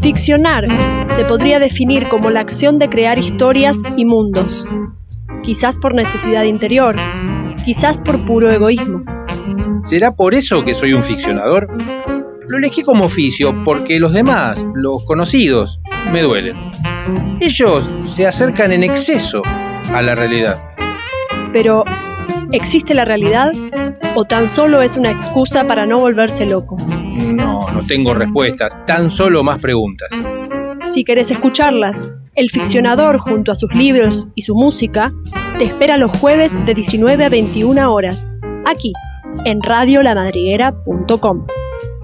Ficcionar 0.00 0.66
se 1.08 1.24
podría 1.24 1.58
definir 1.58 2.08
como 2.08 2.30
la 2.30 2.40
acción 2.40 2.78
de 2.78 2.88
crear 2.88 3.18
historias 3.18 3.80
y 3.96 4.04
mundos, 4.04 4.66
quizás 5.42 5.78
por 5.78 5.94
necesidad 5.94 6.44
interior, 6.44 6.96
quizás 7.64 8.00
por 8.00 8.24
puro 8.24 8.50
egoísmo. 8.50 9.00
¿Será 9.82 10.14
por 10.14 10.34
eso 10.34 10.64
que 10.64 10.74
soy 10.74 10.92
un 10.92 11.02
ficcionador? 11.02 11.68
Lo 12.48 12.58
elegí 12.58 12.82
como 12.82 13.04
oficio 13.06 13.64
porque 13.64 13.98
los 13.98 14.12
demás, 14.12 14.64
los 14.74 15.04
conocidos, 15.04 15.80
me 16.12 16.22
duelen. 16.22 16.56
Ellos 17.40 17.88
se 18.08 18.26
acercan 18.26 18.72
en 18.72 18.84
exceso 18.84 19.42
a 19.92 20.02
la 20.02 20.14
realidad. 20.14 20.62
Pero, 21.52 21.84
¿existe 22.52 22.94
la 22.94 23.04
realidad 23.04 23.52
o 24.14 24.24
tan 24.24 24.48
solo 24.48 24.82
es 24.82 24.96
una 24.96 25.10
excusa 25.10 25.64
para 25.64 25.86
no 25.86 25.98
volverse 25.98 26.46
loco? 26.46 26.76
No, 27.24 27.70
no 27.70 27.86
tengo 27.86 28.14
respuestas, 28.14 28.86
tan 28.86 29.10
solo 29.10 29.42
más 29.42 29.60
preguntas. 29.60 30.08
Si 30.88 31.04
querés 31.04 31.30
escucharlas, 31.30 32.10
el 32.34 32.50
ficcionador 32.50 33.18
junto 33.18 33.52
a 33.52 33.54
sus 33.54 33.74
libros 33.74 34.28
y 34.34 34.42
su 34.42 34.54
música 34.54 35.12
te 35.58 35.64
espera 35.64 35.96
los 35.96 36.10
jueves 36.10 36.58
de 36.66 36.74
19 36.74 37.24
a 37.24 37.28
21 37.28 37.92
horas, 37.92 38.30
aquí, 38.66 38.92
en 39.44 39.62
radiolamadriguera.com. 39.62 41.46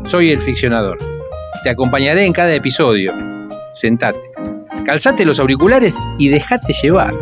Soy 0.06 0.30
el 0.30 0.40
ficcionador. 0.40 0.98
Te 1.62 1.70
acompañaré 1.70 2.24
en 2.24 2.32
cada 2.32 2.54
episodio. 2.54 3.12
Sentate, 3.72 4.20
calzate 4.86 5.24
los 5.24 5.38
auriculares 5.38 5.96
y 6.18 6.28
déjate 6.28 6.72
llevar. 6.82 7.14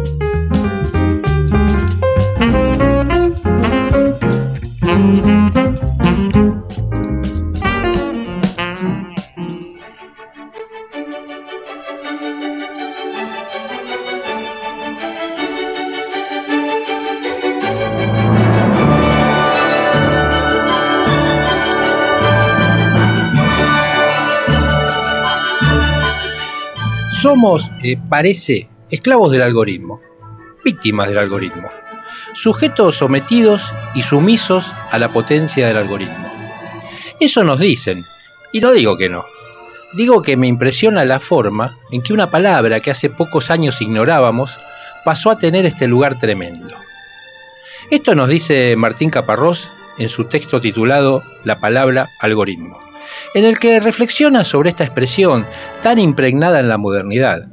Somos, 27.38 27.70
eh, 27.84 27.96
parece, 28.08 28.68
esclavos 28.90 29.30
del 29.30 29.42
algoritmo, 29.42 30.00
víctimas 30.64 31.06
del 31.06 31.18
algoritmo, 31.18 31.68
sujetos 32.34 32.96
sometidos 32.96 33.72
y 33.94 34.02
sumisos 34.02 34.74
a 34.90 34.98
la 34.98 35.10
potencia 35.10 35.68
del 35.68 35.76
algoritmo. 35.76 36.28
Eso 37.20 37.44
nos 37.44 37.60
dicen, 37.60 38.04
y 38.52 38.60
no 38.60 38.72
digo 38.72 38.96
que 38.96 39.08
no. 39.08 39.24
Digo 39.92 40.20
que 40.20 40.36
me 40.36 40.48
impresiona 40.48 41.04
la 41.04 41.20
forma 41.20 41.78
en 41.92 42.02
que 42.02 42.12
una 42.12 42.28
palabra 42.28 42.80
que 42.80 42.90
hace 42.90 43.08
pocos 43.08 43.52
años 43.52 43.80
ignorábamos 43.80 44.58
pasó 45.04 45.30
a 45.30 45.38
tener 45.38 45.64
este 45.64 45.86
lugar 45.86 46.18
tremendo. 46.18 46.76
Esto 47.88 48.16
nos 48.16 48.28
dice 48.28 48.74
Martín 48.76 49.10
Caparrós 49.10 49.70
en 49.96 50.08
su 50.08 50.24
texto 50.24 50.60
titulado 50.60 51.22
La 51.44 51.60
palabra 51.60 52.08
algoritmo 52.18 52.87
en 53.34 53.44
el 53.44 53.58
que 53.58 53.80
reflexiona 53.80 54.44
sobre 54.44 54.70
esta 54.70 54.84
expresión 54.84 55.46
tan 55.82 55.98
impregnada 55.98 56.60
en 56.60 56.68
la 56.68 56.78
modernidad, 56.78 57.48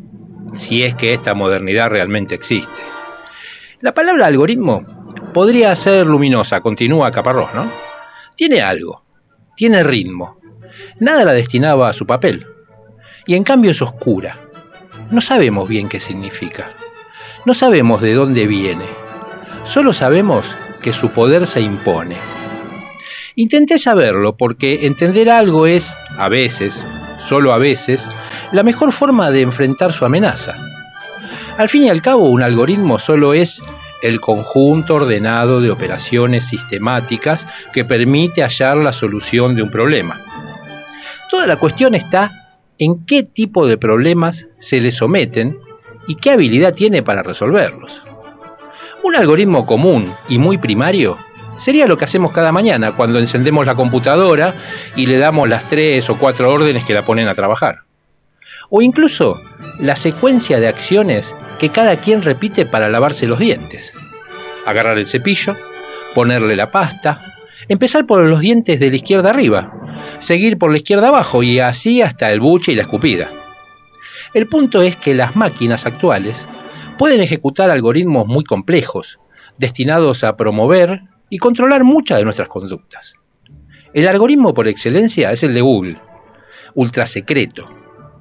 si 0.54 0.84
es 0.84 0.95
que 0.95 1.14
esta 1.14 1.34
modernidad 1.34 1.90
realmente 1.90 2.36
existe. 2.36 2.81
La 3.81 3.94
palabra 3.94 4.28
algoritmo 4.28 5.12
podría 5.34 5.76
ser 5.76 6.08
luminosa, 6.08 6.62
continúa 6.62 7.12
Caparrós, 7.12 7.53
¿no? 7.53 7.70
Tiene 8.36 8.62
algo, 8.62 9.03
tiene 9.56 9.84
ritmo. 9.84 10.40
Nada 11.00 11.26
la 11.26 11.34
destinaba 11.34 11.90
a 11.90 11.94
su 11.94 12.06
papel. 12.06 12.48
Y 13.26 13.36
en 13.36 13.44
cambio 13.44 13.72
es 13.72 13.81
oscura. 13.81 14.40
No 15.12 15.22
sabemos 15.22 15.68
bien 15.68 15.90
qué 15.90 16.00
significa. 16.00 16.72
No 17.46 17.53
sabemos 17.53 18.02
de 18.02 18.14
dónde 18.14 18.48
viene. 18.48 18.86
Solo 19.63 19.94
sabemos 19.94 20.56
que 20.81 20.94
su 20.94 21.09
poder 21.09 21.47
se 21.47 21.62
impone. 21.62 22.18
Intenté 23.38 23.78
saberlo 23.78 24.38
porque 24.38 24.85
entender 24.85 25.29
algo 25.29 25.68
es, 25.68 25.96
a 26.18 26.29
veces, 26.29 26.85
solo 27.19 27.51
a 27.51 27.57
veces, 27.57 28.09
la 28.53 28.63
mejor 28.63 28.94
forma 28.94 29.29
de 29.29 29.41
enfrentar 29.41 29.91
su 29.91 30.06
amenaza. 30.06 30.56
Al 31.57 31.68
fin 31.68 31.84
y 31.84 31.90
al 31.90 32.01
cabo, 32.01 32.29
un 32.29 32.41
algoritmo 32.41 32.97
solo 32.97 33.34
es 33.34 33.62
el 34.01 34.22
conjunto 34.22 34.95
ordenado 34.95 35.59
de 35.59 35.69
operaciones 35.69 36.45
sistemáticas 36.45 37.45
que 37.74 37.84
permite 37.84 38.41
hallar 38.41 38.78
la 38.78 38.94
solución 38.94 39.53
de 39.53 39.63
un 39.63 39.72
problema. 39.72 40.22
Toda 41.29 41.45
la 41.45 41.57
cuestión 41.57 41.94
está 41.94 42.59
en 42.78 43.06
qué 43.06 43.24
tipo 43.24 43.68
de 43.68 43.78
problemas 43.78 44.47
se 44.59 44.79
le 44.79 44.91
someten 44.91 45.59
y 46.07 46.16
qué 46.16 46.31
habilidad 46.31 46.74
tiene 46.74 47.03
para 47.03 47.24
resolverlos. 47.24 48.01
Un 49.03 49.18
algoritmo 49.18 49.66
común 49.66 50.13
y 50.29 50.40
muy 50.40 50.57
primario 50.57 51.18
Sería 51.58 51.88
lo 51.88 51.98
que 51.98 52.06
hacemos 52.06 52.32
cada 52.32 52.52
mañana 52.52 52.96
cuando 52.96 53.20
encendemos 53.20 53.66
la 53.66 53.76
computadora 53.76 54.56
y 54.96 55.06
le 55.08 55.18
damos 55.18 55.48
las 55.48 55.68
tres 55.68 56.10
o 56.10 56.18
cuatro 56.18 56.52
órdenes 56.52 56.84
que 56.84 56.94
la 56.94 57.06
ponen 57.06 57.28
a 57.28 57.36
trabajar. 57.36 57.80
O 58.70 58.82
incluso 58.82 59.42
la 59.80 59.96
secuencia 59.96 60.60
de 60.60 60.68
acciones 60.68 61.36
que 61.60 61.70
cada 61.70 61.96
quien 61.98 62.22
repite 62.22 62.66
para 62.66 62.90
lavarse 62.90 63.28
los 63.28 63.40
dientes. 63.40 63.94
Agarrar 64.66 64.98
el 64.98 65.08
cepillo, 65.08 65.56
ponerle 66.14 66.56
la 66.56 66.72
pasta, 66.72 67.22
empezar 67.70 68.06
por 68.06 68.24
los 68.26 68.40
dientes 68.40 68.80
de 68.80 68.90
la 68.90 68.96
izquierda 68.98 69.30
arriba, 69.30 69.74
seguir 70.20 70.58
por 70.58 70.72
la 70.72 70.78
izquierda 70.78 71.08
abajo 71.08 71.42
y 71.42 71.60
así 71.60 72.02
hasta 72.02 72.32
el 72.32 72.42
buche 72.42 72.74
y 72.74 72.76
la 72.76 72.82
escupida. 72.82 73.30
El 74.34 74.48
punto 74.48 74.82
es 74.82 74.98
que 74.98 75.16
las 75.16 75.36
máquinas 75.38 75.86
actuales 75.86 76.46
pueden 76.98 77.22
ejecutar 77.22 77.70
algoritmos 77.70 78.28
muy 78.28 78.44
complejos, 78.44 79.20
destinados 79.58 80.24
a 80.26 80.36
promover 80.36 81.04
y 81.35 81.38
controlar 81.38 81.84
muchas 81.84 82.18
de 82.18 82.23
nuestras 82.23 82.47
conductas. 82.47 83.16
El 83.94 84.07
algoritmo 84.07 84.53
por 84.53 84.69
excelencia 84.69 85.34
es 85.34 85.44
el 85.44 85.53
de 85.53 85.59
Google, 85.59 86.00
ultra 86.75 87.06
secreto, 87.06 87.69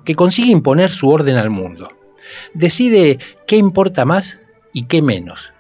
que 0.05 0.17
consigue 0.17 0.51
imponer 0.51 0.91
su 0.91 1.09
orden 1.09 1.37
al 1.37 1.49
mundo. 1.49 1.89
Decide 2.55 3.21
qué 3.47 3.55
importa 3.55 4.05
más 4.05 4.41
y 4.73 4.87
qué 4.87 5.01
menos, 5.01 5.53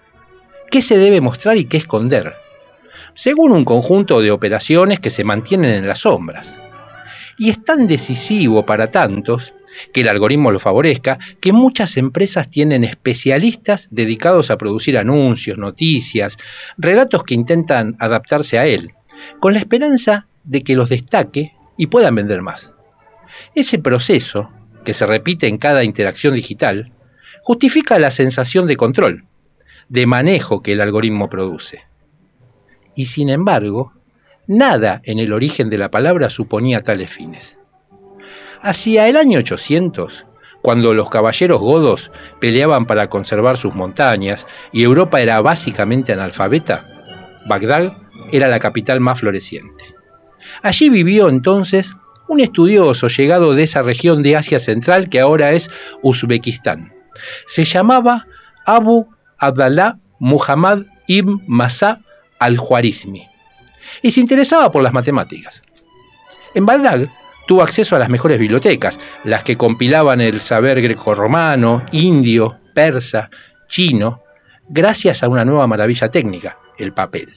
qué 0.69 0.82
se 0.82 0.98
debe 0.98 1.20
mostrar 1.20 1.56
y 1.56 1.66
qué 1.66 1.76
esconder, 1.76 2.34
según 3.14 3.53
un 3.53 3.64
conjunto 3.64 4.20
de 4.20 4.32
operaciones 4.32 4.98
que 4.98 5.10
se 5.10 5.22
mantienen 5.22 5.75
en 5.75 5.87
las 5.87 6.00
sombras. 6.00 6.59
Y 7.38 7.50
es 7.50 7.62
tan 7.62 7.87
decisivo 7.87 8.66
para 8.66 8.91
tantos 8.91 9.54
que 9.93 10.03
el 10.03 10.09
algoritmo 10.09 10.51
lo 10.51 10.59
favorezca, 10.59 11.19
que 11.41 11.53
muchas 11.53 11.97
empresas 11.97 12.49
tienen 12.51 12.85
especialistas 12.85 13.89
dedicados 13.91 14.51
a 14.51 14.59
producir 14.59 14.99
anuncios, 14.99 15.59
noticias, 15.59 16.37
relatos 16.79 17.25
que 17.25 17.35
intentan 17.35 17.97
adaptarse 17.99 18.59
a 18.59 18.67
él, 18.67 18.93
con 19.41 19.53
la 19.53 19.61
esperanza 19.61 20.27
de 20.45 20.62
que 20.62 20.77
los 20.77 20.89
destaque 20.89 21.55
y 21.77 21.87
puedan 21.87 22.15
vender 22.15 22.43
más. 22.43 22.73
Ese 23.55 23.79
proceso, 23.79 24.51
que 24.85 24.95
se 24.95 25.07
repite 25.07 25.47
en 25.49 25.59
cada 25.59 25.85
interacción 25.85 26.35
digital, 26.35 26.93
justifica 27.43 27.99
la 27.99 28.11
sensación 28.11 28.67
de 28.67 28.77
control, 28.77 29.25
de 29.89 30.06
manejo 30.06 30.62
que 30.62 30.73
el 30.73 30.81
algoritmo 30.81 31.29
produce. 31.29 31.85
Y 32.95 33.06
sin 33.06 33.29
embargo, 33.29 33.93
nada 34.47 35.01
en 35.05 35.19
el 35.19 35.33
origen 35.33 35.71
de 35.71 35.79
la 35.79 35.91
palabra 35.91 36.31
suponía 36.31 36.83
tales 36.83 37.11
fines. 37.11 37.59
Hacia 38.66 39.08
el 39.08 39.19
año 39.19 39.41
800, 39.41 40.25
cuando 40.62 40.94
los 40.94 41.10
caballeros 41.10 41.60
godos 41.60 42.10
peleaban 42.41 42.86
para 42.86 43.10
conservar 43.10 43.58
sus 43.58 43.75
montañas 43.75 44.47
y 44.72 44.84
Europa 44.84 45.20
era 45.20 45.42
básicamente 45.42 46.14
analfabeta, 46.14 46.86
Bagdad 47.47 47.98
era 48.32 48.48
la 48.48 48.58
capital 48.60 49.00
más 49.00 49.20
floreciente. 49.20 49.84
Allí 50.62 50.88
vivió 50.88 51.28
entonces 51.28 51.94
un 52.26 52.41
estudioso 52.41 53.08
llegado 53.08 53.52
de 53.52 53.64
esa 53.64 53.82
región 53.82 54.22
de 54.22 54.38
Asia 54.38 54.58
Central 54.58 55.10
que 55.10 55.20
ahora 55.20 55.52
es 55.52 55.70
Uzbekistán. 56.00 56.94
Se 57.44 57.64
llamaba 57.64 58.26
Abu 58.64 59.06
Abdallah 59.37 59.99
Muhammad 60.19 60.84
ibn 61.06 61.44
Masa 61.46 62.00
al-Khwarizmi 62.38 63.28
y 64.00 64.10
se 64.10 64.22
interesaba 64.22 64.70
por 64.70 64.82
las 64.82 64.94
matemáticas. 64.94 65.60
En 66.55 66.64
Bagdad 66.64 67.10
tuvo 67.46 67.62
acceso 67.62 67.96
a 67.96 67.99
las 67.99 68.08
mejores 68.08 68.38
bibliotecas, 68.38 68.99
las 69.25 69.43
que 69.43 69.56
compilaban 69.56 70.20
el 70.20 70.41
saber 70.41 70.81
greco-romano, 70.81 71.82
indio, 71.93 72.58
persa, 72.75 73.31
chino, 73.69 74.23
gracias 74.69 75.23
a 75.23 75.29
una 75.29 75.44
nueva 75.44 75.67
maravilla 75.67 76.11
técnica, 76.11 76.58
el 76.79 76.93
papel. 76.93 77.29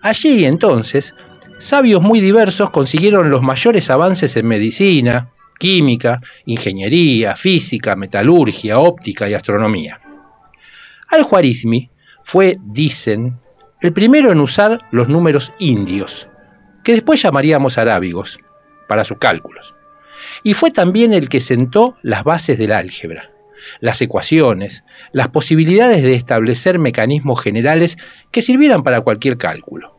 Allí 0.00 0.44
entonces, 0.44 1.14
sabios 1.58 2.02
muy 2.02 2.20
diversos 2.20 2.70
consiguieron 2.70 3.30
los 3.30 3.42
mayores 3.42 3.88
avances 3.90 4.36
en 4.36 4.48
medicina, 4.48 5.30
química, 5.58 6.20
ingeniería, 6.46 7.36
física, 7.36 7.94
metalurgia, 7.94 8.80
óptica 8.80 9.28
y 9.28 9.34
astronomía. 9.34 10.00
Al-Juarizmi 11.08 11.90
fue, 12.24 12.56
dicen, 12.64 13.38
el 13.80 13.92
primero 13.92 14.32
en 14.32 14.40
usar 14.40 14.80
los 14.90 15.08
números 15.08 15.52
indios, 15.58 16.26
que 16.82 16.92
después 16.92 17.22
llamaríamos 17.22 17.78
arábigos, 17.78 18.40
para 18.88 19.04
sus 19.04 19.18
cálculos. 19.18 19.74
Y 20.42 20.54
fue 20.54 20.70
también 20.70 21.12
el 21.12 21.28
que 21.28 21.40
sentó 21.40 21.96
las 22.02 22.24
bases 22.24 22.58
del 22.58 22.72
álgebra, 22.72 23.30
las 23.80 24.00
ecuaciones, 24.02 24.84
las 25.12 25.28
posibilidades 25.28 26.02
de 26.02 26.14
establecer 26.14 26.78
mecanismos 26.78 27.40
generales 27.40 27.96
que 28.30 28.42
sirvieran 28.42 28.82
para 28.82 29.00
cualquier 29.00 29.36
cálculo. 29.36 29.96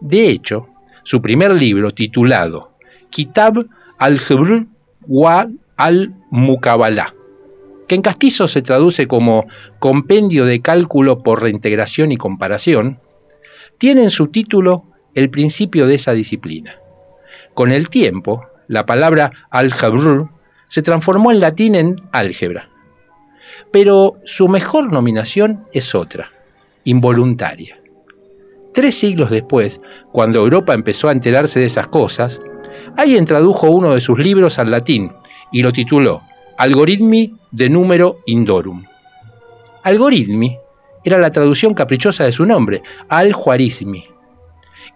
De 0.00 0.28
hecho, 0.28 0.68
su 1.02 1.22
primer 1.22 1.52
libro, 1.52 1.92
titulado 1.92 2.72
Kitab 3.10 3.66
al-Jibr 3.98 4.66
wa 5.06 5.48
al-Mukabalah, 5.76 7.14
que 7.86 7.94
en 7.94 8.02
castizo 8.02 8.48
se 8.48 8.62
traduce 8.62 9.06
como 9.06 9.46
Compendio 9.78 10.44
de 10.44 10.60
Cálculo 10.60 11.22
por 11.22 11.42
Reintegración 11.42 12.12
y 12.12 12.16
Comparación, 12.16 13.00
tiene 13.78 14.02
en 14.02 14.10
su 14.10 14.26
título 14.26 14.84
el 15.14 15.30
principio 15.30 15.86
de 15.86 15.94
esa 15.94 16.12
disciplina. 16.12 16.78
Con 17.58 17.72
el 17.72 17.88
tiempo, 17.88 18.46
la 18.68 18.86
palabra 18.86 19.32
algebr 19.50 20.28
se 20.68 20.80
transformó 20.80 21.32
en 21.32 21.40
latín 21.40 21.74
en 21.74 21.96
álgebra. 22.12 22.68
Pero 23.72 24.18
su 24.24 24.46
mejor 24.46 24.92
nominación 24.92 25.64
es 25.72 25.92
otra, 25.96 26.30
involuntaria. 26.84 27.80
Tres 28.72 28.96
siglos 28.96 29.30
después, 29.30 29.80
cuando 30.12 30.38
Europa 30.38 30.72
empezó 30.72 31.08
a 31.08 31.12
enterarse 31.12 31.58
de 31.58 31.66
esas 31.66 31.88
cosas, 31.88 32.40
alguien 32.96 33.24
tradujo 33.24 33.68
uno 33.68 33.92
de 33.92 34.00
sus 34.00 34.20
libros 34.20 34.60
al 34.60 34.70
latín 34.70 35.10
y 35.50 35.60
lo 35.60 35.72
tituló 35.72 36.22
Algoritmi 36.58 37.34
de 37.50 37.68
número 37.68 38.20
indorum. 38.26 38.84
Algoritmi 39.82 40.56
era 41.02 41.18
la 41.18 41.32
traducción 41.32 41.74
caprichosa 41.74 42.22
de 42.22 42.30
su 42.30 42.46
nombre, 42.46 42.82
al-Juarismi. 43.08 44.17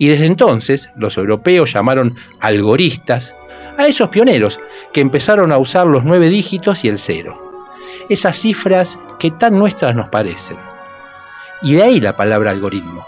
Y 0.02 0.08
desde 0.08 0.26
entonces 0.26 0.90
los 0.96 1.16
europeos 1.16 1.72
llamaron 1.72 2.16
algoristas 2.40 3.36
a 3.78 3.86
esos 3.86 4.08
pioneros 4.08 4.58
que 4.92 5.00
empezaron 5.00 5.52
a 5.52 5.58
usar 5.58 5.86
los 5.86 6.02
nueve 6.02 6.28
dígitos 6.28 6.84
y 6.84 6.88
el 6.88 6.98
cero. 6.98 7.62
Esas 8.08 8.36
cifras 8.36 8.98
que 9.20 9.30
tan 9.30 9.56
nuestras 9.56 9.94
nos 9.94 10.08
parecen. 10.08 10.56
Y 11.62 11.74
de 11.74 11.84
ahí 11.84 12.00
la 12.00 12.16
palabra 12.16 12.50
algoritmo. 12.50 13.06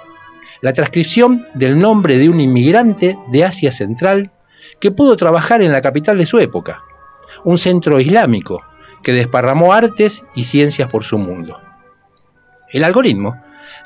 La 0.61 0.73
transcripción 0.73 1.49
del 1.55 1.81
nombre 1.81 2.17
de 2.17 2.29
un 2.29 2.41
inmigrante 2.41 3.19
de 3.27 3.45
Asia 3.45 3.73
Central 3.73 4.31
que 4.79 4.93
pudo 4.93 5.17
trabajar 5.17 5.63
en 5.63 5.73
la 5.73 5.83
capital 5.83 6.17
de 6.17 6.27
su 6.27 6.39
época, 6.39 6.85
un 7.43 7.59
centro 7.59 7.99
islámico 7.99 8.63
que 9.03 9.13
desparramó 9.13 9.73
artes 9.73 10.23
y 10.37 10.45
ciencias 10.45 10.89
por 10.89 11.03
su 11.03 11.19
mundo. 11.19 11.61
El 12.71 12.85
algoritmo, 12.85 13.43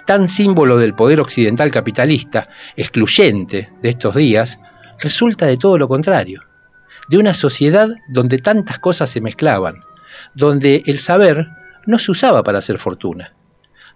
tan 0.09 0.31
símbolo 0.31 0.79
del 0.79 0.95
poder 0.95 1.21
occidental 1.21 1.71
capitalista, 1.71 2.49
excluyente 2.77 3.69
de 3.83 3.91
estos 3.91 4.15
días, 4.15 4.59
resulta 4.99 5.45
de 5.45 5.59
todo 5.59 5.77
lo 5.77 5.87
contrario, 5.87 6.45
de 7.11 7.19
una 7.19 7.35
sociedad 7.35 7.91
donde 8.09 8.39
tantas 8.39 8.79
cosas 8.79 9.11
se 9.11 9.21
mezclaban, 9.21 9.85
donde 10.35 10.83
el 10.87 10.99
saber 10.99 11.49
no 11.85 11.99
se 11.99 12.11
usaba 12.11 12.43
para 12.43 12.61
hacer 12.61 12.79
fortuna, 12.79 13.35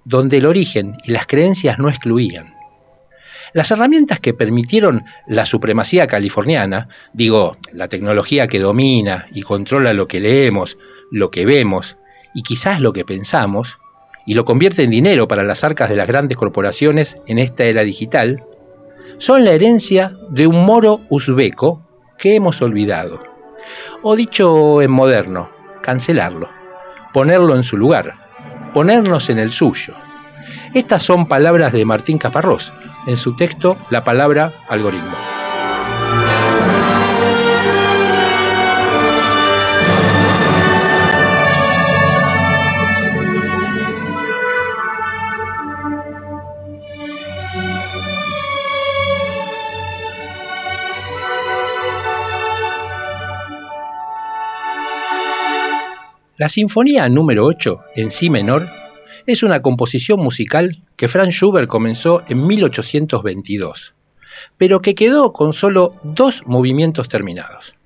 donde 0.04 0.36
el 0.36 0.44
origen 0.44 0.98
y 1.02 1.12
las 1.12 1.26
creencias 1.26 1.78
no 1.78 1.88
excluían. 1.88 2.56
Las 3.54 3.70
herramientas 3.70 4.20
que 4.20 4.34
permitieron 4.34 5.06
la 5.26 5.46
supremacía 5.46 6.06
californiana, 6.06 6.88
digo, 7.14 7.56
la 7.72 7.88
tecnología 7.88 8.48
que 8.48 8.60
domina 8.60 9.28
y 9.32 9.40
controla 9.40 9.94
lo 9.94 10.08
que 10.08 10.20
leemos, 10.20 10.76
lo 11.10 11.30
que 11.30 11.46
vemos 11.46 11.96
y 12.34 12.42
quizás 12.42 12.82
lo 12.82 12.92
que 12.92 13.06
pensamos, 13.06 13.78
y 14.26 14.34
lo 14.34 14.44
convierte 14.44 14.82
en 14.82 14.90
dinero 14.90 15.28
para 15.28 15.44
las 15.44 15.64
arcas 15.64 15.88
de 15.88 15.96
las 15.96 16.06
grandes 16.06 16.36
corporaciones 16.36 17.16
en 17.26 17.38
esta 17.38 17.64
era 17.64 17.82
digital, 17.82 18.44
son 19.18 19.44
la 19.44 19.52
herencia 19.52 20.16
de 20.30 20.46
un 20.46 20.64
moro 20.64 21.00
uzbeco 21.08 21.82
que 22.18 22.34
hemos 22.34 22.62
olvidado. 22.62 23.22
O 24.02 24.16
dicho 24.16 24.82
en 24.82 24.90
moderno, 24.90 25.50
cancelarlo, 25.82 26.48
ponerlo 27.12 27.54
en 27.56 27.64
su 27.64 27.76
lugar, 27.76 28.14
ponernos 28.72 29.30
en 29.30 29.38
el 29.38 29.50
suyo. 29.50 29.94
Estas 30.74 31.02
son 31.02 31.28
palabras 31.28 31.72
de 31.72 31.84
Martín 31.84 32.18
Caparrós, 32.18 32.72
en 33.06 33.16
su 33.16 33.36
texto 33.36 33.76
La 33.90 34.04
palabra 34.04 34.54
algoritmo. 34.68 35.16
La 56.42 56.48
Sinfonía 56.48 57.08
número 57.08 57.44
8, 57.44 57.84
en 57.94 58.10
Si 58.10 58.28
menor, 58.28 58.68
es 59.28 59.44
una 59.44 59.62
composición 59.62 60.18
musical 60.18 60.82
que 60.96 61.06
Franz 61.06 61.36
Schubert 61.36 61.68
comenzó 61.68 62.24
en 62.26 62.48
1822, 62.48 63.94
pero 64.56 64.82
que 64.82 64.96
quedó 64.96 65.32
con 65.32 65.52
solo 65.52 65.94
dos 66.02 66.42
movimientos 66.44 67.08
terminados. 67.08 67.76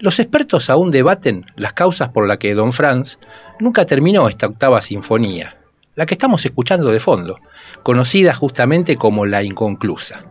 Los 0.00 0.18
expertos 0.18 0.68
aún 0.68 0.90
debaten 0.90 1.46
las 1.56 1.72
causas 1.72 2.10
por 2.10 2.28
las 2.28 2.36
que 2.36 2.52
Don 2.52 2.74
Franz 2.74 3.18
nunca 3.58 3.86
terminó 3.86 4.28
esta 4.28 4.48
octava 4.48 4.82
sinfonía, 4.82 5.56
la 5.94 6.04
que 6.04 6.12
estamos 6.12 6.44
escuchando 6.44 6.90
de 6.90 7.00
fondo, 7.00 7.40
conocida 7.84 8.34
justamente 8.34 8.96
como 8.96 9.24
la 9.24 9.42
inconclusa. 9.42 10.26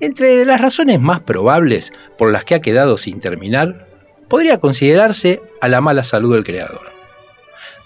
Entre 0.00 0.44
las 0.44 0.60
razones 0.60 1.00
más 1.00 1.20
probables 1.20 1.92
por 2.18 2.32
las 2.32 2.44
que 2.44 2.56
ha 2.56 2.60
quedado 2.60 2.96
sin 2.96 3.20
terminar 3.20 3.93
podría 4.28 4.58
considerarse 4.58 5.42
a 5.60 5.68
la 5.68 5.80
mala 5.80 6.04
salud 6.04 6.34
del 6.34 6.44
creador. 6.44 6.92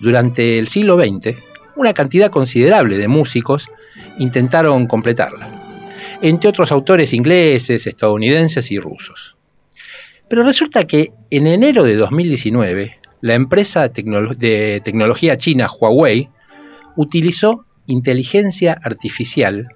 Durante 0.00 0.58
el 0.58 0.68
siglo 0.68 0.98
XX, 0.98 1.36
una 1.76 1.92
cantidad 1.92 2.30
considerable 2.30 2.98
de 2.98 3.08
músicos 3.08 3.68
intentaron 4.18 4.86
completarla, 4.86 5.50
entre 6.22 6.50
otros 6.50 6.72
autores 6.72 7.12
ingleses, 7.12 7.86
estadounidenses 7.86 8.70
y 8.70 8.78
rusos. 8.78 9.36
Pero 10.28 10.42
resulta 10.42 10.86
que 10.86 11.12
en 11.30 11.46
enero 11.46 11.84
de 11.84 11.96
2019, 11.96 13.00
la 13.20 13.34
empresa 13.34 13.88
de 13.88 14.80
tecnología 14.84 15.36
china 15.36 15.68
Huawei 15.68 16.28
utilizó 16.96 17.64
inteligencia 17.86 18.78
artificial 18.82 19.68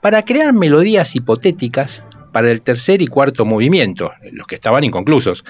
para 0.00 0.24
crear 0.24 0.52
melodías 0.52 1.14
hipotéticas 1.14 2.02
para 2.32 2.50
el 2.50 2.62
tercer 2.62 3.02
y 3.02 3.06
cuarto 3.06 3.44
movimiento, 3.44 4.12
los 4.32 4.46
que 4.46 4.54
estaban 4.54 4.84
inconclusos, 4.84 5.44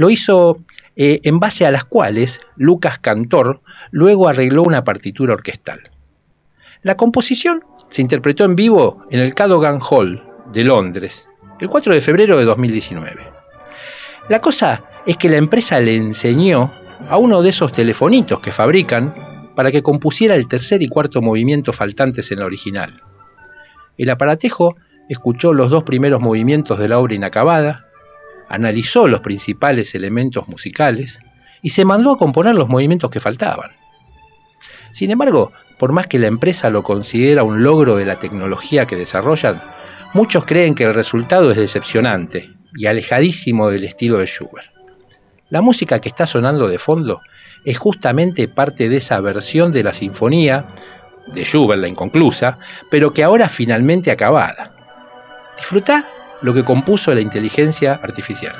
lo 0.00 0.08
hizo 0.08 0.60
eh, 0.96 1.20
en 1.24 1.40
base 1.40 1.66
a 1.66 1.70
las 1.70 1.84
cuales 1.84 2.40
Lucas 2.56 2.98
Cantor 2.98 3.60
luego 3.90 4.28
arregló 4.28 4.62
una 4.62 4.82
partitura 4.82 5.34
orquestal. 5.34 5.90
La 6.80 6.96
composición 6.96 7.62
se 7.90 8.00
interpretó 8.00 8.46
en 8.46 8.56
vivo 8.56 9.04
en 9.10 9.20
el 9.20 9.34
Cadogan 9.34 9.78
Hall 9.78 10.24
de 10.54 10.64
Londres 10.64 11.28
el 11.60 11.68
4 11.68 11.92
de 11.92 12.00
febrero 12.00 12.38
de 12.38 12.46
2019. 12.46 13.28
La 14.30 14.40
cosa 14.40 14.84
es 15.04 15.18
que 15.18 15.28
la 15.28 15.36
empresa 15.36 15.78
le 15.80 15.96
enseñó 15.96 16.72
a 17.06 17.18
uno 17.18 17.42
de 17.42 17.50
esos 17.50 17.70
telefonitos 17.70 18.40
que 18.40 18.52
fabrican 18.52 19.52
para 19.54 19.70
que 19.70 19.82
compusiera 19.82 20.34
el 20.34 20.48
tercer 20.48 20.80
y 20.80 20.88
cuarto 20.88 21.20
movimiento 21.20 21.74
faltantes 21.74 22.32
en 22.32 22.38
la 22.38 22.46
original. 22.46 23.02
El 23.98 24.08
aparatejo 24.08 24.76
escuchó 25.10 25.52
los 25.52 25.68
dos 25.68 25.82
primeros 25.82 26.22
movimientos 26.22 26.78
de 26.78 26.88
la 26.88 26.98
obra 26.98 27.16
inacabada 27.16 27.84
analizó 28.50 29.08
los 29.08 29.20
principales 29.20 29.94
elementos 29.94 30.48
musicales 30.48 31.20
y 31.62 31.70
se 31.70 31.84
mandó 31.84 32.10
a 32.10 32.18
componer 32.18 32.54
los 32.54 32.68
movimientos 32.68 33.10
que 33.10 33.20
faltaban. 33.20 33.70
Sin 34.92 35.10
embargo, 35.10 35.52
por 35.78 35.92
más 35.92 36.08
que 36.08 36.18
la 36.18 36.26
empresa 36.26 36.68
lo 36.68 36.82
considera 36.82 37.44
un 37.44 37.62
logro 37.62 37.96
de 37.96 38.04
la 38.04 38.16
tecnología 38.16 38.86
que 38.86 38.96
desarrollan, 38.96 39.62
muchos 40.14 40.44
creen 40.44 40.74
que 40.74 40.84
el 40.84 40.94
resultado 40.94 41.52
es 41.52 41.56
decepcionante 41.56 42.50
y 42.74 42.86
alejadísimo 42.86 43.70
del 43.70 43.84
estilo 43.84 44.18
de 44.18 44.26
Schubert. 44.26 44.68
La 45.48 45.62
música 45.62 46.00
que 46.00 46.08
está 46.08 46.26
sonando 46.26 46.66
de 46.66 46.78
fondo 46.78 47.20
es 47.64 47.78
justamente 47.78 48.48
parte 48.48 48.88
de 48.88 48.96
esa 48.96 49.20
versión 49.20 49.72
de 49.72 49.84
la 49.84 49.92
sinfonía, 49.92 50.66
de 51.28 51.44
Schubert 51.44 51.80
la 51.80 51.88
inconclusa, 51.88 52.58
pero 52.90 53.12
que 53.12 53.22
ahora 53.22 53.48
finalmente 53.48 54.10
acabada. 54.10 54.74
Disfruta 55.56 56.08
lo 56.42 56.54
que 56.54 56.64
compuso 56.64 57.14
la 57.14 57.20
inteligencia 57.20 58.00
artificial. 58.02 58.54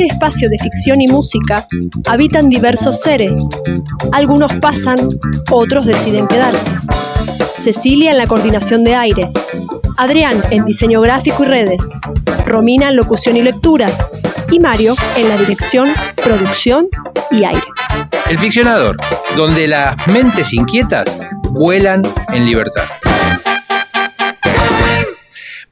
Este 0.00 0.14
espacio 0.14 0.48
de 0.48 0.58
ficción 0.58 1.02
y 1.02 1.08
música 1.08 1.66
habitan 2.06 2.48
diversos 2.48 3.02
seres. 3.02 3.46
Algunos 4.12 4.50
pasan, 4.54 4.96
otros 5.50 5.84
deciden 5.84 6.26
quedarse. 6.26 6.70
Cecilia 7.58 8.12
en 8.12 8.16
la 8.16 8.26
coordinación 8.26 8.82
de 8.82 8.94
aire, 8.94 9.30
Adrián 9.98 10.42
en 10.50 10.64
diseño 10.64 11.02
gráfico 11.02 11.44
y 11.44 11.48
redes, 11.48 11.90
Romina 12.46 12.88
en 12.88 12.96
locución 12.96 13.36
y 13.36 13.42
lecturas 13.42 14.08
y 14.50 14.58
Mario 14.58 14.94
en 15.16 15.28
la 15.28 15.36
dirección, 15.36 15.90
producción 16.16 16.88
y 17.30 17.44
aire. 17.44 17.66
El 18.30 18.38
ficcionador, 18.38 18.96
donde 19.36 19.68
las 19.68 19.96
mentes 20.06 20.54
inquietas 20.54 21.04
vuelan 21.50 22.00
en 22.32 22.46
libertad. 22.46 22.84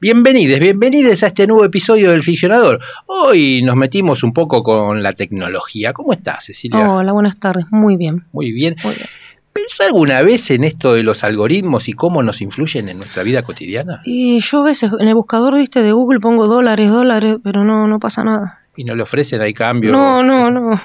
Bienvenidos, 0.01 0.61
bienvenidos 0.61 1.23
a 1.23 1.27
este 1.27 1.45
nuevo 1.45 1.65
episodio 1.65 2.11
del 2.11 2.23
Ficcionador. 2.23 2.79
Hoy 3.21 3.61
nos 3.63 3.75
metimos 3.75 4.23
un 4.23 4.31
poco 4.31 4.63
con 4.63 5.03
la 5.03 5.11
tecnología. 5.11 5.91
¿Cómo 5.91 6.13
estás, 6.13 6.45
Cecilia? 6.45 6.89
Hola, 6.89 7.11
buenas 7.11 7.37
tardes. 7.37 7.65
Muy 7.69 7.97
bien. 7.97 8.25
Muy 8.31 8.53
bien. 8.53 8.77
Muy 8.81 8.95
bien. 8.95 9.07
¿Pensó 9.51 9.83
alguna 9.83 10.21
vez 10.21 10.51
en 10.51 10.63
esto 10.63 10.93
de 10.93 11.03
los 11.03 11.25
algoritmos 11.25 11.89
y 11.89 11.93
cómo 11.93 12.23
nos 12.23 12.41
influyen 12.41 12.87
en 12.87 12.97
nuestra 12.97 13.23
vida 13.23 13.43
cotidiana? 13.43 14.01
Y 14.05 14.39
yo 14.39 14.61
a 14.61 14.63
veces 14.63 14.91
en 14.97 15.07
el 15.07 15.15
buscador, 15.15 15.57
viste, 15.57 15.81
de 15.81 15.91
Google 15.91 16.21
pongo 16.21 16.47
dólares, 16.47 16.89
dólares, 16.89 17.37
pero 17.43 17.65
no, 17.65 17.87
no 17.87 17.99
pasa 17.99 18.23
nada. 18.23 18.59
¿Y 18.77 18.85
no 18.85 18.95
le 18.95 19.03
ofrecen 19.03 19.41
ahí 19.41 19.53
cambio? 19.53 19.91
No, 19.91 20.23
no, 20.23 20.49
no. 20.49 20.79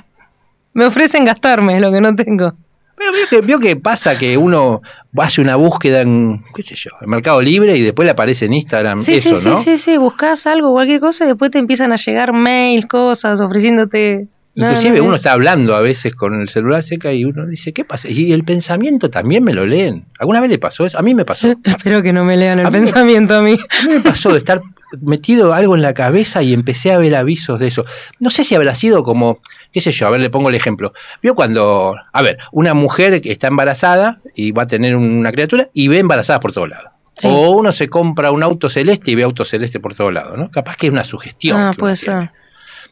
Me 0.72 0.86
ofrecen 0.86 1.24
gastarme 1.24 1.78
lo 1.78 1.92
que 1.92 2.00
no 2.00 2.16
tengo. 2.16 2.54
Pero 2.96 3.12
vio 3.12 3.26
que, 3.28 3.40
vio 3.46 3.58
que 3.60 3.76
pasa 3.76 4.16
que 4.16 4.36
uno 4.38 4.80
hace 5.18 5.40
una 5.40 5.56
búsqueda 5.56 6.00
en, 6.02 6.44
qué 6.54 6.62
sé 6.62 6.74
yo, 6.76 6.90
en 7.00 7.10
Mercado 7.10 7.42
Libre 7.42 7.76
y 7.76 7.82
después 7.82 8.06
le 8.06 8.12
aparece 8.12 8.44
en 8.46 8.54
Instagram 8.54 8.98
Sí, 8.98 9.14
eso, 9.14 9.34
sí, 9.36 9.48
¿no? 9.48 9.56
sí, 9.58 9.64
sí, 9.64 9.78
sí, 9.78 9.96
buscas 9.98 10.46
algo, 10.46 10.72
cualquier 10.72 11.00
cosa 11.00 11.24
y 11.24 11.28
después 11.28 11.50
te 11.50 11.58
empiezan 11.58 11.92
a 11.92 11.96
llegar 11.96 12.32
mails, 12.32 12.86
cosas, 12.86 13.40
ofreciénute... 13.40 14.28
No, 14.56 14.68
Inclusive 14.68 14.98
no, 14.98 15.04
uno 15.06 15.14
es- 15.14 15.18
está 15.20 15.32
hablando 15.32 15.74
a 15.74 15.80
veces 15.80 16.14
con 16.14 16.40
el 16.40 16.48
celular 16.48 16.80
seca 16.84 17.12
y 17.12 17.24
uno 17.24 17.44
dice, 17.44 17.72
¿qué 17.72 17.84
pasa? 17.84 18.08
Y 18.08 18.30
el 18.32 18.44
pensamiento 18.44 19.10
también 19.10 19.42
me 19.42 19.52
lo 19.52 19.66
leen. 19.66 20.04
¿Alguna 20.20 20.40
vez 20.40 20.48
le 20.48 20.58
pasó 20.60 20.86
eso? 20.86 20.96
A 20.96 21.02
mí 21.02 21.12
me 21.12 21.24
pasó. 21.24 21.52
Espero 21.64 22.02
que 22.04 22.12
no 22.12 22.24
me 22.24 22.36
lean 22.36 22.60
el 22.60 22.66
A 22.66 22.70
mí 22.70 22.78
me- 22.78 22.84
pensamiento 22.84 23.34
a 23.34 23.42
mí. 23.42 23.58
A 23.80 23.84
mí 23.88 23.94
me 23.94 24.00
pasó 24.00 24.30
de 24.30 24.38
estar 24.38 24.62
metido 25.02 25.54
algo 25.54 25.74
en 25.74 25.82
la 25.82 25.94
cabeza 25.94 26.42
y 26.42 26.52
empecé 26.52 26.92
a 26.92 26.98
ver 26.98 27.14
avisos 27.14 27.58
de 27.58 27.68
eso. 27.68 27.84
No 28.20 28.30
sé 28.30 28.44
si 28.44 28.54
habrá 28.54 28.74
sido 28.74 29.04
como, 29.04 29.38
qué 29.72 29.80
sé 29.80 29.92
yo, 29.92 30.06
a 30.06 30.10
ver, 30.10 30.20
le 30.20 30.30
pongo 30.30 30.48
el 30.48 30.54
ejemplo. 30.54 30.92
Vio 31.22 31.34
cuando, 31.34 31.94
a 32.12 32.22
ver, 32.22 32.38
una 32.52 32.74
mujer 32.74 33.20
que 33.20 33.32
está 33.32 33.48
embarazada 33.48 34.20
y 34.34 34.52
va 34.52 34.64
a 34.64 34.66
tener 34.66 34.96
una 34.96 35.32
criatura 35.32 35.68
y 35.72 35.88
ve 35.88 35.98
embarazadas 35.98 36.40
por 36.40 36.52
todos 36.52 36.68
lados. 36.68 36.90
Sí. 37.16 37.28
O 37.30 37.50
uno 37.50 37.70
se 37.70 37.88
compra 37.88 38.30
un 38.32 38.42
auto 38.42 38.68
celeste 38.68 39.12
y 39.12 39.14
ve 39.14 39.22
auto 39.22 39.44
celeste 39.44 39.78
por 39.78 39.94
todos 39.94 40.12
lados, 40.12 40.36
¿no? 40.36 40.50
Capaz 40.50 40.76
que 40.76 40.86
es 40.88 40.92
una 40.92 41.04
sugestión. 41.04 41.60
Ah, 41.60 41.72
puede 41.78 41.94
ser. 41.94 42.30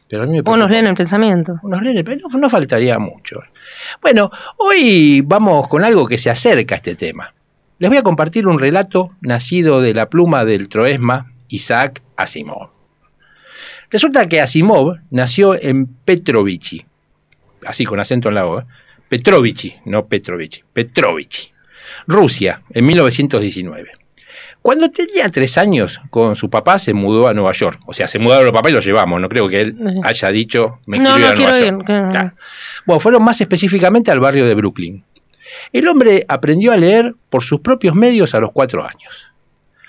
Pero 0.07 0.23
a 0.23 0.25
mí 0.25 0.33
me 0.33 0.39
O 0.39 0.43
nos 0.43 0.53
preocupa. 0.53 0.71
leen 0.71 0.87
el 0.87 0.93
pensamiento. 0.93 1.59
Unos 1.63 1.81
nenes, 1.81 2.03
pero 2.05 2.21
no, 2.31 2.39
no 2.39 2.49
faltaría 2.49 2.99
mucho. 2.99 3.41
Bueno, 4.01 4.31
hoy 4.57 5.21
vamos 5.21 5.67
con 5.67 5.83
algo 5.83 6.07
que 6.07 6.17
se 6.17 6.29
acerca 6.29 6.75
a 6.75 6.77
este 6.77 6.95
tema. 6.95 7.33
Les 7.79 7.89
voy 7.89 7.97
a 7.97 8.03
compartir 8.03 8.47
un 8.47 8.59
relato 8.59 9.11
nacido 9.19 9.81
de 9.81 9.93
la 9.93 10.09
pluma 10.09 10.45
del 10.45 10.69
troesma 10.69 11.32
Isaac 11.53 12.01
Asimov. 12.17 12.69
Resulta 13.89 14.27
que 14.27 14.41
Asimov 14.41 14.97
nació 15.11 15.53
en 15.59 15.85
Petrovichi, 15.85 16.83
así 17.65 17.85
con 17.85 17.99
acento 17.99 18.29
en 18.29 18.35
la 18.35 18.47
O, 18.47 18.59
¿eh? 18.59 18.63
Petrovichi, 19.07 19.75
no 19.85 20.07
Petrovichi, 20.07 20.63
Petrovichi, 20.73 21.51
Rusia, 22.07 22.61
en 22.71 22.85
1919. 22.87 23.91
Cuando 24.63 24.89
tenía 24.89 25.29
tres 25.29 25.57
años, 25.57 25.99
con 26.09 26.35
su 26.35 26.49
papá 26.49 26.79
se 26.79 26.93
mudó 26.93 27.27
a 27.27 27.33
Nueva 27.33 27.51
York. 27.51 27.81
O 27.85 27.93
sea, 27.93 28.07
se 28.07 28.17
mudaron 28.17 28.45
los 28.45 28.53
papás 28.53 28.71
y 28.71 28.75
los 28.75 28.85
llevamos. 28.85 29.19
No 29.21 29.27
creo 29.29 29.47
que 29.49 29.59
él 29.61 29.75
haya 30.03 30.29
dicho, 30.29 30.79
me 30.87 30.97
No, 30.97 31.19
no 31.19 31.27
a 31.27 31.33
quiero 31.33 31.51
Nueva 31.51 31.59
ir. 31.59 31.73
York. 31.73 31.85
Claro. 31.85 32.31
Bueno, 32.85 32.99
fueron 33.01 33.23
más 33.23 33.39
específicamente 33.41 34.09
al 34.09 34.21
barrio 34.21 34.47
de 34.47 34.55
Brooklyn. 34.55 35.03
El 35.71 35.87
hombre 35.87 36.23
aprendió 36.27 36.71
a 36.71 36.77
leer 36.77 37.13
por 37.29 37.43
sus 37.43 37.59
propios 37.59 37.93
medios 37.93 38.33
a 38.33 38.39
los 38.39 38.51
cuatro 38.53 38.83
años. 38.83 39.27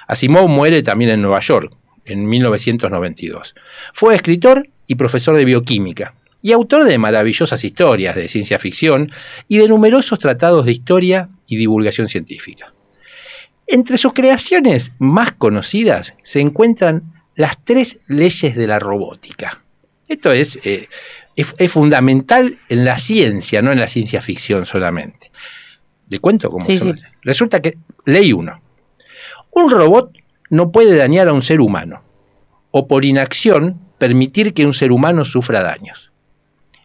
Asimov 0.07 0.49
muere 0.49 0.83
también 0.83 1.11
en 1.11 1.23
Nueva 1.23 1.41
York, 1.41 1.75
en 2.05 2.27
1992. 2.29 3.55
Fue 3.93 4.15
escritor 4.15 4.69
y 4.87 4.95
profesor 4.97 5.37
de 5.37 5.45
bioquímica, 5.45 6.15
y 6.43 6.53
autor 6.53 6.85
de 6.85 6.99
maravillosas 6.99 7.65
historias 7.65 8.15
de 8.15 8.29
ciencia 8.29 8.59
ficción 8.59 9.11
y 9.49 9.59
de 9.59 9.69
numerosos 9.69 10.19
tratados 10.19 10.67
de 10.67 10.73
historia 10.73 11.31
y 11.47 11.57
divulgación 11.57 12.09
científica. 12.09 12.75
Entre 13.67 13.97
sus 13.97 14.13
creaciones 14.13 14.93
más 14.99 15.33
conocidas 15.33 16.15
se 16.23 16.41
encuentran 16.41 17.15
las 17.35 17.65
tres 17.65 18.01
leyes 18.09 18.55
de 18.57 18.67
la 18.67 18.79
robótica. 18.79 19.63
Esto 20.07 20.33
es, 20.33 20.59
eh, 20.65 20.89
es, 21.35 21.55
es 21.59 21.73
fundamental 21.73 22.59
en 22.69 22.85
la 22.85 22.99
ciencia, 22.99 23.63
no 23.63 23.73
en 23.73 23.81
la 23.81 23.87
ciencia 23.87 24.21
ficción 24.21 24.67
solamente. 24.67 25.31
¿Le 26.11 26.19
cuento 26.19 26.51
cómo 26.51 26.63
Sí, 26.63 26.79
son? 26.79 26.99
sí. 26.99 27.05
Resulta 27.23 27.63
que, 27.63 27.79
ley 28.05 28.35
1. 28.35 28.61
Un 29.55 29.71
robot 29.71 30.13
no 30.51 30.71
puede 30.73 30.97
dañar 30.97 31.29
a 31.29 31.33
un 31.33 31.43
ser 31.43 31.61
humano, 31.61 32.03
o 32.71 32.87
por 32.87 33.05
inacción 33.05 33.81
permitir 33.99 34.53
que 34.53 34.67
un 34.67 34.73
ser 34.73 34.93
humano 34.93 35.25
sufra 35.25 35.63
daños. 35.63 36.11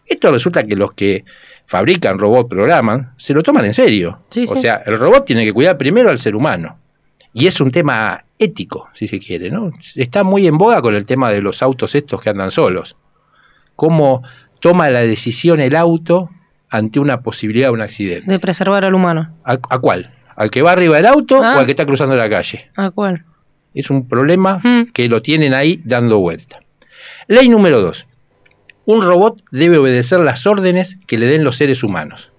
Esto 0.05 0.31
resulta 0.31 0.63
que 0.63 0.75
los 0.75 0.93
que 0.93 1.25
fabrican 1.65 2.17
robot, 2.17 2.47
programan, 2.47 3.13
se 3.17 3.33
lo 3.33 3.43
toman 3.43 3.65
en 3.65 3.73
serio. 3.73 4.19
Sí, 4.29 4.43
o 4.43 4.55
sí. 4.55 4.61
sea, 4.61 4.81
el 4.85 4.99
robot 4.99 5.25
tiene 5.25 5.45
que 5.45 5.53
cuidar 5.53 5.77
primero 5.77 6.09
al 6.09 6.17
ser 6.17 6.35
humano. 6.35 6.79
Y 7.31 7.45
es 7.45 7.61
un 7.61 7.69
tema 7.69 8.23
ético, 8.39 8.89
si 8.93 9.07
se 9.07 9.19
quiere, 9.19 9.51
¿no? 9.51 9.71
Está 9.95 10.23
muy 10.23 10.47
en 10.47 10.57
boga 10.57 10.81
con 10.81 10.95
el 10.95 11.05
tema 11.05 11.31
de 11.31 11.41
los 11.41 11.61
autos 11.61 11.93
estos 11.93 12.21
que 12.21 12.31
andan 12.31 12.49
solos. 12.49 12.95
Cómo 13.75 14.23
toma 14.59 14.89
la 14.89 15.01
decisión 15.01 15.59
el 15.59 15.75
auto 15.75 16.29
ante 16.71 16.99
una 16.99 17.21
posibilidad 17.21 17.67
de 17.67 17.73
un 17.73 17.81
accidente. 17.81 18.31
De 18.31 18.39
preservar 18.39 18.83
al 18.83 18.95
humano. 18.95 19.35
¿A, 19.43 19.53
a 19.53 19.79
cuál? 19.79 20.11
¿Al 20.39 20.49
que 20.49 20.61
va 20.61 20.71
arriba 20.71 20.95
del 20.95 21.05
auto 21.05 21.43
Ah. 21.43 21.55
o 21.55 21.59
al 21.59 21.65
que 21.65 21.71
está 21.73 21.85
cruzando 21.85 22.15
la 22.15 22.29
calle? 22.29 22.69
¿A 22.77 22.91
cuál? 22.91 23.25
Es 23.73 23.89
un 23.89 24.07
problema 24.07 24.59
Mm. 24.63 24.91
que 24.93 25.07
lo 25.09 25.21
tienen 25.21 25.53
ahí 25.53 25.81
dando 25.83 26.19
vuelta. 26.19 26.59
Ley 27.27 27.49
número 27.49 27.81
2. 27.81 28.07
Un 28.85 29.01
robot 29.03 29.43
debe 29.51 29.77
obedecer 29.77 30.19
las 30.21 30.47
órdenes 30.47 30.97
que 31.07 31.17
le 31.17 31.27
den 31.27 31.43
los 31.43 31.57
seres 31.57 31.83
humanos, 31.83 32.31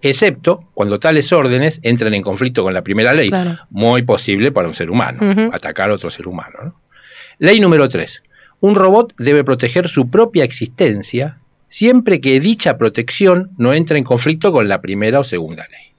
excepto 0.00 0.68
cuando 0.72 0.98
tales 1.00 1.32
órdenes 1.32 1.80
entran 1.82 2.14
en 2.14 2.22
conflicto 2.22 2.62
con 2.62 2.72
la 2.74 2.82
primera 2.82 3.12
ley, 3.12 3.28
Claro. 3.28 3.58
muy 3.70 4.02
posible 4.02 4.52
para 4.52 4.68
un 4.68 4.74
ser 4.74 4.90
humano, 4.90 5.50
atacar 5.52 5.90
a 5.90 5.94
otro 5.94 6.10
ser 6.10 6.28
humano. 6.28 6.58
¿no? 6.64 6.80
Ley 7.38 7.60
número 7.60 7.88
3. 7.88 8.22
Un 8.60 8.74
robot 8.76 9.14
debe 9.18 9.42
proteger 9.44 9.88
su 9.88 10.08
propia 10.08 10.44
existencia 10.44 11.38
siempre 11.68 12.20
que 12.20 12.38
dicha 12.38 12.78
protección 12.78 13.50
no 13.58 13.72
entre 13.74 13.98
en 13.98 14.04
conflicto 14.04 14.52
con 14.52 14.68
la 14.68 14.80
primera 14.80 15.18
o 15.20 15.24
segunda 15.24 15.66
ley. 15.70 15.91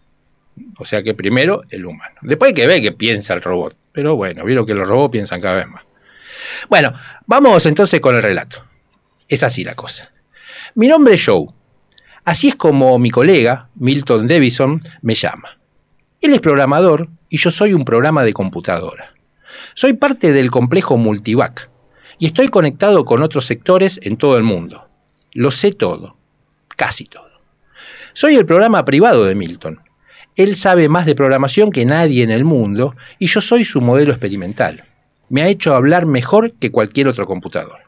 O 0.83 0.85
sea 0.85 1.01
que 1.01 1.13
primero 1.13 1.63
el 1.69 1.85
humano. 1.85 2.15
Después 2.21 2.53
que 2.53 2.67
ver 2.67 2.81
qué 2.81 2.91
piensa 2.91 3.33
el 3.33 3.41
robot. 3.41 3.77
Pero 3.93 4.17
bueno, 4.17 4.43
vieron 4.43 4.65
que 4.65 4.73
los 4.73 4.85
robots 4.85 5.13
piensan 5.13 5.39
cada 5.39 5.55
vez 5.55 5.67
más. 5.67 5.83
Bueno, 6.69 6.93
vamos 7.25 7.65
entonces 7.65 8.01
con 8.01 8.15
el 8.15 8.21
relato. 8.21 8.65
Es 9.29 9.43
así 9.43 9.63
la 9.63 9.75
cosa. 9.75 10.11
Mi 10.75 10.87
nombre 10.87 11.13
es 11.13 11.25
Joe. 11.25 11.47
Así 12.25 12.49
es 12.49 12.55
como 12.55 12.99
mi 12.99 13.11
colega, 13.11 13.69
Milton 13.75 14.27
Davison, 14.27 14.83
me 15.01 15.15
llama. 15.15 15.57
Él 16.19 16.33
es 16.33 16.41
programador 16.41 17.07
y 17.29 17.37
yo 17.37 17.49
soy 17.49 17.73
un 17.73 17.85
programa 17.85 18.25
de 18.25 18.33
computadora. 18.33 19.13
Soy 19.75 19.93
parte 19.93 20.33
del 20.33 20.51
complejo 20.51 20.97
Multivac 20.97 21.69
y 22.19 22.25
estoy 22.25 22.49
conectado 22.49 23.05
con 23.05 23.23
otros 23.23 23.45
sectores 23.45 24.01
en 24.03 24.17
todo 24.17 24.35
el 24.35 24.43
mundo. 24.43 24.89
Lo 25.31 25.49
sé 25.49 25.71
todo, 25.71 26.17
casi 26.75 27.05
todo. 27.05 27.31
Soy 28.11 28.35
el 28.35 28.45
programa 28.45 28.83
privado 28.83 29.23
de 29.23 29.35
Milton. 29.35 29.79
Él 30.35 30.55
sabe 30.55 30.89
más 30.89 31.05
de 31.05 31.15
programación 31.15 31.71
que 31.71 31.85
nadie 31.85 32.23
en 32.23 32.31
el 32.31 32.43
mundo 32.43 32.95
y 33.19 33.27
yo 33.27 33.39
soy 33.39 33.65
su 33.65 33.81
modelo 33.81 34.11
experimental. 34.11 34.83
Me 35.29 35.43
ha 35.43 35.47
hecho 35.47 35.75
hablar 35.75 36.05
mejor 36.05 36.53
que 36.53 36.71
cualquier 36.71 37.07
otro 37.07 37.25
computador. 37.25 37.79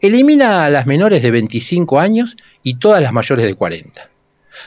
Elimina 0.00 0.64
a 0.64 0.70
las 0.70 0.86
menores 0.86 1.22
de 1.22 1.30
25 1.30 2.00
años 2.00 2.38
y 2.62 2.76
todas 2.76 3.02
las 3.02 3.12
mayores 3.12 3.44
de 3.44 3.54
40. 3.54 4.08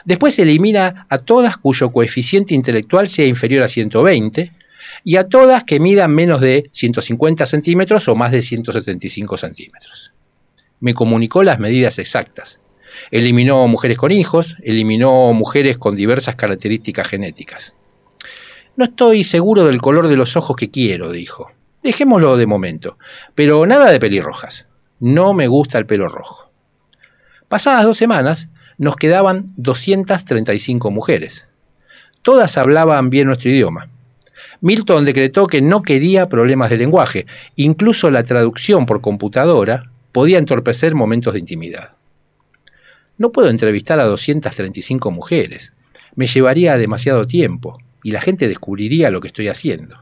Después 0.04 0.38
elimina 0.38 1.08
a 1.10 1.18
todas 1.18 1.56
cuyo 1.56 1.90
coeficiente 1.90 2.54
intelectual 2.54 3.08
sea 3.08 3.26
inferior 3.26 3.64
a 3.64 3.68
120 3.68 4.52
y 5.02 5.16
a 5.16 5.24
todas 5.24 5.64
que 5.64 5.80
midan 5.80 6.14
menos 6.14 6.40
de 6.40 6.70
150 6.70 7.46
centímetros 7.46 8.06
o 8.06 8.14
más 8.14 8.30
de 8.30 8.42
175 8.42 9.36
centímetros 9.36 10.07
me 10.80 10.94
comunicó 10.94 11.42
las 11.42 11.58
medidas 11.58 11.98
exactas. 11.98 12.60
Eliminó 13.10 13.66
mujeres 13.68 13.98
con 13.98 14.12
hijos, 14.12 14.56
eliminó 14.62 15.32
mujeres 15.32 15.78
con 15.78 15.96
diversas 15.96 16.36
características 16.36 17.08
genéticas. 17.08 17.74
No 18.76 18.84
estoy 18.84 19.24
seguro 19.24 19.64
del 19.64 19.80
color 19.80 20.08
de 20.08 20.16
los 20.16 20.36
ojos 20.36 20.56
que 20.56 20.70
quiero, 20.70 21.10
dijo. 21.10 21.50
Dejémoslo 21.82 22.36
de 22.36 22.46
momento, 22.46 22.98
pero 23.34 23.66
nada 23.66 23.90
de 23.90 24.00
pelirrojas. 24.00 24.66
No 25.00 25.34
me 25.34 25.46
gusta 25.46 25.78
el 25.78 25.86
pelo 25.86 26.08
rojo. 26.08 26.50
Pasadas 27.48 27.84
dos 27.84 27.96
semanas, 27.96 28.48
nos 28.76 28.96
quedaban 28.96 29.46
235 29.56 30.90
mujeres. 30.90 31.46
Todas 32.22 32.58
hablaban 32.58 33.10
bien 33.10 33.26
nuestro 33.26 33.50
idioma. 33.50 33.88
Milton 34.60 35.04
decretó 35.04 35.46
que 35.46 35.62
no 35.62 35.82
quería 35.82 36.28
problemas 36.28 36.70
de 36.70 36.78
lenguaje. 36.78 37.26
Incluso 37.56 38.10
la 38.10 38.24
traducción 38.24 38.86
por 38.86 39.00
computadora 39.00 39.82
podía 40.18 40.38
entorpecer 40.38 40.96
momentos 40.96 41.32
de 41.32 41.38
intimidad. 41.38 41.92
No 43.18 43.30
puedo 43.30 43.50
entrevistar 43.50 44.00
a 44.00 44.04
235 44.04 45.12
mujeres. 45.12 45.72
Me 46.16 46.26
llevaría 46.26 46.76
demasiado 46.76 47.28
tiempo 47.28 47.78
y 48.02 48.10
la 48.10 48.20
gente 48.20 48.48
descubriría 48.48 49.12
lo 49.12 49.20
que 49.20 49.28
estoy 49.28 49.46
haciendo. 49.46 49.96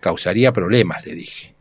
Causaría 0.00 0.52
problemas, 0.52 1.06
le 1.06 1.14
dije. 1.14 1.54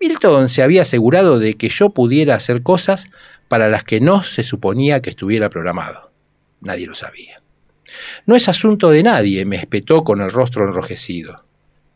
Milton 0.00 0.48
se 0.48 0.64
había 0.64 0.82
asegurado 0.82 1.38
de 1.38 1.54
que 1.54 1.68
yo 1.68 1.90
pudiera 1.90 2.34
hacer 2.34 2.64
cosas 2.64 3.06
para 3.46 3.68
las 3.68 3.84
que 3.84 4.00
no 4.00 4.24
se 4.24 4.42
suponía 4.42 5.00
que 5.00 5.10
estuviera 5.10 5.48
programado. 5.48 6.10
Nadie 6.60 6.88
lo 6.88 6.96
sabía. 6.96 7.40
No 8.26 8.34
es 8.34 8.48
asunto 8.48 8.90
de 8.90 9.04
nadie, 9.04 9.44
me 9.44 9.54
espetó 9.54 10.02
con 10.02 10.20
el 10.22 10.32
rostro 10.32 10.66
enrojecido. 10.66 11.44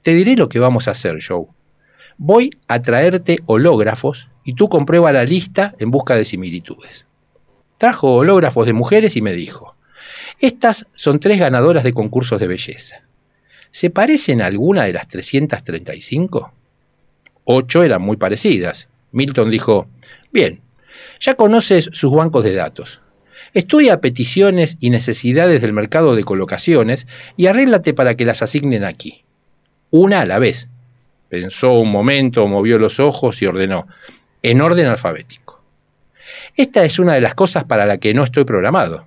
Te 0.05 0.15
diré 0.15 0.37
lo 0.37 0.49
que 0.49 0.61
vamos 0.61 0.87
a 0.87 0.93
hacer, 0.93 1.19
Joe. 1.21 1.47
Voy 2.17 2.51
a 2.69 2.81
traerte 2.81 3.41
hológrafos 3.47 4.30
y 4.45 4.55
tú 4.55 4.69
comprueba 4.69 5.13
la 5.13 5.25
lista 5.25 5.75
en 5.79 5.91
busca 5.91 6.17
de 6.17 6.25
similitudes. 6.25 7.07
Trajo 7.79 8.15
hológrafos 8.15 8.67
de 8.67 8.73
mujeres 8.73 9.17
y 9.17 9.23
me 9.23 9.33
dijo, 9.33 9.75
estas 10.39 10.87
son 10.95 11.21
tres 11.21 11.39
ganadoras 11.39 11.85
de 11.85 11.93
concursos 11.93 12.41
de 12.41 12.47
belleza. 12.47 13.03
¿Se 13.71 13.91
parecen 13.91 14.43
a 14.43 14.47
alguna 14.47 14.85
de 14.85 14.93
las 14.93 15.07
335? 15.09 16.53
Ocho 17.45 17.83
eran 17.83 18.03
muy 18.03 18.17
parecidas. 18.17 18.89
Milton 19.13 19.51
dijo, 19.51 19.89
bien, 20.33 20.61
ya 21.21 21.35
conoces 21.35 21.91
sus 21.93 22.13
bancos 22.13 22.45
de 22.45 22.55
datos. 22.55 23.01
Estudia 23.53 24.01
peticiones 24.01 24.77
y 24.81 24.91
necesidades 24.91 25.61
del 25.61 25.73
mercado 25.73 26.15
de 26.15 26.25
colocaciones 26.25 27.07
y 27.37 27.47
arréglate 27.47 27.95
para 27.95 28.15
que 28.15 28.25
las 28.25 28.43
asignen 28.43 28.85
aquí. 28.85 29.25
Una 29.91 30.21
a 30.21 30.27
la 30.27 30.39
vez. 30.39 30.69
Pensó 31.29 31.73
un 31.73 31.91
momento, 31.91 32.47
movió 32.47 32.79
los 32.79 33.01
ojos 33.01 33.41
y 33.43 33.47
ordenó, 33.47 33.87
en 34.43 34.61
orden 34.61 34.87
alfabético. 34.87 35.63
Esta 36.57 36.85
es 36.85 36.99
una 36.99 37.15
de 37.15 37.21
las 37.21 37.35
cosas 37.35 37.65
para 37.65 37.87
la 37.87 37.99
que 37.99 38.15
no 38.15 38.25
estoy 38.25 38.45
programado. 38.45 39.07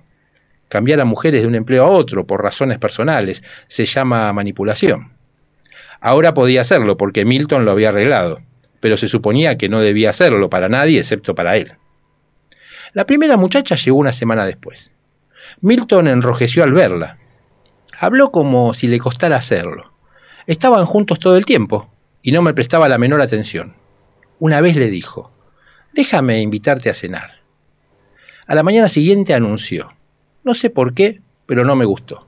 Cambiar 0.68 1.00
a 1.00 1.04
mujeres 1.04 1.42
de 1.42 1.48
un 1.48 1.54
empleo 1.54 1.84
a 1.84 1.88
otro 1.88 2.26
por 2.26 2.42
razones 2.42 2.78
personales 2.78 3.42
se 3.66 3.84
llama 3.84 4.32
manipulación. 4.32 5.12
Ahora 6.00 6.34
podía 6.34 6.62
hacerlo 6.62 6.96
porque 6.96 7.24
Milton 7.24 7.64
lo 7.64 7.70
había 7.70 7.90
arreglado, 7.90 8.40
pero 8.80 8.96
se 8.96 9.08
suponía 9.08 9.56
que 9.56 9.68
no 9.68 9.80
debía 9.80 10.10
hacerlo 10.10 10.50
para 10.50 10.68
nadie 10.68 10.98
excepto 10.98 11.34
para 11.34 11.56
él. 11.56 11.74
La 12.92 13.06
primera 13.06 13.36
muchacha 13.36 13.74
llegó 13.76 13.98
una 13.98 14.12
semana 14.12 14.46
después. 14.46 14.92
Milton 15.60 16.08
enrojeció 16.08 16.64
al 16.64 16.72
verla. 16.72 17.18
Habló 17.98 18.30
como 18.30 18.74
si 18.74 18.86
le 18.86 18.98
costara 18.98 19.36
hacerlo. 19.36 19.92
Estaban 20.46 20.84
juntos 20.84 21.18
todo 21.18 21.36
el 21.36 21.44
tiempo 21.44 21.90
y 22.22 22.32
no 22.32 22.42
me 22.42 22.54
prestaba 22.54 22.88
la 22.88 22.98
menor 22.98 23.20
atención. 23.20 23.74
Una 24.38 24.60
vez 24.60 24.76
le 24.76 24.90
dijo, 24.90 25.30
déjame 25.92 26.40
invitarte 26.40 26.90
a 26.90 26.94
cenar. 26.94 27.40
A 28.46 28.54
la 28.54 28.62
mañana 28.62 28.88
siguiente 28.88 29.32
anunció, 29.32 29.92
no 30.42 30.54
sé 30.54 30.70
por 30.70 30.92
qué, 30.92 31.20
pero 31.46 31.64
no 31.64 31.76
me 31.76 31.84
gustó. 31.84 32.26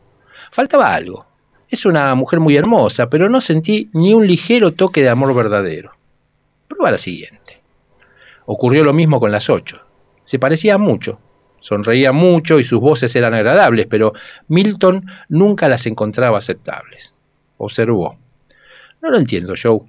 Faltaba 0.50 0.94
algo. 0.94 1.26
Es 1.68 1.84
una 1.84 2.14
mujer 2.14 2.40
muy 2.40 2.56
hermosa, 2.56 3.10
pero 3.10 3.28
no 3.28 3.40
sentí 3.40 3.90
ni 3.92 4.14
un 4.14 4.26
ligero 4.26 4.72
toque 4.72 5.02
de 5.02 5.08
amor 5.08 5.34
verdadero. 5.34 5.92
Prueba 6.68 6.92
la 6.92 6.98
siguiente. 6.98 7.60
Ocurrió 8.46 8.84
lo 8.84 8.92
mismo 8.92 9.18
con 9.18 9.32
las 9.32 9.50
ocho. 9.50 9.80
Se 10.24 10.38
parecían 10.38 10.80
mucho, 10.80 11.20
sonreían 11.60 12.14
mucho 12.14 12.58
y 12.60 12.64
sus 12.64 12.80
voces 12.80 13.14
eran 13.16 13.34
agradables, 13.34 13.86
pero 13.86 14.12
Milton 14.48 15.06
nunca 15.28 15.68
las 15.68 15.86
encontraba 15.86 16.38
aceptables. 16.38 17.14
Observó. 17.58 18.16
No 19.02 19.10
lo 19.10 19.18
entiendo, 19.18 19.54
Joe. 19.60 19.80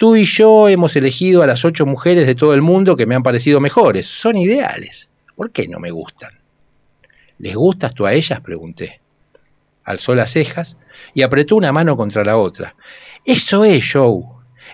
Tú 0.00 0.16
y 0.16 0.24
yo 0.24 0.66
hemos 0.70 0.96
elegido 0.96 1.42
a 1.42 1.46
las 1.46 1.62
ocho 1.62 1.84
mujeres 1.84 2.26
de 2.26 2.34
todo 2.34 2.54
el 2.54 2.62
mundo 2.62 2.96
que 2.96 3.04
me 3.04 3.14
han 3.14 3.22
parecido 3.22 3.60
mejores. 3.60 4.06
Son 4.06 4.34
ideales. 4.34 5.10
¿Por 5.36 5.50
qué 5.50 5.68
no 5.68 5.78
me 5.78 5.90
gustan? 5.90 6.30
¿Les 7.36 7.54
gustas 7.54 7.92
tú 7.92 8.06
a 8.06 8.14
ellas? 8.14 8.40
pregunté. 8.40 9.02
Alzó 9.84 10.14
las 10.14 10.30
cejas 10.30 10.78
y 11.12 11.20
apretó 11.20 11.54
una 11.54 11.70
mano 11.70 11.98
contra 11.98 12.24
la 12.24 12.38
otra. 12.38 12.74
Eso 13.26 13.62
es, 13.66 13.92
Joe. 13.92 14.22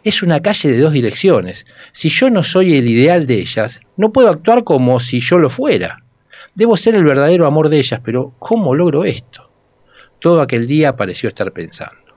Es 0.04 0.22
una 0.22 0.40
calle 0.40 0.70
de 0.70 0.78
dos 0.78 0.92
direcciones. 0.92 1.66
Si 1.90 2.08
yo 2.08 2.30
no 2.30 2.44
soy 2.44 2.76
el 2.76 2.88
ideal 2.88 3.26
de 3.26 3.40
ellas, 3.40 3.80
no 3.96 4.12
puedo 4.12 4.28
actuar 4.28 4.62
como 4.62 5.00
si 5.00 5.18
yo 5.18 5.40
lo 5.40 5.50
fuera. 5.50 6.04
Debo 6.54 6.76
ser 6.76 6.94
el 6.94 7.02
verdadero 7.02 7.48
amor 7.48 7.68
de 7.68 7.80
ellas, 7.80 8.00
pero 8.04 8.32
¿cómo 8.38 8.76
logro 8.76 9.04
esto? 9.04 9.50
Todo 10.20 10.40
aquel 10.40 10.68
día 10.68 10.94
pareció 10.94 11.28
estar 11.28 11.50
pensando. 11.50 12.14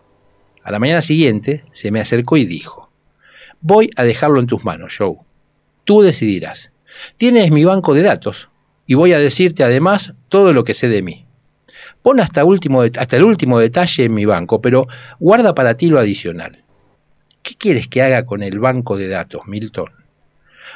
A 0.63 0.71
la 0.71 0.77
mañana 0.77 1.01
siguiente 1.01 1.63
se 1.71 1.89
me 1.89 2.01
acercó 2.01 2.37
y 2.37 2.45
dijo, 2.45 2.88
Voy 3.61 3.89
a 3.95 4.03
dejarlo 4.03 4.39
en 4.39 4.47
tus 4.47 4.63
manos, 4.63 4.95
Joe. 4.97 5.17
Tú 5.83 6.01
decidirás. 6.01 6.71
Tienes 7.17 7.51
mi 7.51 7.65
banco 7.65 7.93
de 7.93 8.03
datos 8.03 8.49
y 8.85 8.95
voy 8.95 9.13
a 9.13 9.19
decirte 9.19 9.63
además 9.63 10.13
todo 10.29 10.53
lo 10.53 10.63
que 10.63 10.73
sé 10.73 10.87
de 10.87 11.01
mí. 11.01 11.25
Pon 12.01 12.19
hasta, 12.19 12.43
hasta 12.97 13.17
el 13.17 13.23
último 13.23 13.59
detalle 13.59 14.05
en 14.05 14.13
mi 14.13 14.25
banco, 14.25 14.61
pero 14.61 14.87
guarda 15.19 15.53
para 15.53 15.75
ti 15.75 15.87
lo 15.87 15.99
adicional. 15.99 16.63
¿Qué 17.43 17.55
quieres 17.55 17.87
que 17.87 18.01
haga 18.01 18.25
con 18.25 18.43
el 18.43 18.59
banco 18.59 18.97
de 18.97 19.09
datos, 19.09 19.41
Milton? 19.47 19.91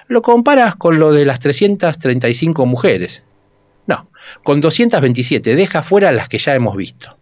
Lo 0.08 0.22
comparas 0.22 0.76
con 0.76 1.00
lo 1.00 1.13
de 1.13 1.26
las 1.26 1.39
335 1.39 2.65
mujeres. 2.65 3.24
No, 3.88 4.10
con 4.43 4.60
227, 4.60 5.56
deja 5.56 5.84
fuera 5.84 6.12
las 6.12 6.28
que 6.28 6.38
ya 6.38 6.54
hemos 6.54 6.76
visto. 6.76 7.17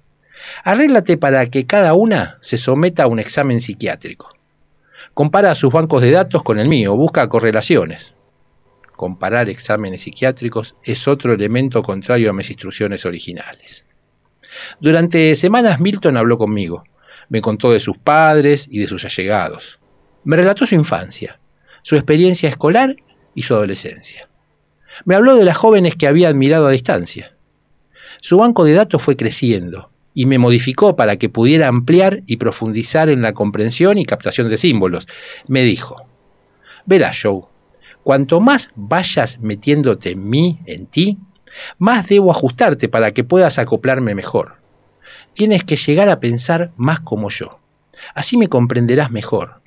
Arréglate 0.64 1.18
para 1.18 1.46
que 1.48 1.68
cada 1.68 1.94
una 1.94 2.40
se 2.42 2.58
someta 2.58 3.04
a 3.04 3.08
un 3.08 3.20
examen 3.20 3.60
psiquiátrico. 3.60 4.41
Compara 5.14 5.54
sus 5.56 5.74
bancos 5.74 6.02
de 6.02 6.12
datos 6.12 6.42
con 6.42 6.58
el 6.58 6.70
mío, 6.70 6.96
busca 6.96 7.28
correlaciones. 7.28 8.14
Comparar 8.96 9.50
exámenes 9.50 10.04
psiquiátricos 10.04 10.76
es 10.84 11.06
otro 11.08 11.34
elemento 11.34 11.84
contrario 11.84 12.30
a 12.30 12.34
mis 12.34 12.50
instrucciones 12.50 13.06
originales. 13.06 13.86
Durante 14.80 15.36
semanas 15.36 15.82
Milton 15.82 16.16
habló 16.16 16.38
conmigo. 16.38 16.84
Me 17.28 17.42
contó 17.42 17.72
de 17.72 17.82
sus 17.82 17.98
padres 17.98 18.68
y 18.72 18.80
de 18.80 18.88
sus 18.88 19.04
allegados. 19.04 19.80
Me 20.24 20.38
relató 20.38 20.66
su 20.66 20.76
infancia, 20.76 21.40
su 21.84 21.96
experiencia 21.96 22.48
escolar 22.48 22.96
y 23.36 23.44
su 23.44 23.54
adolescencia. 23.54 24.30
Me 25.04 25.16
habló 25.16 25.36
de 25.36 25.46
las 25.46 25.58
jóvenes 25.58 25.96
que 25.96 26.08
había 26.08 26.30
admirado 26.30 26.68
a 26.68 26.72
distancia. 26.72 27.36
Su 28.22 28.38
banco 28.38 28.64
de 28.64 28.74
datos 28.74 29.04
fue 29.04 29.18
creciendo 29.18 29.91
y 30.14 30.26
me 30.26 30.38
modificó 30.38 30.96
para 30.96 31.18
que 31.18 31.30
pudiera 31.30 31.68
ampliar 31.68 32.24
y 32.26 32.38
profundizar 32.38 33.10
en 33.10 33.22
la 33.22 33.34
comprensión 33.34 33.98
y 33.98 34.06
captación 34.06 34.50
de 34.50 34.58
símbolos. 34.58 35.08
Me 35.48 35.64
dijo, 35.64 35.98
verás, 36.86 37.20
Joe, 37.22 37.44
cuanto 38.04 38.40
más 38.40 38.72
vayas 38.76 39.40
metiéndote 39.40 40.12
en 40.12 40.30
mí, 40.30 40.60
en 40.66 40.88
ti, 40.88 41.18
más 41.78 42.08
debo 42.08 42.32
ajustarte 42.32 42.90
para 42.90 43.12
que 43.12 43.24
puedas 43.24 43.60
acoplarme 43.60 44.16
mejor. 44.16 44.56
Tienes 45.34 45.64
que 45.64 45.76
llegar 45.76 46.10
a 46.10 46.20
pensar 46.20 46.72
más 46.76 47.00
como 47.00 47.30
yo. 47.30 47.60
Así 48.14 48.38
me 48.38 48.48
comprenderás 48.48 49.12
mejor. 49.12 49.62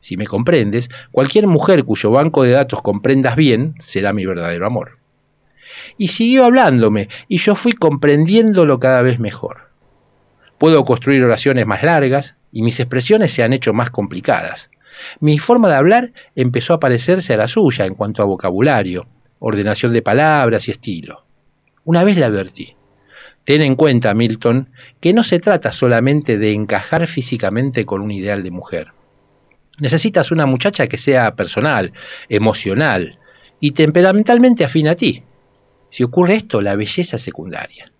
Si 0.00 0.16
me 0.16 0.26
comprendes, 0.26 0.90
cualquier 1.10 1.46
mujer 1.46 1.84
cuyo 1.84 2.10
banco 2.10 2.42
de 2.42 2.50
datos 2.50 2.82
comprendas 2.82 3.36
bien 3.36 3.74
será 3.80 4.12
mi 4.12 4.26
verdadero 4.26 4.66
amor. 4.66 4.98
Y 5.96 6.08
siguió 6.08 6.44
hablándome, 6.44 7.08
y 7.26 7.38
yo 7.38 7.54
fui 7.54 7.72
comprendiéndolo 7.72 8.78
cada 8.78 9.02
vez 9.02 9.18
mejor. 9.18 9.67
Puedo 10.58 10.84
construir 10.84 11.22
oraciones 11.22 11.66
más 11.66 11.82
largas, 11.82 12.36
y 12.52 12.62
mis 12.62 12.80
expresiones 12.80 13.32
se 13.32 13.42
han 13.42 13.52
hecho 13.52 13.72
más 13.72 13.90
complicadas. 13.90 14.70
Mi 15.20 15.38
forma 15.38 15.68
de 15.68 15.76
hablar 15.76 16.12
empezó 16.34 16.74
a 16.74 16.80
parecerse 16.80 17.34
a 17.34 17.36
la 17.36 17.48
suya 17.48 17.86
en 17.86 17.94
cuanto 17.94 18.22
a 18.22 18.26
vocabulario, 18.26 19.06
ordenación 19.38 19.92
de 19.92 20.02
palabras 20.02 20.68
y 20.68 20.72
estilo. 20.72 21.24
Una 21.84 22.04
vez 22.04 22.18
le 22.18 22.24
advertí. 22.24 22.74
Ten 23.44 23.62
en 23.62 23.76
cuenta, 23.76 24.12
Milton, 24.12 24.70
que 25.00 25.12
no 25.12 25.22
se 25.22 25.38
trata 25.38 25.72
solamente 25.72 26.36
de 26.36 26.52
encajar 26.52 27.06
físicamente 27.06 27.86
con 27.86 28.02
un 28.02 28.10
ideal 28.10 28.42
de 28.42 28.50
mujer. 28.50 28.88
Necesitas 29.78 30.30
una 30.32 30.44
muchacha 30.44 30.86
que 30.88 30.98
sea 30.98 31.34
personal, 31.34 31.92
emocional 32.28 33.18
y 33.60 33.70
temperamentalmente 33.70 34.64
afín 34.64 34.88
a 34.88 34.96
ti. 34.96 35.22
Si 35.88 36.02
ocurre 36.02 36.34
esto, 36.34 36.60
la 36.60 36.76
belleza 36.76 37.16
es 37.16 37.22
secundaria. 37.22 37.90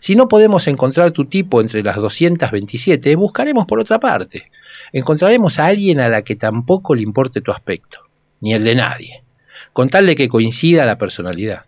Si 0.00 0.14
no 0.14 0.28
podemos 0.28 0.66
encontrar 0.68 1.10
tu 1.10 1.26
tipo 1.26 1.60
entre 1.60 1.82
las 1.82 1.96
227, 1.96 3.16
buscaremos 3.16 3.66
por 3.66 3.80
otra 3.80 3.98
parte. 3.98 4.50
Encontraremos 4.92 5.58
a 5.58 5.66
alguien 5.66 6.00
a 6.00 6.08
la 6.08 6.22
que 6.22 6.36
tampoco 6.36 6.94
le 6.94 7.02
importe 7.02 7.40
tu 7.40 7.52
aspecto, 7.52 8.00
ni 8.40 8.54
el 8.54 8.64
de 8.64 8.74
nadie, 8.74 9.24
con 9.72 9.88
tal 9.88 10.06
de 10.06 10.16
que 10.16 10.28
coincida 10.28 10.84
la 10.84 10.98
personalidad. 10.98 11.64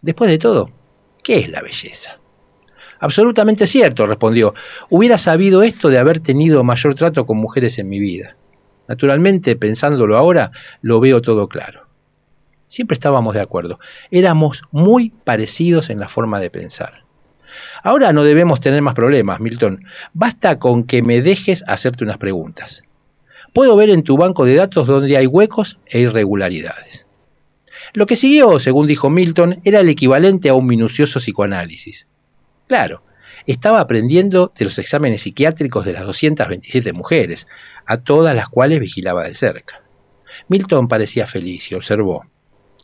Después 0.00 0.30
de 0.30 0.38
todo, 0.38 0.70
¿qué 1.22 1.40
es 1.40 1.50
la 1.50 1.62
belleza? 1.62 2.18
Absolutamente 3.00 3.66
cierto, 3.66 4.06
respondió. 4.06 4.54
Hubiera 4.90 5.18
sabido 5.18 5.62
esto 5.62 5.88
de 5.88 5.98
haber 5.98 6.20
tenido 6.20 6.64
mayor 6.64 6.94
trato 6.94 7.26
con 7.26 7.38
mujeres 7.38 7.78
en 7.78 7.88
mi 7.88 8.00
vida. 8.00 8.36
Naturalmente, 8.88 9.54
pensándolo 9.54 10.16
ahora, 10.16 10.50
lo 10.80 10.98
veo 10.98 11.20
todo 11.20 11.48
claro. 11.48 11.86
Siempre 12.68 12.94
estábamos 12.94 13.34
de 13.34 13.40
acuerdo. 13.40 13.78
Éramos 14.10 14.62
muy 14.70 15.10
parecidos 15.10 15.90
en 15.90 16.00
la 16.00 16.08
forma 16.08 16.40
de 16.40 16.50
pensar. 16.50 17.04
Ahora 17.82 18.12
no 18.12 18.24
debemos 18.24 18.60
tener 18.60 18.82
más 18.82 18.94
problemas, 18.94 19.40
Milton. 19.40 19.84
Basta 20.12 20.58
con 20.58 20.84
que 20.84 21.02
me 21.02 21.20
dejes 21.20 21.64
hacerte 21.66 22.04
unas 22.04 22.18
preguntas. 22.18 22.82
Puedo 23.52 23.76
ver 23.76 23.90
en 23.90 24.02
tu 24.02 24.16
banco 24.16 24.44
de 24.44 24.54
datos 24.54 24.86
donde 24.86 25.16
hay 25.16 25.26
huecos 25.26 25.78
e 25.86 26.00
irregularidades. 26.00 27.06
Lo 27.94 28.06
que 28.06 28.16
siguió, 28.16 28.58
según 28.58 28.86
dijo 28.86 29.10
Milton, 29.10 29.60
era 29.64 29.80
el 29.80 29.88
equivalente 29.88 30.48
a 30.48 30.54
un 30.54 30.66
minucioso 30.66 31.20
psicoanálisis. 31.20 32.06
Claro, 32.66 33.02
estaba 33.46 33.80
aprendiendo 33.80 34.52
de 34.58 34.66
los 34.66 34.78
exámenes 34.78 35.22
psiquiátricos 35.22 35.86
de 35.86 35.94
las 35.94 36.04
227 36.04 36.92
mujeres, 36.92 37.46
a 37.86 37.96
todas 37.96 38.36
las 38.36 38.48
cuales 38.48 38.78
vigilaba 38.80 39.24
de 39.24 39.32
cerca. 39.32 39.82
Milton 40.48 40.86
parecía 40.86 41.24
feliz 41.24 41.72
y 41.72 41.74
observó. 41.74 42.26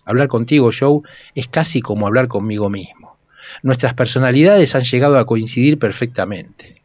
Hablar 0.06 0.28
contigo, 0.28 0.70
Joe, 0.78 1.00
es 1.34 1.48
casi 1.48 1.80
como 1.80 2.06
hablar 2.06 2.28
conmigo 2.28 2.70
mismo. 2.70 3.13
Nuestras 3.62 3.94
personalidades 3.94 4.74
han 4.74 4.82
llegado 4.82 5.18
a 5.18 5.26
coincidir 5.26 5.78
perfectamente. 5.78 6.82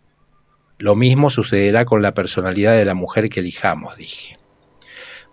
Lo 0.77 0.95
mismo 0.95 1.29
sucederá 1.29 1.85
con 1.85 2.01
la 2.01 2.13
personalidad 2.13 2.77
de 2.77 2.85
la 2.85 2.93
mujer 2.93 3.29
que 3.29 3.41
elijamos, 3.41 3.97
dije. 3.97 4.37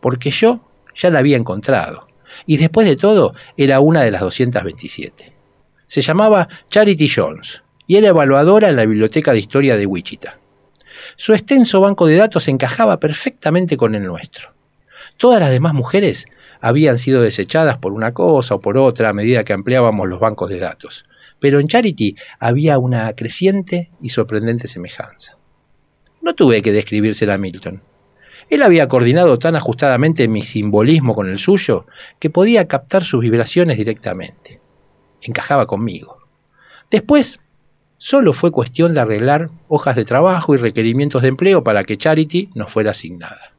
Porque 0.01 0.31
yo 0.31 0.69
ya 0.95 1.11
la 1.11 1.21
había 1.21 1.37
encontrado, 1.37 2.09
y 2.47 2.57
después 2.57 2.87
de 2.87 2.97
todo 2.97 3.35
era 3.57 3.81
una 3.81 4.03
de 4.03 4.11
las 4.11 4.23
227. 4.23 5.33
Se 5.87 6.03
llamaba 6.03 6.49
Charity 6.69 7.09
Jones 7.09 7.63
y 7.87 7.97
era 7.97 8.09
evaluadora 8.09 8.69
en 8.69 8.77
la 8.77 8.87
Biblioteca 8.87 9.33
de 9.33 9.39
Historia 9.39 9.77
de 9.77 9.87
Wichita. 9.87 10.39
Su 11.17 11.33
extenso 11.33 11.81
banco 11.81 12.07
de 12.07 12.17
datos 12.17 12.49
encajaba 12.49 12.99
perfectamente 12.99 13.77
con 13.77 13.95
el 13.95 14.03
nuestro. 14.03 14.53
Todas 15.17 15.41
las 15.41 15.51
demás 15.51 15.73
mujeres 15.73 16.27
habían 16.61 16.99
sido 16.99 17.23
desechadas 17.23 17.79
por 17.79 17.93
una 17.93 18.13
cosa 18.13 18.57
o 18.57 18.61
por 18.61 18.77
otra 18.79 19.11
a 19.11 19.13
medida 19.13 19.45
que 19.45 19.53
ampliábamos 19.53 20.09
los 20.09 20.19
bancos 20.19 20.49
de 20.49 20.59
datos, 20.59 21.05
pero 21.41 21.61
en 21.61 21.69
Charity 21.69 22.17
había 22.39 22.79
una 22.79 23.13
creciente 23.15 23.91
y 24.01 24.11
sorprendente 24.11 24.69
semejanza. 24.69 25.37
No 26.23 26.35
tuve 26.35 26.63
que 26.63 26.73
describírsela 26.73 27.35
a 27.35 27.39
Milton. 27.39 27.83
Él 28.49 28.63
había 28.63 28.89
coordinado 28.89 29.39
tan 29.39 29.57
ajustadamente 29.57 30.29
mi 30.29 30.43
simbolismo 30.43 31.15
con 31.15 31.29
el 31.29 31.39
suyo 31.39 31.87
que 32.19 32.31
podía 32.31 32.69
captar 32.69 33.05
sus 33.05 33.21
vibraciones 33.21 33.77
directamente 33.77 34.61
encajaba 35.29 35.67
conmigo. 35.67 36.19
Después, 36.91 37.41
solo 37.99 38.33
fue 38.33 38.51
cuestión 38.51 38.95
de 38.95 39.01
arreglar 39.01 39.51
hojas 39.69 39.97
de 39.97 40.05
trabajo 40.05 40.55
y 40.55 40.59
requerimientos 40.59 41.23
de 41.23 41.29
empleo 41.29 41.65
para 41.65 41.85
que 41.85 41.97
Charity 41.97 42.51
nos 42.55 42.73
fuera 42.73 42.93
asignada. 42.93 43.53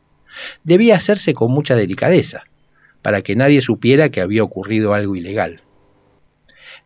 Debía 0.63 0.96
hacerse 0.96 1.34
con 1.34 1.52
mucha 1.52 1.76
delicadeza, 1.76 2.44
para 3.02 3.22
que 3.22 3.36
nadie 3.36 3.62
supiera 3.62 4.10
que 4.10 4.22
había 4.22 4.44
ocurrido 4.44 4.94
algo 4.94 5.16
ilegal. 5.16 5.62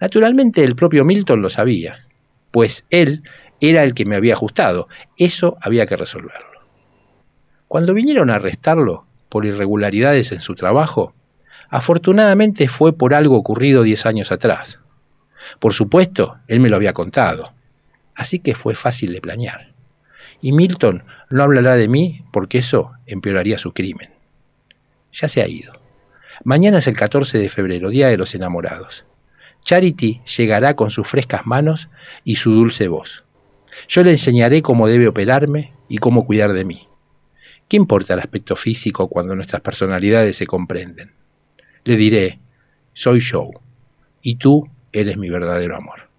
Naturalmente 0.02 0.64
el 0.64 0.76
propio 0.76 1.06
Milton 1.06 1.42
lo 1.42 1.50
sabía, 1.50 2.06
pues 2.52 2.84
él 2.90 3.24
era 3.62 3.84
el 3.84 3.94
que 3.94 4.06
me 4.06 4.18
había 4.18 4.34
ajustado, 4.34 4.90
eso 5.16 5.58
había 5.62 5.86
que 5.86 5.96
resolverlo. 5.96 6.60
Cuando 7.70 7.94
vinieron 7.94 8.30
a 8.30 8.36
arrestarlo 8.36 9.06
por 9.30 9.46
irregularidades 9.46 10.34
en 10.34 10.42
su 10.42 10.56
trabajo, 10.56 11.14
Afortunadamente 11.72 12.68
fue 12.68 12.92
por 12.92 13.14
algo 13.14 13.38
ocurrido 13.38 13.84
diez 13.84 14.06
años 14.06 14.34
atrás. 14.34 14.82
Por 15.58 15.72
supuesto, 15.72 16.38
él 16.48 16.60
me 16.60 16.70
lo 16.70 16.76
había 16.76 16.92
contado, 16.92 17.54
así 18.14 18.40
que 18.40 18.56
fue 18.56 18.76
fácil 18.76 19.14
de 19.14 19.22
planear. 19.22 19.72
Y 20.42 20.52
Milton 20.52 21.06
no 21.30 21.44
hablará 21.44 21.78
de 21.78 21.88
mí 21.88 22.26
porque 22.34 22.58
eso 22.58 22.92
empeoraría 23.06 23.58
su 23.58 23.72
crimen. 23.72 24.10
Ya 25.14 25.30
se 25.30 25.42
ha 25.42 25.48
ido. 25.48 25.72
Mañana 26.44 26.80
es 26.80 26.88
el 26.88 26.98
14 26.98 27.38
de 27.38 27.48
febrero, 27.48 27.90
Día 27.90 28.10
de 28.10 28.18
los 28.18 28.36
Enamorados. 28.36 29.06
Charity 29.64 30.22
llegará 30.38 30.76
con 30.76 30.92
sus 30.92 31.08
frescas 31.08 31.46
manos 31.46 31.90
y 32.24 32.36
su 32.36 32.52
dulce 32.52 32.88
voz. 32.88 33.24
Yo 33.88 34.04
le 34.04 34.12
enseñaré 34.12 34.62
cómo 34.62 34.88
debe 34.88 35.08
operarme 35.08 35.74
y 35.88 35.98
cómo 35.98 36.26
cuidar 36.26 36.54
de 36.54 36.66
mí. 36.66 36.88
¿Qué 37.68 37.78
importa 37.78 38.14
el 38.14 38.20
aspecto 38.20 38.56
físico 38.56 39.08
cuando 39.08 39.36
nuestras 39.36 39.62
personalidades 39.62 40.36
se 40.36 40.46
comprenden? 40.46 41.12
le 41.84 41.96
diré, 41.96 42.40
soy 42.94 43.22
Joe, 43.22 43.52
y 44.22 44.36
tú 44.36 44.68
eres 44.92 45.18
mi 45.18 45.30
verdadero 45.30 45.76
amor. 45.76 46.10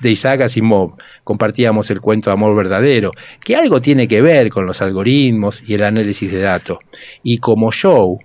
De 0.00 0.10
Isaac 0.10 0.42
Asimov 0.42 0.94
compartíamos 1.24 1.90
el 1.90 2.00
cuento 2.00 2.30
amor 2.30 2.56
verdadero, 2.56 3.10
que 3.44 3.56
algo 3.56 3.80
tiene 3.80 4.06
que 4.06 4.22
ver 4.22 4.48
con 4.48 4.64
los 4.64 4.80
algoritmos 4.80 5.62
y 5.66 5.74
el 5.74 5.82
análisis 5.82 6.30
de 6.30 6.40
datos. 6.40 6.78
Y 7.22 7.38
como 7.38 7.70
Joe, 7.70 8.18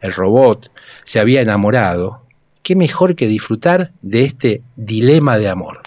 el 0.00 0.12
robot, 0.12 0.70
se 1.04 1.20
había 1.20 1.42
enamorado, 1.42 2.22
qué 2.62 2.76
mejor 2.76 3.14
que 3.14 3.26
disfrutar 3.26 3.92
de 4.02 4.24
este 4.24 4.62
dilema 4.76 5.38
de 5.38 5.48
amor. 5.48 5.82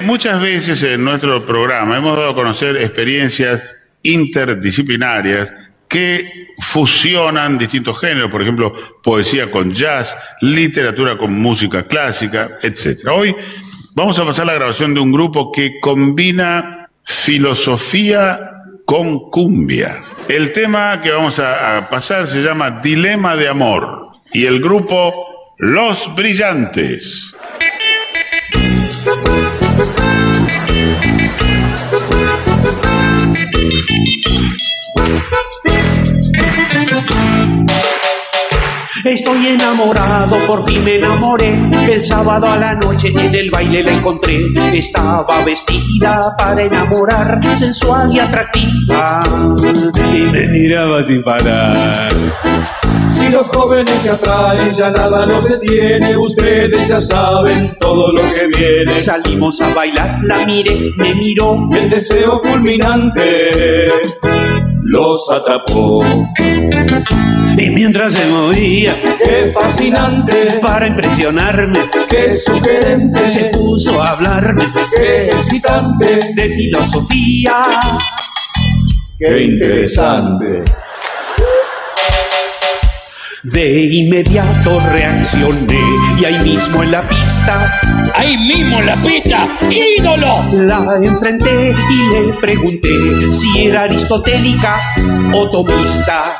Muchas 0.00 0.40
veces 0.40 0.82
en 0.82 1.04
nuestro 1.04 1.44
programa 1.44 1.96
hemos 1.96 2.16
dado 2.16 2.30
a 2.30 2.34
conocer 2.34 2.76
experiencias 2.76 3.62
interdisciplinarias 4.02 5.52
que 5.88 6.24
fusionan 6.60 7.58
distintos 7.58 7.98
géneros, 7.98 8.30
por 8.30 8.40
ejemplo, 8.40 8.72
poesía 9.02 9.50
con 9.50 9.72
jazz, 9.72 10.16
literatura 10.40 11.18
con 11.18 11.34
música 11.34 11.82
clásica, 11.82 12.48
etc. 12.62 13.08
Hoy 13.12 13.34
vamos 13.94 14.18
a 14.18 14.24
pasar 14.24 14.46
la 14.46 14.54
grabación 14.54 14.94
de 14.94 15.00
un 15.00 15.10
grupo 15.10 15.50
que 15.50 15.80
combina 15.80 16.88
filosofía 17.04 18.38
con 18.86 19.30
cumbia. 19.30 20.02
El 20.28 20.52
tema 20.52 21.00
que 21.02 21.10
vamos 21.10 21.40
a, 21.40 21.88
pasar 21.90 22.26
se 22.26 22.40
llama 22.40 22.80
Dilema 22.82 23.34
de 23.34 23.48
Amor 23.48 24.10
y 24.32 24.46
el 24.46 24.60
grupo 24.60 25.29
Los 25.62 26.14
Brillantes. 26.14 27.34
Estoy 39.04 39.46
enamorado, 39.46 40.36
por 40.46 40.64
fin 40.68 40.84
me 40.84 40.96
enamoré. 40.96 41.70
El 41.90 42.04
sábado 42.04 42.46
a 42.46 42.56
la 42.56 42.74
noche 42.74 43.08
en 43.08 43.34
el 43.34 43.50
baile 43.50 43.82
la 43.82 43.94
encontré. 43.94 44.52
Estaba 44.74 45.42
vestida 45.44 46.34
para 46.36 46.62
enamorar, 46.62 47.40
sensual 47.56 48.14
y 48.14 48.18
atractiva. 48.18 49.20
Y 50.14 50.20
me 50.30 50.48
miraba 50.48 51.02
sin 51.02 51.22
parar. 51.22 52.12
Si 53.10 53.28
los 53.30 53.46
jóvenes 53.48 54.00
se 54.02 54.10
atraen, 54.10 54.74
ya 54.74 54.90
nada 54.90 55.24
los 55.24 55.48
detiene, 55.48 56.16
ustedes 56.16 56.86
ya 56.86 57.00
saben 57.00 57.70
todo 57.80 58.12
lo 58.12 58.22
que 58.34 58.46
viene. 58.48 58.98
Salimos 59.00 59.60
a 59.62 59.74
bailar, 59.74 60.18
la 60.22 60.44
miré, 60.44 60.92
me 60.96 61.14
miró. 61.14 61.70
El 61.72 61.88
deseo 61.88 62.38
fulminante 62.38 63.86
los 64.82 65.30
atrapó. 65.30 66.04
Y 67.56 67.70
mientras 67.70 68.12
se 68.14 68.26
movía, 68.26 68.94
Qué 69.22 69.50
fascinante, 69.52 70.58
para 70.62 70.86
impresionarme, 70.86 71.78
qué 72.08 72.32
sugerente, 72.32 73.30
se 73.30 73.44
puso 73.46 74.02
a 74.02 74.10
hablarme 74.10 74.64
qué 74.96 75.26
excitante, 75.26 76.20
de 76.34 76.48
filosofía. 76.48 77.62
qué 79.18 79.42
interesante. 79.42 80.64
De 83.42 83.80
inmediato 83.80 84.80
reaccioné 84.80 85.80
y 86.20 86.24
ahí 86.24 86.38
mismo 86.44 86.82
en 86.82 86.92
la 86.92 87.02
pista 87.02 87.64
Ahí 88.14 88.36
mismo 88.36 88.80
en 88.80 88.86
la 88.86 88.96
pista, 88.96 89.48
ídolo. 89.70 90.44
la 90.52 90.98
enfrenté 91.02 91.74
y 91.90 92.12
le 92.12 92.32
pregunté 92.34 93.32
si 93.32 93.66
era 93.66 93.84
aristotélica 93.84 94.78
o 95.32 95.48
tomista. 95.48 96.36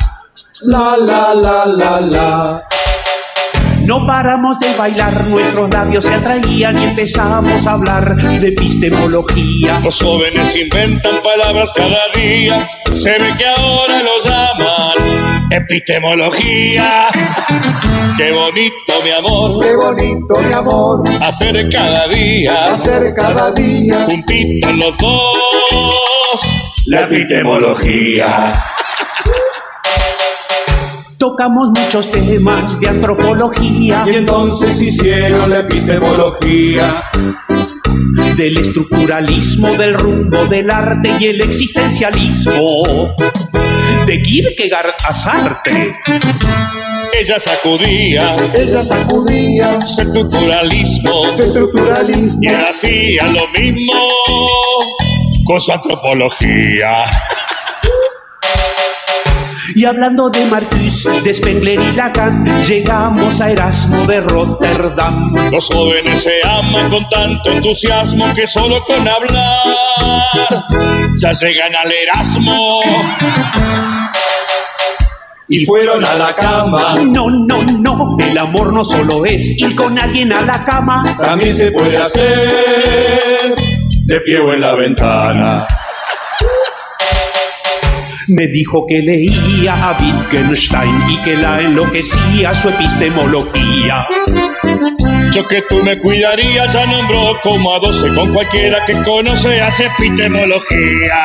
La 0.63 0.97
la 0.97 1.35
la 1.35 1.65
la 1.65 2.01
la. 2.01 2.65
No 3.83 4.07
paramos 4.07 4.61
de 4.61 4.75
bailar, 4.75 5.13
nuestros 5.29 5.71
labios 5.71 6.05
se 6.05 6.15
atraían 6.15 6.79
y 6.79 6.85
empezamos 6.85 7.67
a 7.67 7.73
hablar 7.73 8.15
de 8.17 8.49
epistemología. 8.49 9.81
Los 9.83 10.01
jóvenes 10.03 10.55
inventan 10.57 11.15
palabras 11.23 11.73
cada 11.75 11.99
día. 12.15 12.67
Se 12.95 13.11
ve 13.11 13.31
que 13.39 13.47
ahora 13.47 14.03
lo 14.03 14.23
llaman 14.23 15.51
epistemología. 15.51 17.09
Qué 18.19 18.31
bonito, 18.33 18.93
mi 19.03 19.11
amor, 19.11 19.65
Qué 19.65 19.75
bonito 19.75 20.41
mi 20.47 20.53
amor, 20.53 21.03
hacer 21.23 21.69
cada 21.71 22.07
día 22.09 22.67
hacer 22.67 23.15
cada 23.15 23.51
día 23.53 24.05
juntitos 24.05 24.77
los 24.77 24.99
dos. 24.99 26.41
la 26.87 27.01
epistemología. 27.01 28.70
Tocamos 31.21 31.69
muchos 31.79 32.11
temas 32.11 32.81
de 32.81 32.89
antropología, 32.89 34.05
Y 34.07 34.15
entonces 34.15 34.81
hicieron 34.81 35.51
la 35.51 35.59
epistemología. 35.59 36.95
del 38.39 38.57
estructuralismo, 38.57 39.69
del 39.77 39.93
rumbo 39.93 40.47
del 40.47 40.71
arte 40.71 41.11
y 41.21 41.27
el 41.27 41.43
existencialismo. 41.43 43.15
De 44.07 44.23
Kierkegaard 44.23 44.95
a 45.07 45.13
Sartre. 45.13 45.95
Ella 47.13 47.39
sacudía 47.39 48.35
Ella 48.55 48.81
sacudía 48.81 49.79
su 49.83 50.01
estructuralismo 50.01 51.25
su 51.37 51.43
estructuralismo 51.43 52.41
y 52.41 52.47
hacía 52.47 53.27
lo 53.27 53.47
mismo 53.49 53.93
con 55.45 55.61
su 55.61 55.71
antropología. 55.73 57.05
Y 59.75 59.85
hablando 59.85 60.31
de 60.31 60.45
Marcus, 60.47 61.09
de 61.25 61.33
Spengler 61.33 61.79
y 61.81 61.97
Lacan, 61.97 62.45
llegamos 62.67 63.41
a 63.41 63.51
Erasmo 63.51 64.07
de 64.07 64.21
Rotterdam. 64.21 65.35
Los 65.53 65.67
jóvenes 65.69 66.23
se 66.23 66.41
aman 66.47 66.91
con 66.91 67.09
tanto 67.09 67.51
entusiasmo 67.51 68.35
que 68.35 68.47
solo 68.47 68.83
con 68.85 69.07
hablar 69.07 69.63
ya 71.19 71.33
llegan 71.33 71.75
al 71.75 71.93
Erasmo. 71.93 72.81
y 75.49 75.65
fueron 75.65 76.05
a 76.05 76.15
la 76.15 76.35
cama. 76.35 76.95
No, 77.07 77.31
no, 77.31 77.63
no, 77.63 78.17
el 78.19 78.39
amor 78.39 78.73
no 78.73 78.85
solo 78.85 79.25
es 79.25 79.51
ir 79.59 79.75
con 79.75 79.99
alguien 79.99 80.33
a 80.33 80.41
la 80.43 80.65
cama. 80.65 81.05
También 81.21 81.55
se 81.55 81.71
puede 81.73 81.97
hacer 81.97 83.55
de 84.05 84.21
pie 84.21 84.39
o 84.39 84.53
en 84.53 84.61
la 84.61 84.75
ventana. 84.75 85.67
Me 88.31 88.47
dijo 88.47 88.87
que 88.87 89.01
leía 89.03 89.75
a 89.75 89.99
Wittgenstein 89.99 91.03
y 91.09 91.17
que 91.23 91.37
la 91.37 91.61
enloquecía 91.61 92.53
su 92.53 92.69
epistemología. 92.69 94.07
Yo 95.33 95.47
que 95.49 95.63
tú 95.63 95.83
me 95.83 95.99
cuidaría 95.99 96.67
ya 96.67 96.87
nombró 96.87 97.33
como 97.43 97.75
a 97.75 97.81
12 97.81 98.15
con 98.15 98.33
cualquiera 98.33 98.87
que 98.87 98.93
conoce 99.03 99.61
hace 99.61 99.87
epistemología. 99.87 101.25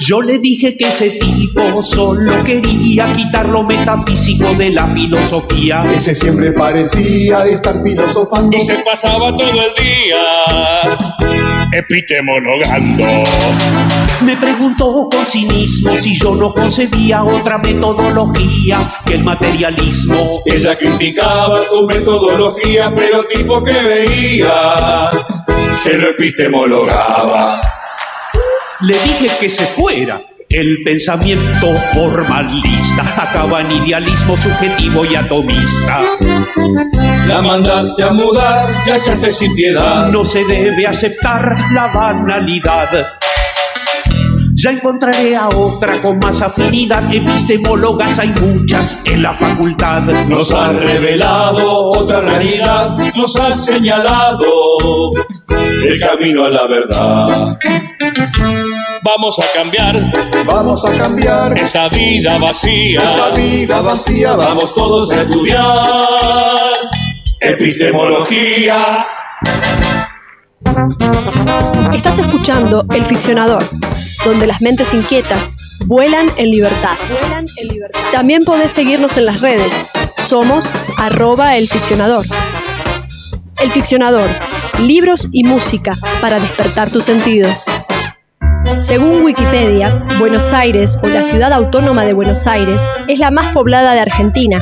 Yo 0.00 0.20
le 0.20 0.38
dije 0.38 0.76
que 0.76 0.88
ese 0.88 1.10
tipo 1.12 1.82
solo 1.82 2.44
quería 2.44 3.10
quitar 3.14 3.48
lo 3.48 3.62
metafísico 3.62 4.52
de 4.54 4.68
la 4.68 4.86
filosofía. 4.88 5.82
Ese 5.84 6.14
siempre 6.14 6.52
parecía 6.52 7.44
estar 7.44 7.82
filosofando. 7.82 8.54
Y 8.54 8.60
se 8.60 8.74
pasaba 8.84 9.34
todo 9.34 9.48
el 9.48 9.82
día 9.82 10.18
epistemologando. 11.72 13.06
Me 14.24 14.36
preguntó 14.36 15.08
con 15.10 15.26
cinismo 15.26 15.96
si 15.96 16.16
yo 16.18 16.34
no 16.34 16.54
concebía 16.54 17.24
otra 17.24 17.58
metodología 17.58 18.88
que 19.04 19.14
el 19.14 19.24
materialismo. 19.24 20.30
Ella 20.46 20.78
criticaba 20.78 21.60
tu 21.68 21.86
metodología, 21.86 22.94
pero 22.94 23.24
tipo 23.24 23.62
que 23.64 23.72
veía 23.72 25.10
se 25.76 25.98
lo 25.98 26.10
epistemologaba. 26.10 27.60
Le 28.82 28.94
dije 28.94 29.28
que 29.40 29.50
se 29.50 29.66
fuera. 29.66 30.18
El 30.48 30.82
pensamiento 30.84 31.74
formalista 31.94 33.02
acaba 33.16 33.62
en 33.62 33.72
idealismo 33.72 34.36
subjetivo 34.36 35.04
y 35.04 35.16
atomista. 35.16 36.02
La 37.26 37.40
mandaste 37.40 38.02
a 38.04 38.12
mudar, 38.12 38.68
la 38.86 38.96
echaste 38.96 39.32
sin 39.32 39.54
piedad. 39.54 40.08
No 40.08 40.24
se 40.26 40.44
debe 40.44 40.86
aceptar 40.86 41.56
la 41.72 41.88
banalidad. 41.88 43.18
Ya 44.62 44.70
encontraré 44.70 45.34
a 45.34 45.48
otra 45.48 46.00
con 46.00 46.20
más 46.20 46.40
afinidad. 46.40 47.12
Epistemólogas 47.12 48.16
hay 48.20 48.28
muchas 48.28 49.00
en 49.04 49.20
la 49.20 49.34
facultad. 49.34 50.02
Nos 50.28 50.52
has 50.52 50.72
revelado 50.76 51.90
otra 51.90 52.20
realidad, 52.20 52.96
nos 53.16 53.34
has 53.40 53.64
señalado 53.64 55.10
el 55.84 55.98
camino 55.98 56.44
a 56.44 56.48
la 56.50 56.68
verdad. 56.68 57.58
Vamos 59.02 59.40
a 59.40 59.58
cambiar 59.58 60.00
Vamos 60.46 60.84
a 60.84 60.96
cambiar 60.96 61.58
esta 61.58 61.88
vida 61.88 62.38
vacía. 62.38 63.00
esta 63.00 63.30
vida 63.30 63.80
vacía, 63.80 64.34
vamos 64.34 64.72
todos 64.76 65.10
a 65.10 65.22
estudiar 65.22 66.56
epistemología. 67.40 69.06
Estás 71.92 72.18
escuchando 72.18 72.84
El 72.90 73.04
Ficcionador, 73.04 73.64
donde 74.24 74.46
las 74.46 74.62
mentes 74.62 74.94
inquietas 74.94 75.50
vuelan 75.86 76.28
en 76.36 76.50
libertad. 76.50 76.96
También 78.12 78.44
podés 78.44 78.72
seguirnos 78.72 79.16
en 79.16 79.26
las 79.26 79.40
redes. 79.40 79.72
Somos 80.16 80.70
arroba 80.96 81.56
el 81.56 81.68
ficcionador. 81.68 82.24
El 83.60 83.70
Ficcionador, 83.70 84.28
libros 84.80 85.28
y 85.30 85.44
música 85.44 85.92
para 86.20 86.40
despertar 86.40 86.90
tus 86.90 87.04
sentidos. 87.04 87.66
Según 88.78 89.22
Wikipedia, 89.24 90.04
Buenos 90.18 90.52
Aires 90.52 90.98
o 91.02 91.06
la 91.06 91.22
ciudad 91.22 91.52
autónoma 91.52 92.04
de 92.04 92.12
Buenos 92.12 92.46
Aires 92.48 92.80
es 93.06 93.20
la 93.20 93.30
más 93.30 93.52
poblada 93.52 93.94
de 93.94 94.00
Argentina. 94.00 94.58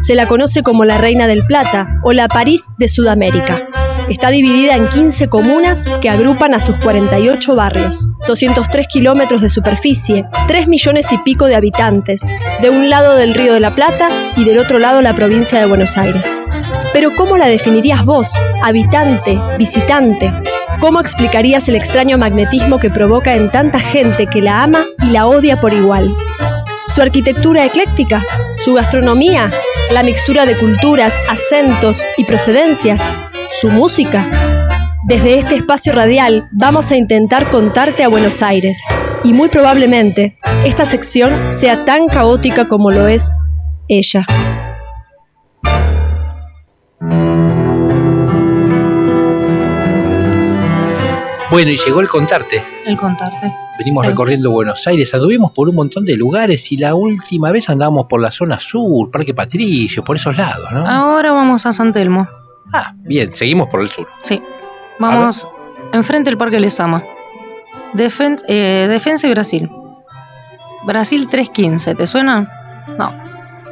Se 0.00 0.14
la 0.14 0.26
conoce 0.26 0.62
como 0.62 0.84
la 0.84 0.98
Reina 0.98 1.26
del 1.26 1.44
Plata 1.44 2.00
o 2.04 2.12
la 2.12 2.28
París 2.28 2.68
de 2.78 2.86
Sudamérica. 2.86 3.68
Está 4.08 4.28
dividida 4.28 4.76
en 4.76 4.86
15 4.86 5.28
comunas 5.28 5.86
que 6.02 6.10
agrupan 6.10 6.52
a 6.52 6.60
sus 6.60 6.76
48 6.76 7.54
barrios, 7.54 8.06
203 8.26 8.86
kilómetros 8.86 9.40
de 9.40 9.48
superficie, 9.48 10.26
3 10.46 10.68
millones 10.68 11.10
y 11.12 11.18
pico 11.18 11.46
de 11.46 11.54
habitantes, 11.54 12.22
de 12.60 12.68
un 12.68 12.90
lado 12.90 13.16
del 13.16 13.32
Río 13.34 13.54
de 13.54 13.60
la 13.60 13.74
Plata 13.74 14.10
y 14.36 14.44
del 14.44 14.58
otro 14.58 14.78
lado 14.78 15.00
la 15.00 15.14
provincia 15.14 15.58
de 15.58 15.66
Buenos 15.66 15.96
Aires. 15.96 16.38
Pero 16.92 17.16
¿cómo 17.16 17.38
la 17.38 17.46
definirías 17.46 18.04
vos, 18.04 18.34
habitante, 18.62 19.38
visitante? 19.58 20.32
¿Cómo 20.80 21.00
explicarías 21.00 21.68
el 21.70 21.76
extraño 21.76 22.18
magnetismo 22.18 22.78
que 22.78 22.90
provoca 22.90 23.34
en 23.34 23.50
tanta 23.50 23.80
gente 23.80 24.26
que 24.26 24.42
la 24.42 24.62
ama 24.62 24.84
y 25.02 25.10
la 25.10 25.26
odia 25.26 25.60
por 25.60 25.72
igual? 25.72 26.14
¿Su 26.94 27.00
arquitectura 27.00 27.64
ecléctica? 27.64 28.22
¿Su 28.58 28.74
gastronomía? 28.74 29.50
¿La 29.90 30.02
mixtura 30.02 30.44
de 30.44 30.56
culturas, 30.56 31.18
acentos 31.28 32.04
y 32.18 32.24
procedencias? 32.24 33.02
¿Su 33.60 33.68
música? 33.70 34.28
Desde 35.06 35.38
este 35.38 35.54
espacio 35.54 35.92
radial 35.92 36.48
vamos 36.50 36.90
a 36.90 36.96
intentar 36.96 37.50
contarte 37.50 38.02
a 38.02 38.08
Buenos 38.08 38.42
Aires. 38.42 38.82
Y 39.22 39.32
muy 39.32 39.48
probablemente 39.48 40.36
esta 40.64 40.84
sección 40.84 41.52
sea 41.52 41.84
tan 41.84 42.06
caótica 42.08 42.66
como 42.66 42.90
lo 42.90 43.06
es 43.06 43.30
ella. 43.86 44.26
Bueno, 51.50 51.70
y 51.70 51.76
llegó 51.76 52.00
el 52.00 52.08
contarte. 52.08 52.64
El 52.84 52.96
contarte. 52.96 53.54
venimos 53.78 54.04
Sí. 54.04 54.10
recorriendo 54.10 54.50
Buenos 54.50 54.84
Aires, 54.86 55.14
anduvimos 55.14 55.52
por 55.52 55.68
un 55.68 55.76
montón 55.76 56.04
de 56.04 56.16
lugares 56.16 56.72
y 56.72 56.76
la 56.76 56.94
última 56.94 57.52
vez 57.52 57.70
andábamos 57.70 58.06
por 58.08 58.20
la 58.20 58.30
zona 58.32 58.58
sur, 58.58 59.10
Parque 59.10 59.34
Patricio, 59.34 60.02
por 60.02 60.16
esos 60.16 60.36
lados, 60.36 60.72
¿no? 60.72 60.86
Ahora 60.86 61.32
vamos 61.32 61.66
a 61.66 61.72
San 61.72 61.92
Telmo. 61.92 62.28
Ah, 62.72 62.94
bien, 62.98 63.34
seguimos 63.34 63.68
por 63.68 63.80
el 63.80 63.88
sur. 63.88 64.08
Sí. 64.22 64.42
Vamos 64.98 65.46
enfrente 65.94 66.30
del 66.30 66.38
Parque 66.38 66.60
Lesama. 66.60 67.02
Defen 67.94 68.36
eh, 68.48 68.86
Defensa 68.88 69.26
y 69.28 69.30
Brasil. 69.30 69.70
Brasil 70.84 71.28
315, 71.30 71.94
¿te 71.94 72.06
suena? 72.06 72.48
No. 72.98 73.14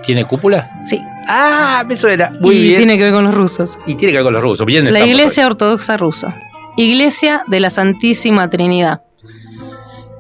¿Tiene 0.03 0.25
cúpula? 0.25 0.71
Sí. 0.87 1.01
Ah, 1.29 1.85
me 1.87 1.97
suena. 1.97 2.31
Muy 2.41 2.57
y 2.57 2.63
bien. 2.63 2.77
tiene 2.79 2.97
que 2.97 3.05
ver 3.05 3.13
con 3.13 3.25
los 3.25 3.35
rusos. 3.35 3.79
Y 3.87 3.95
tiene 3.95 4.13
que 4.13 4.19
ver 4.19 4.25
con 4.25 4.35
los 4.35 4.43
rusos. 4.43 4.67
Bien 4.67 4.93
La 4.93 5.05
Iglesia 5.05 5.47
Ortodoxa 5.47 5.97
Rusa. 5.97 6.35
Iglesia 6.77 7.45
de 7.47 7.61
la 7.61 7.71
Santísima 7.71 8.49
Trinidad. 8.49 9.03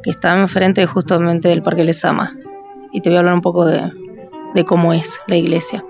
Que 0.02 0.10
está 0.10 0.38
enfrente 0.38 0.84
justamente 0.86 1.48
del 1.48 1.62
Parque 1.62 1.84
Lesama. 1.84 2.36
Y 2.92 3.00
te 3.00 3.08
voy 3.08 3.16
a 3.16 3.20
hablar 3.20 3.34
un 3.34 3.40
poco 3.40 3.64
de, 3.64 3.90
de 4.54 4.64
cómo 4.64 4.92
es 4.92 5.20
la 5.26 5.36
iglesia. 5.36 5.84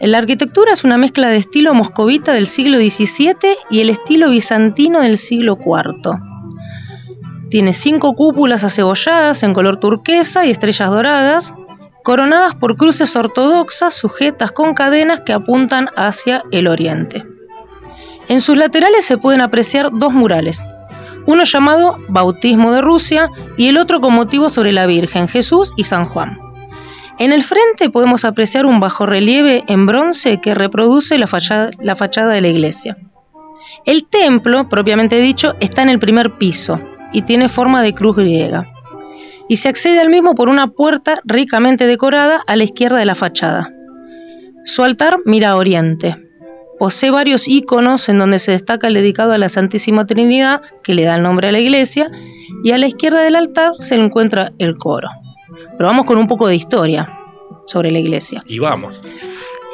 La 0.00 0.18
arquitectura 0.18 0.72
es 0.72 0.84
una 0.84 0.96
mezcla 0.96 1.28
de 1.28 1.38
estilo 1.38 1.74
moscovita 1.74 2.32
del 2.32 2.46
siglo 2.46 2.78
XVII 2.78 3.34
y 3.68 3.80
el 3.80 3.90
estilo 3.90 4.30
bizantino 4.30 5.00
del 5.00 5.18
siglo 5.18 5.58
IV. 5.60 6.18
Tiene 7.50 7.72
cinco 7.72 8.14
cúpulas 8.14 8.62
acebolladas 8.62 9.42
en 9.42 9.54
color 9.54 9.78
turquesa 9.78 10.46
y 10.46 10.50
estrellas 10.50 10.90
doradas, 10.90 11.52
coronadas 12.04 12.54
por 12.54 12.76
cruces 12.76 13.16
ortodoxas 13.16 13.94
sujetas 13.94 14.52
con 14.52 14.74
cadenas 14.74 15.22
que 15.26 15.32
apuntan 15.32 15.88
hacia 15.96 16.44
el 16.52 16.68
oriente. 16.68 17.26
En 18.28 18.40
sus 18.40 18.56
laterales 18.56 19.04
se 19.04 19.18
pueden 19.18 19.40
apreciar 19.40 19.90
dos 19.92 20.12
murales, 20.12 20.64
uno 21.26 21.42
llamado 21.42 21.96
Bautismo 22.08 22.70
de 22.70 22.82
Rusia 22.82 23.30
y 23.56 23.66
el 23.66 23.76
otro 23.76 24.00
con 24.00 24.14
motivo 24.14 24.48
sobre 24.48 24.70
la 24.70 24.86
Virgen, 24.86 25.26
Jesús 25.26 25.72
y 25.76 25.84
San 25.84 26.04
Juan. 26.04 26.47
En 27.18 27.32
el 27.32 27.42
frente 27.42 27.90
podemos 27.90 28.24
apreciar 28.24 28.64
un 28.64 28.78
bajorrelieve 28.78 29.64
en 29.66 29.86
bronce 29.86 30.40
que 30.40 30.54
reproduce 30.54 31.18
la 31.18 31.26
fachada, 31.26 31.70
de 31.72 32.40
la 32.40 32.48
iglesia. 32.48 32.96
El 33.84 34.06
templo, 34.06 34.68
propiamente 34.68 35.18
dicho, 35.18 35.56
está 35.58 35.82
en 35.82 35.88
el 35.88 35.98
primer 35.98 36.38
piso 36.38 36.80
y 37.12 37.22
tiene 37.22 37.48
forma 37.48 37.82
de 37.82 37.92
cruz 37.92 38.16
griega. 38.16 38.72
Y 39.48 39.56
se 39.56 39.68
accede 39.68 39.98
al 39.98 40.10
mismo 40.10 40.36
por 40.36 40.48
una 40.48 40.68
puerta 40.68 41.18
ricamente 41.24 41.88
decorada 41.88 42.42
a 42.46 42.54
la 42.54 42.64
izquierda 42.64 42.98
de 42.98 43.04
la 43.04 43.16
fachada. 43.16 43.72
Su 44.64 44.84
altar 44.84 45.18
mira 45.24 45.50
a 45.50 45.56
oriente. 45.56 46.16
Posee 46.78 47.10
varios 47.10 47.48
iconos 47.48 48.08
en 48.08 48.18
donde 48.18 48.38
se 48.38 48.52
destaca 48.52 48.86
el 48.86 48.94
dedicado 48.94 49.32
a 49.32 49.38
la 49.38 49.48
Santísima 49.48 50.06
Trinidad, 50.06 50.62
que 50.84 50.94
le 50.94 51.02
da 51.02 51.16
el 51.16 51.22
nombre 51.22 51.48
a 51.48 51.52
la 51.52 51.58
iglesia, 51.58 52.12
y 52.62 52.70
a 52.70 52.78
la 52.78 52.86
izquierda 52.86 53.22
del 53.22 53.34
altar 53.34 53.72
se 53.80 53.96
encuentra 53.96 54.52
el 54.58 54.76
coro. 54.76 55.08
Pero 55.76 55.88
vamos 55.88 56.06
con 56.06 56.18
un 56.18 56.26
poco 56.26 56.46
de 56.46 56.56
historia 56.56 57.18
sobre 57.66 57.90
la 57.90 57.98
iglesia. 57.98 58.42
Y 58.46 58.58
vamos. 58.58 59.00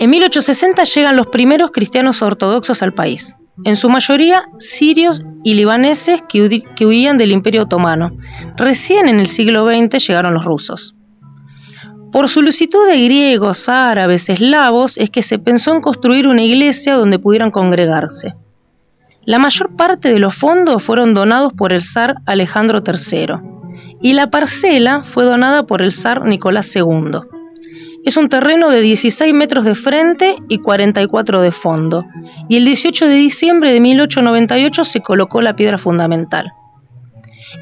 En 0.01 0.11
1860 0.11 0.85
llegan 0.85 1.16
los 1.16 1.29
primeros 1.29 1.70
cristianos 1.70 2.20
ortodoxos 2.20 2.83
al 2.83 2.92
país, 2.92 3.37
en 3.64 3.77
su 3.77 3.88
mayoría 3.88 4.42
sirios 4.59 5.23
y 5.44 5.55
libaneses 5.55 6.23
que, 6.29 6.62
que 6.75 6.87
huían 6.87 7.16
del 7.16 7.31
Imperio 7.31 7.62
Otomano. 7.62 8.11
Recién 8.57 9.09
en 9.09 9.20
el 9.20 9.29
siglo 9.29 9.64
XX 9.66 10.05
llegaron 10.07 10.35
los 10.35 10.44
rusos. 10.44 10.97
Por 12.11 12.29
solicitud 12.29 12.87
de 12.88 13.05
griegos, 13.05 13.68
árabes, 13.68 14.29
eslavos, 14.29 14.99
es 14.99 15.11
que 15.11 15.23
se 15.23 15.38
pensó 15.38 15.73
en 15.73 15.81
construir 15.81 16.29
una 16.29 16.42
iglesia 16.42 16.94
donde 16.94 17.18
pudieran 17.18 17.51
congregarse. 17.51 18.35
La 19.25 19.38
mayor 19.38 19.75
parte 19.75 20.12
de 20.12 20.18
los 20.18 20.35
fondos 20.35 20.83
fueron 20.83 21.14
donados 21.14 21.53
por 21.53 21.73
el 21.73 21.83
zar 21.83 22.16
Alejandro 22.27 22.83
III 22.87 23.54
y 24.05 24.12
la 24.12 24.29
parcela 24.29 25.03
fue 25.03 25.25
donada 25.25 25.62
por 25.67 25.81
el 25.81 25.90
zar 25.90 26.27
Nicolás 26.27 26.77
II. 26.77 27.21
Es 28.05 28.19
un 28.19 28.29
terreno 28.29 28.69
de 28.69 28.83
16 28.83 29.33
metros 29.33 29.64
de 29.64 29.75
frente 29.75 30.37
y 30.47 30.59
44 30.59 31.40
de 31.40 31.51
fondo, 31.53 32.05
y 32.51 32.59
el 32.59 32.67
18 32.67 33.07
de 33.09 33.14
diciembre 33.14 33.73
de 33.73 33.81
1898 33.81 34.85
se 34.85 35.01
colocó 35.01 35.40
la 35.40 35.57
piedra 35.57 35.79
fundamental. 35.79 36.53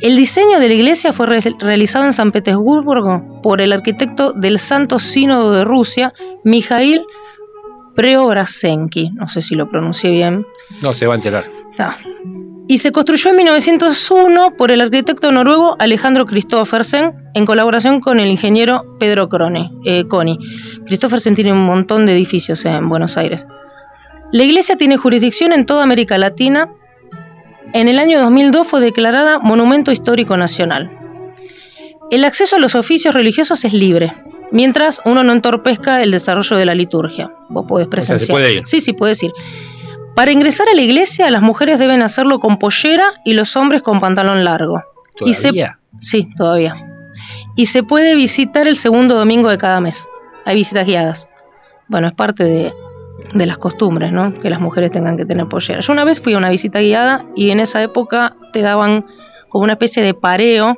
El 0.00 0.16
diseño 0.16 0.58
de 0.58 0.66
la 0.66 0.74
iglesia 0.74 1.12
fue 1.12 1.26
re- 1.26 1.54
realizado 1.60 2.06
en 2.06 2.12
San 2.12 2.32
Petersburgo 2.32 3.40
por 3.40 3.60
el 3.60 3.72
arquitecto 3.72 4.32
del 4.32 4.58
Santo 4.58 4.98
Sínodo 4.98 5.52
de 5.52 5.62
Rusia, 5.62 6.12
Mijail 6.42 7.02
Preobrazenki, 7.94 9.10
no 9.10 9.28
sé 9.28 9.42
si 9.42 9.54
lo 9.54 9.68
pronuncié 9.70 10.10
bien, 10.10 10.44
No, 10.80 10.92
se 10.92 11.06
va 11.06 11.12
a 11.12 11.16
enterar. 11.16 11.44
Ah. 11.78 11.96
Y 12.72 12.78
se 12.78 12.90
construyó 12.90 13.32
en 13.32 13.36
1901 13.36 14.56
por 14.56 14.70
el 14.70 14.80
arquitecto 14.80 15.30
noruego 15.30 15.76
Alejandro 15.78 16.24
Christoffersen 16.24 17.12
en 17.34 17.44
colaboración 17.44 18.00
con 18.00 18.18
el 18.18 18.28
ingeniero 18.28 18.96
Pedro 18.98 19.28
Crone, 19.28 19.70
eh, 19.84 20.08
Coni. 20.08 20.38
Christoffersen 20.86 21.34
tiene 21.34 21.52
un 21.52 21.66
montón 21.66 22.06
de 22.06 22.12
edificios 22.14 22.64
en 22.64 22.88
Buenos 22.88 23.18
Aires. 23.18 23.46
La 24.32 24.44
iglesia 24.44 24.76
tiene 24.76 24.96
jurisdicción 24.96 25.52
en 25.52 25.66
toda 25.66 25.82
América 25.82 26.16
Latina. 26.16 26.70
En 27.74 27.88
el 27.88 27.98
año 27.98 28.18
2002 28.18 28.66
fue 28.66 28.80
declarada 28.80 29.38
Monumento 29.38 29.92
Histórico 29.92 30.38
Nacional. 30.38 30.90
El 32.10 32.24
acceso 32.24 32.56
a 32.56 32.58
los 32.58 32.74
oficios 32.74 33.14
religiosos 33.14 33.66
es 33.66 33.74
libre, 33.74 34.14
mientras 34.50 35.02
uno 35.04 35.22
no 35.24 35.32
entorpezca 35.32 36.02
el 36.02 36.10
desarrollo 36.10 36.56
de 36.56 36.64
la 36.64 36.74
liturgia. 36.74 37.34
Vos 37.50 37.66
podés 37.68 37.84
sea, 37.84 37.90
se 37.90 37.90
presenciar. 37.90 38.34
puede 38.34 38.52
ir. 38.54 38.62
Sí, 38.64 38.80
sí, 38.80 38.94
puedes 38.94 39.22
ir. 39.22 39.32
Para 40.14 40.30
ingresar 40.32 40.68
a 40.68 40.74
la 40.74 40.82
iglesia, 40.82 41.30
las 41.30 41.42
mujeres 41.42 41.78
deben 41.78 42.02
hacerlo 42.02 42.38
con 42.38 42.58
pollera 42.58 43.04
y 43.24 43.34
los 43.34 43.56
hombres 43.56 43.82
con 43.82 44.00
pantalón 44.00 44.44
largo. 44.44 44.82
Y 45.20 45.34
se- 45.34 45.48
¿Todavía? 45.48 45.78
sí, 45.98 46.28
todavía. 46.36 46.76
Y 47.56 47.66
se 47.66 47.82
puede 47.82 48.14
visitar 48.14 48.66
el 48.68 48.76
segundo 48.76 49.14
domingo 49.14 49.48
de 49.50 49.58
cada 49.58 49.80
mes. 49.80 50.06
Hay 50.44 50.54
visitas 50.56 50.86
guiadas. 50.86 51.28
Bueno, 51.88 52.08
es 52.08 52.14
parte 52.14 52.44
de, 52.44 52.72
de 53.34 53.46
las 53.46 53.58
costumbres, 53.58 54.12
¿no? 54.12 54.32
Que 54.40 54.48
las 54.50 54.60
mujeres 54.60 54.90
tengan 54.92 55.16
que 55.16 55.24
tener 55.24 55.46
pollera. 55.46 55.80
Yo 55.80 55.92
una 55.92 56.04
vez 56.04 56.20
fui 56.20 56.34
a 56.34 56.38
una 56.38 56.48
visita 56.50 56.80
guiada 56.80 57.24
y 57.36 57.50
en 57.50 57.60
esa 57.60 57.82
época 57.82 58.34
te 58.52 58.62
daban 58.62 59.06
como 59.48 59.64
una 59.64 59.74
especie 59.74 60.02
de 60.02 60.14
pareo 60.14 60.76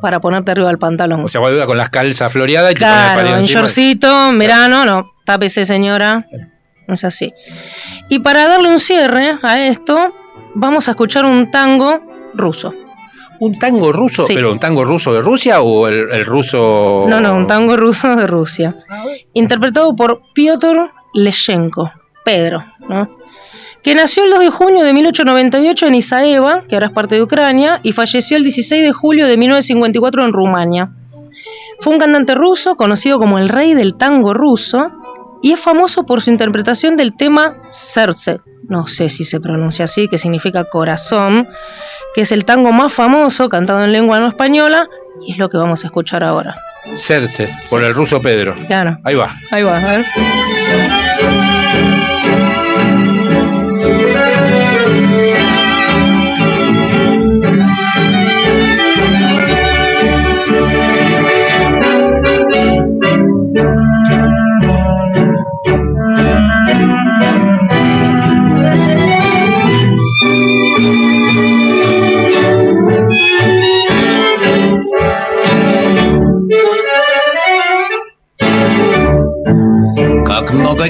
para 0.00 0.20
ponerte 0.20 0.50
arriba 0.52 0.68
del 0.68 0.78
pantalón. 0.78 1.24
O 1.24 1.28
sea, 1.28 1.40
con 1.66 1.76
las 1.76 1.90
calzas 1.90 2.32
floreadas 2.32 2.72
y 2.72 2.74
te 2.74 2.80
pone 2.80 2.92
el 2.92 2.98
Claro, 3.02 3.20
palillo 3.20 3.36
en 3.38 3.44
shortcito, 3.44 4.28
en 4.30 4.38
verano, 4.38 4.84
no, 4.84 5.12
tápese 5.24 5.64
señora. 5.64 6.26
Es 6.88 7.04
así. 7.04 7.32
Y 8.08 8.18
para 8.20 8.48
darle 8.48 8.68
un 8.68 8.78
cierre 8.78 9.38
a 9.42 9.66
esto, 9.66 10.12
vamos 10.54 10.88
a 10.88 10.92
escuchar 10.92 11.24
un 11.24 11.50
tango 11.50 12.00
ruso. 12.34 12.74
¿Un 13.40 13.58
tango 13.58 13.90
ruso? 13.90 14.24
Sí. 14.24 14.34
¿Pero 14.34 14.52
un 14.52 14.60
tango 14.60 14.84
ruso 14.84 15.12
de 15.12 15.20
Rusia 15.20 15.62
o 15.62 15.88
el, 15.88 16.10
el 16.12 16.24
ruso...? 16.24 17.06
No, 17.08 17.20
no, 17.20 17.34
un 17.34 17.46
tango 17.46 17.76
ruso 17.76 18.14
de 18.14 18.26
Rusia. 18.26 18.76
Interpretado 19.32 19.96
por 19.96 20.22
Piotr 20.32 20.92
Leshenko, 21.12 21.90
Pedro, 22.24 22.64
¿no? 22.88 23.16
Que 23.82 23.96
nació 23.96 24.24
el 24.24 24.30
2 24.30 24.38
de 24.38 24.50
junio 24.50 24.84
de 24.84 24.92
1898 24.92 25.86
en 25.88 25.94
Isaeva, 25.96 26.62
que 26.68 26.76
ahora 26.76 26.86
es 26.86 26.92
parte 26.92 27.16
de 27.16 27.22
Ucrania, 27.22 27.80
y 27.82 27.90
falleció 27.90 28.36
el 28.36 28.44
16 28.44 28.80
de 28.80 28.92
julio 28.92 29.26
de 29.26 29.36
1954 29.36 30.24
en 30.24 30.32
Rumania. 30.32 30.92
Fue 31.80 31.92
un 31.92 31.98
cantante 31.98 32.36
ruso 32.36 32.76
conocido 32.76 33.18
como 33.18 33.40
el 33.40 33.48
rey 33.48 33.74
del 33.74 33.96
tango 33.96 34.34
ruso 34.34 34.92
y 35.42 35.52
es 35.52 35.60
famoso 35.60 36.06
por 36.06 36.20
su 36.20 36.30
interpretación 36.30 36.96
del 36.96 37.16
tema 37.16 37.56
Serce, 37.68 38.40
no 38.68 38.86
sé 38.86 39.08
si 39.10 39.24
se 39.24 39.40
pronuncia 39.40 39.84
así, 39.84 40.08
que 40.08 40.16
significa 40.18 40.64
corazón, 40.64 41.48
que 42.14 42.22
es 42.22 42.32
el 42.32 42.44
tango 42.44 42.72
más 42.72 42.92
famoso 42.92 43.48
cantado 43.48 43.84
en 43.84 43.92
lengua 43.92 44.20
no 44.20 44.28
española 44.28 44.88
y 45.26 45.32
es 45.32 45.38
lo 45.38 45.48
que 45.50 45.56
vamos 45.58 45.84
a 45.84 45.88
escuchar 45.88 46.22
ahora. 46.22 46.56
Cerce, 46.94 47.48
por 47.70 47.82
el 47.82 47.94
ruso 47.94 48.20
Pedro. 48.20 48.54
Claro, 48.66 48.98
Ahí 49.04 49.14
va. 49.14 49.28
ahí 49.50 49.62
va, 49.62 49.78
a 49.78 49.84
ver. 49.84 50.04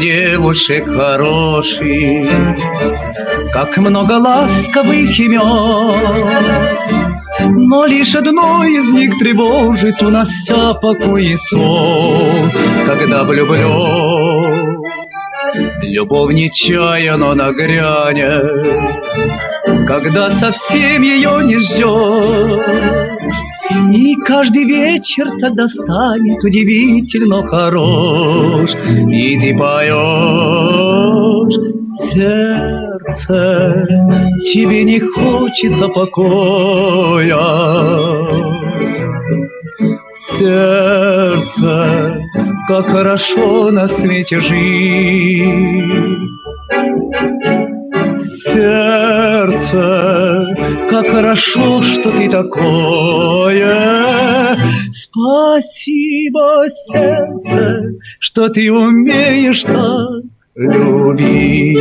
Девушек 0.02 0.84
хороших, 0.84 1.80
Как 3.52 3.76
много 3.76 4.12
ласковых 4.12 5.18
имен. 5.18 6.32
Но 7.68 7.86
лишь 7.86 8.14
одно 8.14 8.64
из 8.64 8.90
них 8.92 9.16
тревожит, 9.18 10.02
Унося 10.02 10.74
покой 10.74 11.26
и 11.26 11.36
сон, 11.36 12.50
Когда 12.86 13.22
влюблен. 13.24 14.82
Любовь 15.82 16.34
нечаянно 16.34 17.34
нагрянет, 17.34 18.42
Когда 19.86 20.30
совсем 20.34 21.02
ее 21.02 21.40
не 21.44 21.58
ждешь. 21.58 23.21
И 23.92 24.14
каждый 24.24 24.64
вечер 24.64 25.28
тогда 25.38 25.66
станет 25.68 26.42
удивительно 26.42 27.46
хорош, 27.46 28.70
И 29.10 29.38
ты 29.38 29.54
поешь, 29.58 31.54
сердце, 32.10 33.86
тебе 34.50 34.84
не 34.84 34.98
хочется 34.98 35.88
покоя. 35.88 37.36
Сердце, 40.10 41.72
как 42.68 42.86
хорошо 42.86 43.70
на 43.70 43.86
свете 43.88 44.40
жить. 44.40 45.82
Сердце, 48.18 50.01
как 50.92 51.08
хорошо, 51.08 51.82
что 51.82 52.10
ты 52.12 52.28
такое. 52.28 53.66
Спасибо, 54.90 56.68
сердце, 56.68 57.94
что 58.18 58.50
ты 58.50 58.70
умеешь 58.70 59.62
так 59.62 60.22
любить. 60.54 61.78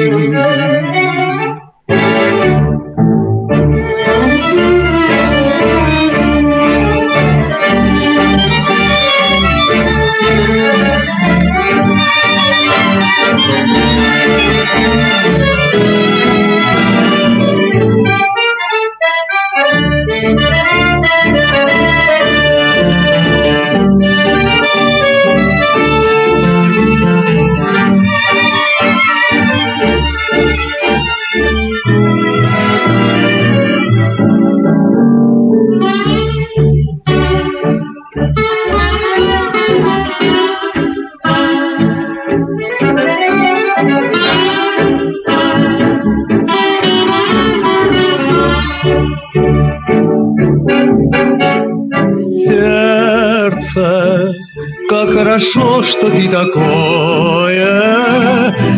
как 54.89 55.11
хорошо, 55.11 55.83
что 55.83 56.11
ты 56.11 56.29
такое. 56.29 57.67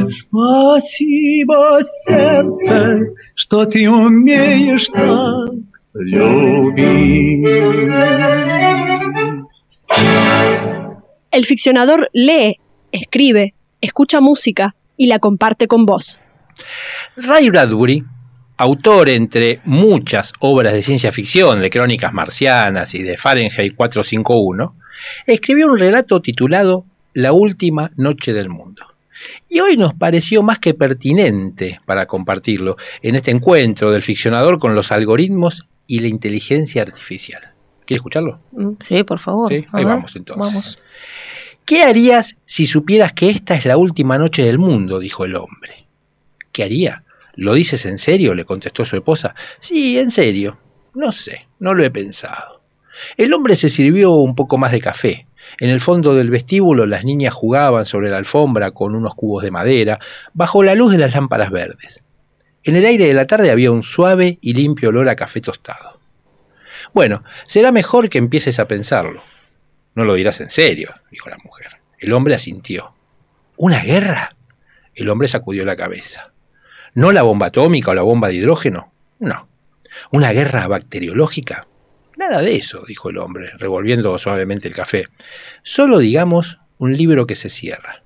Спасибо, 0.08 1.80
сердце, 2.06 3.00
что 3.34 3.64
ты 3.66 3.88
умеешь 3.88 4.86
так 4.88 5.50
любить. 5.94 7.46
El 11.30 11.44
ficcionador 11.44 12.08
lee, 12.12 12.56
escribe, 12.90 13.54
escucha 13.80 14.20
música 14.20 14.74
y 14.96 15.06
la 15.06 15.18
comparte 15.18 15.66
con 15.68 15.84
vos. 15.86 16.18
Ray 17.16 17.50
Bradbury, 17.50 18.02
autor 18.56 19.08
entre 19.08 19.60
muchas 19.64 20.32
obras 20.40 20.72
de 20.72 20.82
ciencia 20.82 21.12
ficción, 21.12 21.60
de 21.60 21.70
crónicas 21.70 22.12
marcianas 22.12 22.94
y 22.94 23.02
de 23.02 23.16
Fahrenheit 23.16 23.74
451, 23.76 24.74
escribió 25.25 25.67
un 25.67 25.77
relato 25.77 26.21
titulado 26.21 26.85
La 27.13 27.33
última 27.33 27.91
noche 27.95 28.33
del 28.33 28.49
mundo. 28.49 28.85
Y 29.49 29.59
hoy 29.59 29.77
nos 29.77 29.93
pareció 29.93 30.43
más 30.43 30.59
que 30.59 30.73
pertinente 30.73 31.79
para 31.85 32.05
compartirlo 32.07 32.77
en 33.01 33.15
este 33.15 33.31
encuentro 33.31 33.91
del 33.91 34.01
ficcionador 34.01 34.59
con 34.59 34.75
los 34.75 34.91
algoritmos 34.91 35.65
y 35.87 35.99
la 35.99 36.07
inteligencia 36.07 36.81
artificial. 36.81 37.53
¿Quiere 37.85 37.97
escucharlo? 37.97 38.39
Sí, 38.83 39.03
por 39.03 39.19
favor. 39.19 39.49
Sí, 39.49 39.65
ahí 39.71 39.83
ver, 39.83 39.95
vamos 39.95 40.15
entonces. 40.15 40.53
vamos. 40.53 40.79
¿Qué 41.65 41.83
harías 41.83 42.35
si 42.45 42.65
supieras 42.65 43.13
que 43.13 43.29
esta 43.29 43.55
es 43.55 43.65
la 43.65 43.77
última 43.77 44.17
noche 44.17 44.43
del 44.43 44.57
mundo? 44.57 44.99
dijo 44.99 45.25
el 45.25 45.35
hombre. 45.35 45.85
¿Qué 46.51 46.63
haría? 46.63 47.03
¿Lo 47.35 47.53
dices 47.53 47.85
en 47.85 47.97
serio? 47.97 48.33
le 48.33 48.45
contestó 48.45 48.85
su 48.85 48.95
esposa. 48.95 49.33
Sí, 49.59 49.97
en 49.97 50.11
serio. 50.11 50.57
No 50.93 51.11
sé, 51.11 51.47
no 51.59 51.73
lo 51.73 51.83
he 51.83 51.89
pensado. 51.89 52.52
El 53.17 53.33
hombre 53.33 53.55
se 53.55 53.69
sirvió 53.69 54.11
un 54.11 54.35
poco 54.35 54.57
más 54.57 54.71
de 54.71 54.81
café. 54.81 55.27
En 55.59 55.69
el 55.69 55.79
fondo 55.79 56.15
del 56.15 56.29
vestíbulo 56.29 56.85
las 56.85 57.05
niñas 57.05 57.33
jugaban 57.33 57.85
sobre 57.85 58.09
la 58.09 58.17
alfombra 58.17 58.71
con 58.71 58.95
unos 58.95 59.13
cubos 59.13 59.43
de 59.43 59.51
madera, 59.51 59.99
bajo 60.33 60.63
la 60.63 60.75
luz 60.75 60.91
de 60.91 60.97
las 60.97 61.13
lámparas 61.13 61.51
verdes. 61.51 62.03
En 62.63 62.75
el 62.75 62.85
aire 62.85 63.05
de 63.05 63.13
la 63.13 63.27
tarde 63.27 63.51
había 63.51 63.71
un 63.71 63.83
suave 63.83 64.39
y 64.41 64.53
limpio 64.53 64.89
olor 64.89 65.09
a 65.09 65.15
café 65.15 65.41
tostado. 65.41 65.99
Bueno, 66.93 67.23
será 67.45 67.71
mejor 67.71 68.09
que 68.09 68.17
empieces 68.17 68.59
a 68.59 68.67
pensarlo. 68.67 69.21
No 69.95 70.05
lo 70.05 70.15
dirás 70.15 70.39
en 70.41 70.49
serio, 70.49 70.93
dijo 71.11 71.29
la 71.29 71.37
mujer. 71.43 71.67
El 71.99 72.13
hombre 72.13 72.35
asintió. 72.35 72.93
¿Una 73.57 73.81
guerra? 73.83 74.29
El 74.95 75.09
hombre 75.09 75.27
sacudió 75.27 75.65
la 75.65 75.75
cabeza. 75.75 76.31
¿No 76.93 77.11
la 77.11 77.23
bomba 77.23 77.47
atómica 77.47 77.91
o 77.91 77.93
la 77.93 78.01
bomba 78.01 78.29
de 78.29 78.35
hidrógeno? 78.35 78.91
No. 79.19 79.47
¿Una 80.11 80.31
guerra 80.31 80.67
bacteriológica? 80.67 81.67
Nada 82.17 82.41
de 82.41 82.55
eso, 82.55 82.83
dijo 82.87 83.09
el 83.09 83.17
hombre, 83.17 83.51
revolviendo 83.57 84.17
suavemente 84.17 84.67
el 84.67 84.75
café. 84.75 85.07
Solo 85.63 85.97
digamos 85.97 86.59
un 86.77 86.95
libro 86.95 87.25
que 87.25 87.35
se 87.35 87.49
cierra. 87.49 88.03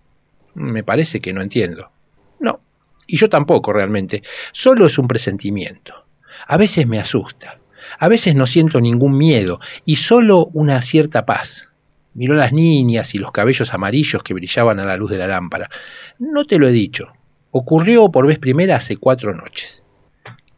Me 0.54 0.84
parece 0.84 1.20
que 1.20 1.34
no 1.34 1.42
entiendo. 1.42 1.92
No, 2.40 2.62
y 3.06 3.18
yo 3.18 3.30
tampoco 3.30 3.74
realmente. 3.74 4.24
Solo 4.52 4.86
es 4.86 4.98
un 4.98 5.08
presentimiento. 5.08 6.06
A 6.48 6.58
veces 6.58 6.88
me 6.88 7.00
asusta. 7.00 7.60
A 8.00 8.08
veces 8.08 8.36
no 8.36 8.48
siento 8.48 8.82
ningún 8.82 9.18
miedo 9.18 9.60
y 9.86 9.96
solo 9.96 10.50
una 10.54 10.82
cierta 10.82 11.26
paz. 11.26 11.70
Miró 12.14 12.34
las 12.34 12.52
niñas 12.52 13.14
y 13.16 13.20
los 13.20 13.32
cabellos 13.32 13.74
amarillos 13.74 14.24
que 14.24 14.34
brillaban 14.34 14.80
a 14.80 14.86
la 14.86 14.98
luz 14.98 15.12
de 15.12 15.20
la 15.20 15.28
lámpara. 15.28 15.70
No 16.20 16.46
te 16.46 16.58
lo 16.58 16.68
he 16.68 16.72
dicho. 16.72 17.14
Ocurrió 17.52 18.10
por 18.10 18.28
vez 18.28 18.40
primera 18.40 18.76
hace 18.76 18.98
cuatro 18.98 19.34
noches. 19.34 19.84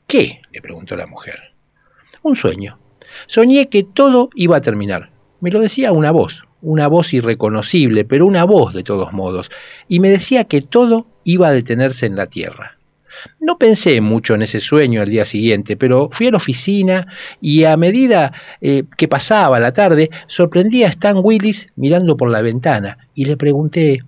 ¿Qué? 0.08 0.42
le 0.52 0.62
preguntó 0.62 0.96
la 0.96 1.06
mujer. 1.06 1.54
Un 2.24 2.36
sueño. 2.36 2.80
Soñé 3.28 3.70
que 3.70 3.84
todo 3.84 4.30
iba 4.36 4.58
a 4.58 4.62
terminar. 4.62 5.12
Me 5.40 5.52
lo 5.52 5.60
decía 5.60 5.92
una 5.92 6.12
voz, 6.12 6.46
una 6.62 6.88
voz 6.88 7.14
irreconocible, 7.14 8.06
pero 8.06 8.26
una 8.26 8.44
voz 8.44 8.74
de 8.74 8.84
todos 8.84 9.14
modos, 9.14 9.50
y 9.88 10.00
me 10.00 10.10
decía 10.10 10.44
que 10.46 10.62
todo 10.62 11.08
iba 11.24 11.48
a 11.48 11.52
detenerse 11.52 12.06
en 12.06 12.16
la 12.16 12.28
tierra. 12.28 12.78
No 13.42 13.58
pensé 13.58 14.00
mucho 14.02 14.36
en 14.36 14.44
ese 14.44 14.60
sueño 14.60 15.02
al 15.02 15.10
día 15.10 15.26
siguiente, 15.26 15.76
pero 15.78 16.10
fui 16.12 16.28
a 16.28 16.32
la 16.32 16.38
oficina 16.38 17.08
y 17.42 17.64
a 17.64 17.76
medida 17.78 18.34
eh, 18.62 18.84
que 18.98 19.08
pasaba 19.08 19.60
la 19.60 19.74
tarde 19.74 20.10
sorprendí 20.28 20.84
a 20.84 20.88
Stan 20.88 21.18
Willis 21.22 21.70
mirando 21.76 22.16
por 22.16 22.30
la 22.30 22.42
ventana 22.42 22.98
y 23.16 23.26
le 23.26 23.38
pregunté, 23.38 24.04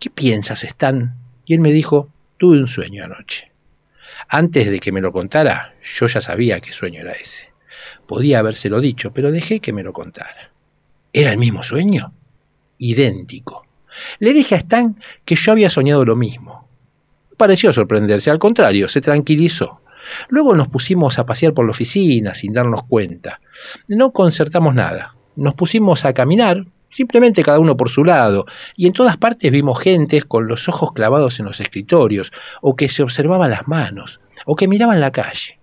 ¿qué 0.00 0.10
piensas, 0.10 0.64
Stan? 0.64 1.14
Y 1.44 1.54
él 1.54 1.60
me 1.60 1.72
dijo, 1.72 2.08
tuve 2.38 2.58
un 2.58 2.68
sueño 2.68 3.04
anoche. 3.04 3.52
Antes 4.28 4.70
de 4.70 4.80
que 4.80 4.92
me 4.92 5.00
lo 5.00 5.12
contara, 5.12 5.74
yo 5.82 6.06
ya 6.06 6.20
sabía 6.20 6.60
qué 6.60 6.72
sueño 6.72 7.00
era 7.00 7.12
ese. 7.12 7.48
Podía 8.06 8.38
habérselo 8.38 8.80
dicho, 8.80 9.12
pero 9.12 9.32
dejé 9.32 9.60
que 9.60 9.72
me 9.72 9.82
lo 9.82 9.92
contara. 9.92 10.52
¿Era 11.12 11.32
el 11.32 11.38
mismo 11.38 11.62
sueño? 11.62 12.12
Idéntico. 12.78 13.66
Le 14.18 14.32
dije 14.32 14.54
a 14.54 14.58
Stan 14.58 15.00
que 15.24 15.34
yo 15.34 15.52
había 15.52 15.70
soñado 15.70 16.04
lo 16.04 16.16
mismo. 16.16 16.68
Pareció 17.36 17.72
sorprenderse, 17.72 18.30
al 18.30 18.38
contrario, 18.38 18.88
se 18.88 19.00
tranquilizó. 19.00 19.80
Luego 20.28 20.54
nos 20.54 20.68
pusimos 20.68 21.18
a 21.18 21.26
pasear 21.26 21.52
por 21.52 21.64
la 21.64 21.72
oficina 21.72 22.34
sin 22.34 22.52
darnos 22.52 22.82
cuenta. 22.84 23.40
No 23.88 24.12
concertamos 24.12 24.74
nada. 24.74 25.16
Nos 25.34 25.54
pusimos 25.54 26.04
a 26.04 26.14
caminar, 26.14 26.64
simplemente 26.88 27.42
cada 27.42 27.58
uno 27.58 27.76
por 27.76 27.90
su 27.90 28.04
lado, 28.04 28.46
y 28.76 28.86
en 28.86 28.92
todas 28.92 29.16
partes 29.16 29.50
vimos 29.50 29.80
gentes 29.80 30.24
con 30.24 30.48
los 30.48 30.68
ojos 30.68 30.92
clavados 30.92 31.40
en 31.40 31.46
los 31.46 31.60
escritorios, 31.60 32.32
o 32.62 32.76
que 32.76 32.88
se 32.88 33.02
observaban 33.02 33.50
las 33.50 33.68
manos, 33.68 34.20
o 34.46 34.56
que 34.56 34.68
miraban 34.68 35.00
la 35.00 35.10
calle. 35.10 35.58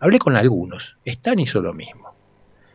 Hablé 0.00 0.18
con 0.18 0.36
algunos, 0.36 0.96
Stan 1.04 1.38
hizo 1.38 1.60
lo 1.60 1.74
mismo. 1.74 2.14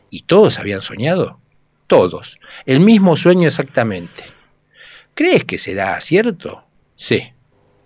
¿Y 0.10 0.22
todos 0.22 0.60
habían 0.60 0.82
soñado? 0.82 1.40
Todos. 1.88 2.40
El 2.66 2.80
mismo 2.82 3.16
sueño 3.16 3.48
exactamente. 3.48 4.24
¿Crees 5.16 5.46
que 5.46 5.58
será 5.58 6.00
cierto? 6.02 6.66
Sí. 6.96 7.34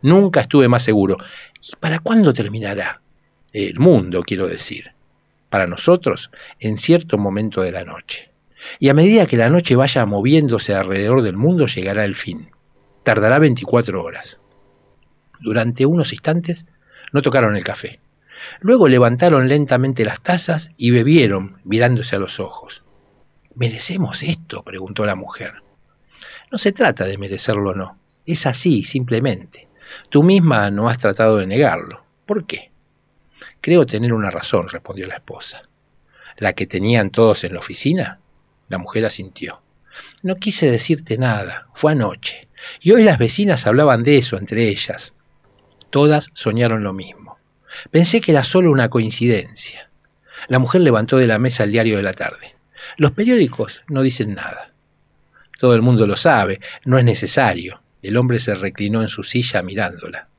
Nunca 0.02 0.42
estuve 0.42 0.68
más 0.68 0.84
seguro. 0.84 1.18
¿Y 1.62 1.76
para 1.78 2.00
cuándo 2.00 2.34
terminará? 2.34 3.02
El 3.54 3.80
mundo, 3.80 4.24
quiero 4.24 4.48
decir. 4.48 4.92
Para 5.50 5.68
nosotros, 5.68 6.32
en 6.60 6.78
cierto 6.78 7.18
momento 7.18 7.62
de 7.62 7.72
la 7.72 7.84
noche. 7.84 8.32
Y 8.80 8.90
a 8.90 8.94
medida 8.94 9.26
que 9.26 9.38
la 9.38 9.50
noche 9.50 9.76
vaya 9.76 10.06
moviéndose 10.06 10.74
alrededor 10.74 11.22
del 11.22 11.38
mundo, 11.38 11.68
llegará 11.68 12.06
el 12.06 12.16
fin. 12.16 12.50
Tardará 13.04 13.40
24 13.40 14.04
horas. 14.04 14.40
Durante 15.40 15.86
unos 15.86 16.12
instantes 16.12 16.66
no 17.14 17.22
tocaron 17.22 17.56
el 17.56 17.64
café. 17.64 18.00
Luego 18.60 18.88
levantaron 18.88 19.48
lentamente 19.48 20.06
las 20.06 20.22
tazas 20.22 20.70
y 20.78 20.92
bebieron, 20.92 21.62
mirándose 21.64 22.16
a 22.16 22.20
los 22.20 22.40
ojos. 22.40 22.84
¿Merecemos 23.56 24.24
esto? 24.24 24.64
preguntó 24.64 25.06
la 25.06 25.16
mujer. 25.16 25.64
No 26.52 26.58
se 26.58 26.72
trata 26.72 27.06
de 27.06 27.18
merecerlo 27.18 27.72
o 27.72 27.74
no. 27.74 28.00
Es 28.26 28.46
así, 28.46 28.84
simplemente. 28.84 29.68
Tú 30.10 30.24
misma 30.24 30.70
no 30.70 30.90
has 30.90 30.98
tratado 30.98 31.38
de 31.38 31.48
negarlo. 31.48 32.04
¿Por 32.26 32.46
qué? 32.46 32.72
Creo 33.62 33.86
tener 33.86 34.14
una 34.14 34.30
razón, 34.30 34.70
respondió 34.70 35.08
la 35.08 35.16
esposa. 35.16 35.62
¿La 36.38 36.54
que 36.54 36.68
tenían 36.68 37.10
todos 37.10 37.44
en 37.44 37.54
la 37.54 37.60
oficina? 37.60 38.20
La 38.68 38.78
mujer 38.78 39.06
asintió. 39.06 39.62
No 40.24 40.36
quise 40.36 40.70
decirte 40.70 41.18
nada, 41.18 41.68
fue 41.74 41.94
anoche. 41.94 42.48
Y 42.80 42.92
hoy 42.92 43.04
las 43.04 43.18
vecinas 43.18 43.66
hablaban 43.66 44.04
de 44.04 44.18
eso 44.18 44.38
entre 44.38 44.68
ellas. 44.68 45.14
Todas 45.90 46.30
soñaron 46.34 46.84
lo 46.84 46.94
mismo. 46.94 47.27
Pensé 47.92 48.22
que 48.22 48.32
era 48.32 48.44
solo 48.44 48.72
una 48.72 48.90
coincidencia. 48.90 49.90
La 50.48 50.60
mujer 50.60 50.82
levantó 50.82 51.18
de 51.18 51.28
la 51.28 51.40
mesa 51.40 51.64
el 51.64 51.72
diario 51.72 51.98
de 51.98 52.04
la 52.04 52.14
tarde. 52.14 52.56
Los 52.98 53.12
periódicos 53.12 53.84
no 53.88 54.02
dicen 54.02 54.36
nada. 54.36 54.72
Todo 55.60 55.76
el 55.76 55.82
mundo 55.82 56.06
lo 56.06 56.16
sabe, 56.16 56.62
no 56.86 56.98
es 56.98 57.06
necesario. 57.06 57.82
El 58.02 58.16
hombre 58.18 58.40
se 58.40 58.54
reclinó 58.54 59.02
en 59.02 59.10
su 59.10 59.24
silla 59.24 59.62
mirándola. 59.62 60.30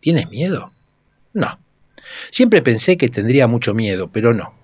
¿Tienes 0.00 0.28
miedo? 0.30 0.72
No. 1.32 1.58
Siempre 2.30 2.62
pensé 2.62 2.96
que 2.96 3.08
tendría 3.08 3.46
mucho 3.46 3.74
miedo, 3.74 4.10
pero 4.10 4.32
no. 4.32 4.54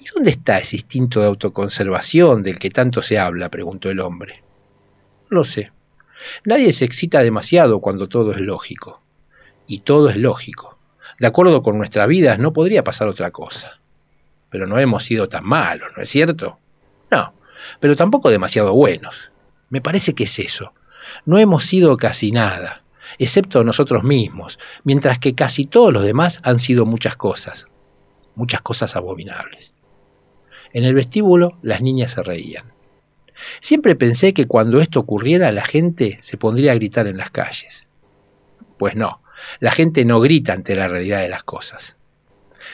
¿Y 0.00 0.04
dónde 0.14 0.30
está 0.30 0.58
ese 0.58 0.76
instinto 0.76 1.20
de 1.20 1.26
autoconservación 1.26 2.42
del 2.42 2.58
que 2.58 2.70
tanto 2.70 3.00
se 3.02 3.18
habla? 3.18 3.48
preguntó 3.48 3.88
el 3.88 4.00
hombre. 4.00 4.42
Lo 5.28 5.44
sé. 5.44 5.72
Nadie 6.44 6.72
se 6.72 6.84
excita 6.84 7.22
demasiado 7.22 7.80
cuando 7.80 8.08
todo 8.08 8.32
es 8.32 8.40
lógico. 8.40 9.00
Y 9.66 9.80
todo 9.80 10.10
es 10.10 10.16
lógico. 10.16 10.73
De 11.18 11.26
acuerdo 11.26 11.62
con 11.62 11.78
nuestras 11.78 12.08
vidas 12.08 12.38
no 12.38 12.52
podría 12.52 12.84
pasar 12.84 13.08
otra 13.08 13.30
cosa. 13.30 13.80
Pero 14.50 14.66
no 14.66 14.78
hemos 14.78 15.04
sido 15.04 15.28
tan 15.28 15.44
malos, 15.44 15.90
¿no 15.96 16.02
es 16.02 16.10
cierto? 16.10 16.58
No, 17.10 17.34
pero 17.80 17.96
tampoco 17.96 18.30
demasiado 18.30 18.74
buenos. 18.74 19.30
Me 19.70 19.80
parece 19.80 20.14
que 20.14 20.24
es 20.24 20.38
eso. 20.38 20.72
No 21.26 21.38
hemos 21.38 21.64
sido 21.64 21.96
casi 21.96 22.32
nada, 22.32 22.82
excepto 23.18 23.64
nosotros 23.64 24.04
mismos, 24.04 24.58
mientras 24.84 25.18
que 25.18 25.34
casi 25.34 25.64
todos 25.64 25.92
los 25.92 26.04
demás 26.04 26.40
han 26.42 26.58
sido 26.58 26.86
muchas 26.86 27.16
cosas, 27.16 27.68
muchas 28.34 28.62
cosas 28.62 28.96
abominables. 28.96 29.74
En 30.72 30.84
el 30.84 30.94
vestíbulo 30.94 31.58
las 31.62 31.82
niñas 31.82 32.12
se 32.12 32.22
reían. 32.22 32.72
Siempre 33.60 33.94
pensé 33.94 34.32
que 34.32 34.46
cuando 34.46 34.80
esto 34.80 35.00
ocurriera 35.00 35.52
la 35.52 35.64
gente 35.64 36.18
se 36.20 36.36
pondría 36.36 36.72
a 36.72 36.76
gritar 36.76 37.06
en 37.06 37.16
las 37.16 37.30
calles. 37.30 37.88
Pues 38.78 38.96
no, 38.96 39.20
la 39.60 39.70
gente 39.70 40.04
no 40.04 40.20
grita 40.20 40.52
ante 40.52 40.76
la 40.76 40.88
realidad 40.88 41.20
de 41.20 41.28
las 41.28 41.44
cosas. 41.44 41.96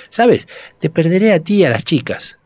¿Sabes? 0.08 0.48
Te 0.78 0.90
perderé 0.90 1.32
a 1.32 1.40
ti 1.40 1.56
y 1.56 1.64
a 1.64 1.70
las 1.70 1.84
chicas. 1.84 2.38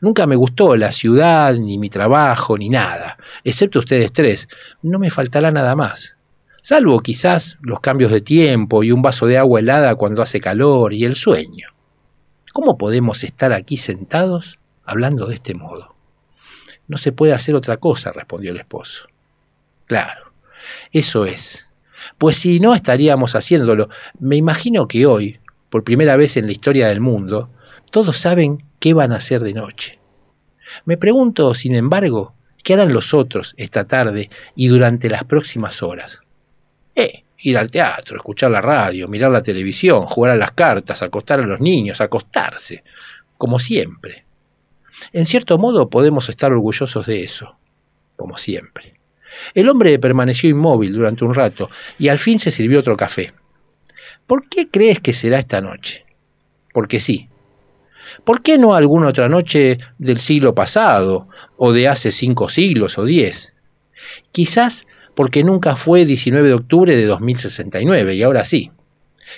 Nunca 0.00 0.26
me 0.26 0.34
gustó 0.34 0.76
la 0.76 0.90
ciudad, 0.90 1.54
ni 1.54 1.78
mi 1.78 1.88
trabajo, 1.88 2.58
ni 2.58 2.68
nada, 2.68 3.16
excepto 3.44 3.78
ustedes 3.78 4.12
tres. 4.12 4.48
No 4.82 4.98
me 4.98 5.10
faltará 5.10 5.50
nada 5.52 5.76
más. 5.76 6.16
Salvo 6.60 7.00
quizás 7.00 7.58
los 7.60 7.80
cambios 7.80 8.10
de 8.10 8.20
tiempo 8.20 8.82
y 8.82 8.92
un 8.92 9.02
vaso 9.02 9.26
de 9.26 9.38
agua 9.38 9.60
helada 9.60 9.94
cuando 9.94 10.22
hace 10.22 10.40
calor 10.40 10.92
y 10.92 11.04
el 11.04 11.14
sueño. 11.14 11.68
¿Cómo 12.52 12.76
podemos 12.76 13.24
estar 13.24 13.52
aquí 13.52 13.76
sentados 13.76 14.58
hablando 14.84 15.26
de 15.26 15.34
este 15.34 15.54
modo? 15.54 15.94
No 16.86 16.98
se 16.98 17.12
puede 17.12 17.32
hacer 17.32 17.54
otra 17.54 17.78
cosa, 17.78 18.12
respondió 18.12 18.50
el 18.50 18.58
esposo. 18.58 19.06
Claro, 19.86 20.32
eso 20.90 21.26
es. 21.26 21.68
Pues 22.22 22.36
si 22.36 22.60
no 22.60 22.72
estaríamos 22.72 23.34
haciéndolo, 23.34 23.88
me 24.20 24.36
imagino 24.36 24.86
que 24.86 25.06
hoy, 25.06 25.40
por 25.68 25.82
primera 25.82 26.16
vez 26.16 26.36
en 26.36 26.46
la 26.46 26.52
historia 26.52 26.86
del 26.86 27.00
mundo, 27.00 27.50
todos 27.90 28.16
saben 28.16 28.62
qué 28.78 28.94
van 28.94 29.10
a 29.10 29.16
hacer 29.16 29.42
de 29.42 29.54
noche. 29.54 29.98
Me 30.84 30.96
pregunto, 30.96 31.52
sin 31.52 31.74
embargo, 31.74 32.36
qué 32.62 32.74
harán 32.74 32.92
los 32.92 33.12
otros 33.12 33.54
esta 33.56 33.88
tarde 33.88 34.30
y 34.54 34.68
durante 34.68 35.10
las 35.10 35.24
próximas 35.24 35.82
horas. 35.82 36.20
Eh, 36.94 37.24
ir 37.38 37.58
al 37.58 37.72
teatro, 37.72 38.18
escuchar 38.18 38.52
la 38.52 38.60
radio, 38.60 39.08
mirar 39.08 39.32
la 39.32 39.42
televisión, 39.42 40.02
jugar 40.02 40.30
a 40.30 40.36
las 40.36 40.52
cartas, 40.52 41.02
acostar 41.02 41.40
a 41.40 41.46
los 41.46 41.60
niños, 41.60 42.00
acostarse, 42.00 42.84
como 43.36 43.58
siempre. 43.58 44.26
En 45.12 45.26
cierto 45.26 45.58
modo 45.58 45.90
podemos 45.90 46.28
estar 46.28 46.52
orgullosos 46.52 47.04
de 47.04 47.24
eso, 47.24 47.56
como 48.14 48.38
siempre. 48.38 49.01
El 49.54 49.68
hombre 49.68 49.98
permaneció 49.98 50.48
inmóvil 50.48 50.92
durante 50.92 51.24
un 51.24 51.34
rato 51.34 51.70
y 51.98 52.08
al 52.08 52.18
fin 52.18 52.38
se 52.38 52.50
sirvió 52.50 52.80
otro 52.80 52.96
café. 52.96 53.32
¿Por 54.26 54.48
qué 54.48 54.68
crees 54.68 55.00
que 55.00 55.12
será 55.12 55.38
esta 55.38 55.60
noche? 55.60 56.04
Porque 56.72 57.00
sí. 57.00 57.28
¿Por 58.24 58.42
qué 58.42 58.58
no 58.58 58.74
alguna 58.74 59.08
otra 59.08 59.28
noche 59.28 59.78
del 59.98 60.20
siglo 60.20 60.54
pasado, 60.54 61.28
o 61.56 61.72
de 61.72 61.88
hace 61.88 62.12
cinco 62.12 62.48
siglos 62.48 62.98
o 62.98 63.04
diez? 63.04 63.54
Quizás 64.30 64.86
porque 65.14 65.44
nunca 65.44 65.76
fue 65.76 66.04
19 66.04 66.48
de 66.48 66.54
octubre 66.54 66.96
de 66.96 67.06
2069 67.06 68.14
y 68.14 68.22
ahora 68.22 68.44
sí. 68.44 68.70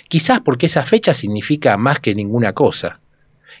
Quizás 0.07 0.41
porque 0.41 0.65
esa 0.67 0.83
fecha 0.83 1.13
significa 1.13 1.77
más 1.77 1.99
que 1.99 2.15
ninguna 2.15 2.53
cosa. 2.53 2.99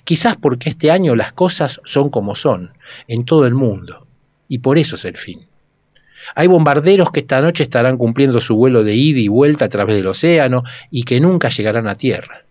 Quizás 0.03 0.37
porque 0.37 0.69
este 0.69 0.91
año 0.91 1.15
las 1.15 1.33
cosas 1.33 1.81
son 1.85 2.09
como 2.09 2.35
son, 2.35 2.73
en 3.07 3.25
todo 3.25 3.47
el 3.47 3.55
mundo, 3.55 4.05
y 4.47 4.59
por 4.59 4.77
eso 4.77 4.95
es 4.95 5.05
el 5.05 5.17
fin. 5.17 5.47
Hay 6.33 6.47
bombarderos 6.47 7.11
que 7.11 7.19
esta 7.19 7.41
noche 7.41 7.63
estarán 7.63 7.97
cumpliendo 7.97 8.41
su 8.41 8.55
vuelo 8.55 8.83
de 8.83 8.95
ida 8.95 9.19
y 9.19 9.27
vuelta 9.27 9.65
a 9.65 9.69
través 9.69 9.95
del 9.95 10.07
océano 10.07 10.63
y 10.89 11.03
que 11.03 11.19
nunca 11.19 11.49
llegarán 11.49 11.87
a 11.87 11.95
tierra. 11.95 12.43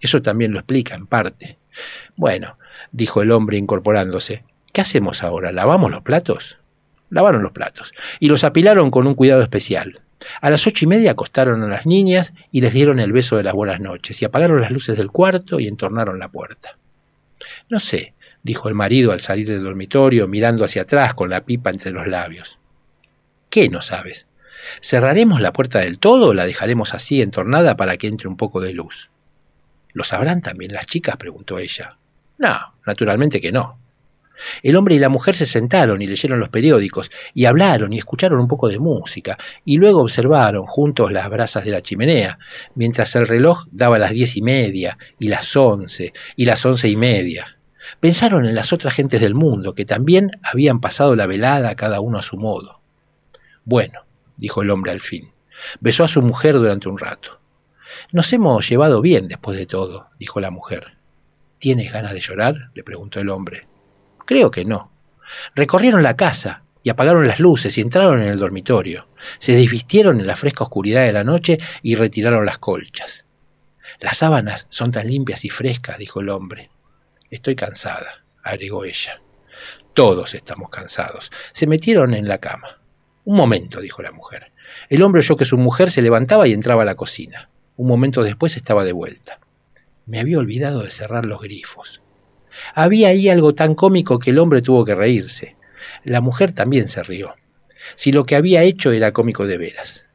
Eso 0.00 0.22
también 0.22 0.52
lo 0.52 0.58
explica 0.58 0.94
en 0.94 1.06
parte. 1.06 1.58
Bueno, 2.16 2.56
dijo 2.92 3.22
el 3.22 3.32
hombre 3.32 3.58
incorporándose, 3.58 4.44
¿qué 4.72 4.80
hacemos 4.80 5.22
ahora? 5.22 5.52
¿Lavamos 5.52 5.90
los 5.90 6.02
platos? 6.02 6.56
Lavaron 7.10 7.42
los 7.42 7.52
platos 7.52 7.92
y 8.20 8.28
los 8.28 8.44
apilaron 8.44 8.90
con 8.90 9.06
un 9.06 9.14
cuidado 9.14 9.42
especial. 9.42 10.00
A 10.40 10.50
las 10.50 10.66
ocho 10.66 10.84
y 10.84 10.88
media 10.88 11.12
acostaron 11.12 11.62
a 11.62 11.68
las 11.68 11.86
niñas 11.86 12.34
y 12.50 12.60
les 12.60 12.72
dieron 12.72 13.00
el 13.00 13.12
beso 13.12 13.36
de 13.36 13.44
las 13.44 13.54
buenas 13.54 13.80
noches 13.80 14.20
y 14.20 14.24
apagaron 14.24 14.60
las 14.60 14.70
luces 14.70 14.96
del 14.96 15.10
cuarto 15.10 15.60
y 15.60 15.68
entornaron 15.68 16.18
la 16.18 16.28
puerta. 16.28 16.76
No 17.68 17.78
sé, 17.78 18.14
dijo 18.42 18.68
el 18.68 18.74
marido 18.74 19.12
al 19.12 19.20
salir 19.20 19.48
del 19.48 19.62
dormitorio 19.62 20.26
mirando 20.26 20.64
hacia 20.64 20.82
atrás 20.82 21.14
con 21.14 21.30
la 21.30 21.44
pipa 21.44 21.70
entre 21.70 21.92
los 21.92 22.06
labios. 22.06 22.57
¿Qué 23.50 23.68
no 23.68 23.82
sabes? 23.82 24.26
¿Cerraremos 24.82 25.40
la 25.40 25.52
puerta 25.52 25.78
del 25.78 25.98
todo 25.98 26.28
o 26.28 26.34
la 26.34 26.46
dejaremos 26.46 26.94
así 26.94 27.22
entornada 27.22 27.76
para 27.76 27.96
que 27.96 28.08
entre 28.08 28.28
un 28.28 28.36
poco 28.36 28.60
de 28.60 28.74
luz? 28.74 29.10
¿Lo 29.92 30.04
sabrán 30.04 30.42
también 30.42 30.72
las 30.72 30.86
chicas? 30.86 31.16
preguntó 31.16 31.58
ella. 31.58 31.96
No, 32.38 32.56
naturalmente 32.86 33.40
que 33.40 33.52
no. 33.52 33.78
El 34.62 34.76
hombre 34.76 34.94
y 34.94 34.98
la 34.98 35.08
mujer 35.08 35.34
se 35.34 35.46
sentaron 35.46 36.00
y 36.00 36.06
leyeron 36.06 36.38
los 36.38 36.50
periódicos, 36.50 37.10
y 37.34 37.46
hablaron 37.46 37.92
y 37.92 37.98
escucharon 37.98 38.38
un 38.38 38.46
poco 38.46 38.68
de 38.68 38.78
música, 38.78 39.36
y 39.64 39.78
luego 39.78 40.02
observaron 40.02 40.66
juntos 40.66 41.10
las 41.10 41.28
brasas 41.28 41.64
de 41.64 41.72
la 41.72 41.82
chimenea, 41.82 42.38
mientras 42.74 43.16
el 43.16 43.26
reloj 43.26 43.66
daba 43.72 43.98
las 43.98 44.12
diez 44.12 44.36
y 44.36 44.42
media, 44.42 44.96
y 45.18 45.28
las 45.28 45.56
once, 45.56 46.12
y 46.36 46.44
las 46.44 46.64
once 46.64 46.88
y 46.88 46.96
media. 46.96 47.58
Pensaron 47.98 48.46
en 48.46 48.54
las 48.54 48.72
otras 48.72 48.94
gentes 48.94 49.20
del 49.20 49.34
mundo, 49.34 49.74
que 49.74 49.84
también 49.84 50.30
habían 50.42 50.80
pasado 50.80 51.16
la 51.16 51.26
velada 51.26 51.74
cada 51.74 52.00
uno 52.00 52.18
a 52.18 52.22
su 52.22 52.36
modo. 52.36 52.77
Bueno, 53.68 54.06
dijo 54.38 54.62
el 54.62 54.70
hombre 54.70 54.92
al 54.92 55.02
fin. 55.02 55.30
Besó 55.78 56.02
a 56.02 56.08
su 56.08 56.22
mujer 56.22 56.54
durante 56.54 56.88
un 56.88 56.96
rato. 56.96 57.38
Nos 58.12 58.32
hemos 58.32 58.66
llevado 58.66 59.02
bien 59.02 59.28
después 59.28 59.58
de 59.58 59.66
todo, 59.66 60.08
dijo 60.18 60.40
la 60.40 60.50
mujer. 60.50 60.96
¿Tienes 61.58 61.92
ganas 61.92 62.14
de 62.14 62.20
llorar? 62.20 62.70
le 62.72 62.82
preguntó 62.82 63.20
el 63.20 63.28
hombre. 63.28 63.68
Creo 64.24 64.50
que 64.50 64.64
no. 64.64 64.90
Recorrieron 65.54 66.02
la 66.02 66.16
casa 66.16 66.62
y 66.82 66.88
apagaron 66.88 67.28
las 67.28 67.40
luces 67.40 67.76
y 67.76 67.82
entraron 67.82 68.22
en 68.22 68.28
el 68.28 68.38
dormitorio. 68.38 69.08
Se 69.38 69.54
desvistieron 69.54 70.18
en 70.18 70.26
la 70.26 70.36
fresca 70.36 70.64
oscuridad 70.64 71.04
de 71.04 71.12
la 71.12 71.22
noche 71.22 71.58
y 71.82 71.94
retiraron 71.94 72.46
las 72.46 72.56
colchas. 72.56 73.26
Las 74.00 74.16
sábanas 74.16 74.66
son 74.70 74.92
tan 74.92 75.06
limpias 75.06 75.44
y 75.44 75.50
frescas, 75.50 75.98
dijo 75.98 76.20
el 76.20 76.30
hombre. 76.30 76.70
Estoy 77.28 77.54
cansada, 77.54 78.24
agregó 78.42 78.86
ella. 78.86 79.20
Todos 79.92 80.32
estamos 80.32 80.70
cansados. 80.70 81.30
Se 81.52 81.66
metieron 81.66 82.14
en 82.14 82.28
la 82.28 82.38
cama. 82.38 82.78
Un 83.28 83.36
momento, 83.36 83.82
dijo 83.82 84.00
la 84.00 84.10
mujer. 84.10 84.52
El 84.88 85.02
hombre 85.02 85.18
oyó 85.18 85.36
que 85.36 85.44
su 85.44 85.58
mujer 85.58 85.90
se 85.90 86.00
levantaba 86.00 86.48
y 86.48 86.54
entraba 86.54 86.80
a 86.80 86.86
la 86.86 86.94
cocina. 86.94 87.50
Un 87.76 87.86
momento 87.86 88.22
después 88.22 88.56
estaba 88.56 88.86
de 88.86 88.92
vuelta. 88.92 89.38
Me 90.06 90.18
había 90.18 90.38
olvidado 90.38 90.82
de 90.82 90.90
cerrar 90.90 91.26
los 91.26 91.42
grifos. 91.42 92.00
Había 92.74 93.08
ahí 93.08 93.28
algo 93.28 93.54
tan 93.54 93.74
cómico 93.74 94.18
que 94.18 94.30
el 94.30 94.38
hombre 94.38 94.62
tuvo 94.62 94.82
que 94.86 94.94
reírse. 94.94 95.56
La 96.04 96.22
mujer 96.22 96.52
también 96.52 96.88
se 96.88 97.02
rió. 97.02 97.34
Si 97.96 98.12
lo 98.12 98.24
que 98.24 98.34
había 98.34 98.62
hecho 98.62 98.92
era 98.92 99.12
cómico 99.12 99.46
de 99.46 99.58
veras. 99.58 100.06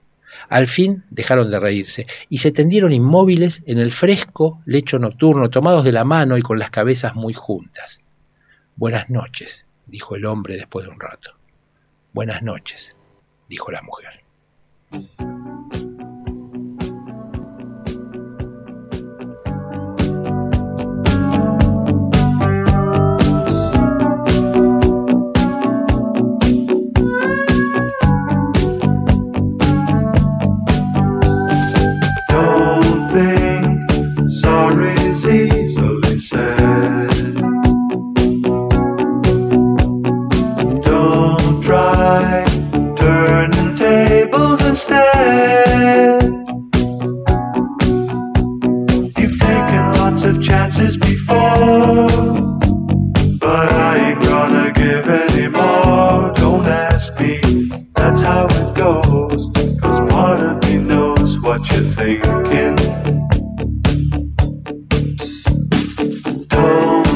Al 0.49 0.65
fin 0.65 1.03
dejaron 1.11 1.51
de 1.51 1.59
reírse 1.59 2.07
y 2.29 2.39
se 2.39 2.51
tendieron 2.51 2.93
inmóviles 2.93 3.61
en 3.67 3.77
el 3.77 3.91
fresco 3.91 4.63
lecho 4.65 4.97
nocturno, 4.97 5.51
tomados 5.51 5.85
de 5.85 5.91
la 5.91 6.03
mano 6.03 6.35
y 6.35 6.41
con 6.41 6.57
las 6.57 6.71
cabezas 6.71 7.13
muy 7.13 7.35
juntas. 7.35 8.01
Buenas 8.75 9.11
noches, 9.11 9.67
dijo 9.85 10.15
el 10.15 10.25
hombre 10.25 10.55
después 10.55 10.87
de 10.87 10.91
un 10.91 10.99
rato. 10.99 11.37
Buenas 12.11 12.41
noches 12.41 12.95
dijo 13.47 13.71
la 13.71 13.81
mujer. 13.81 14.23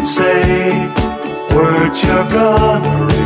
Say 0.07 0.87
words 1.53 2.01
you're 2.01 2.29
gonna 2.29 3.16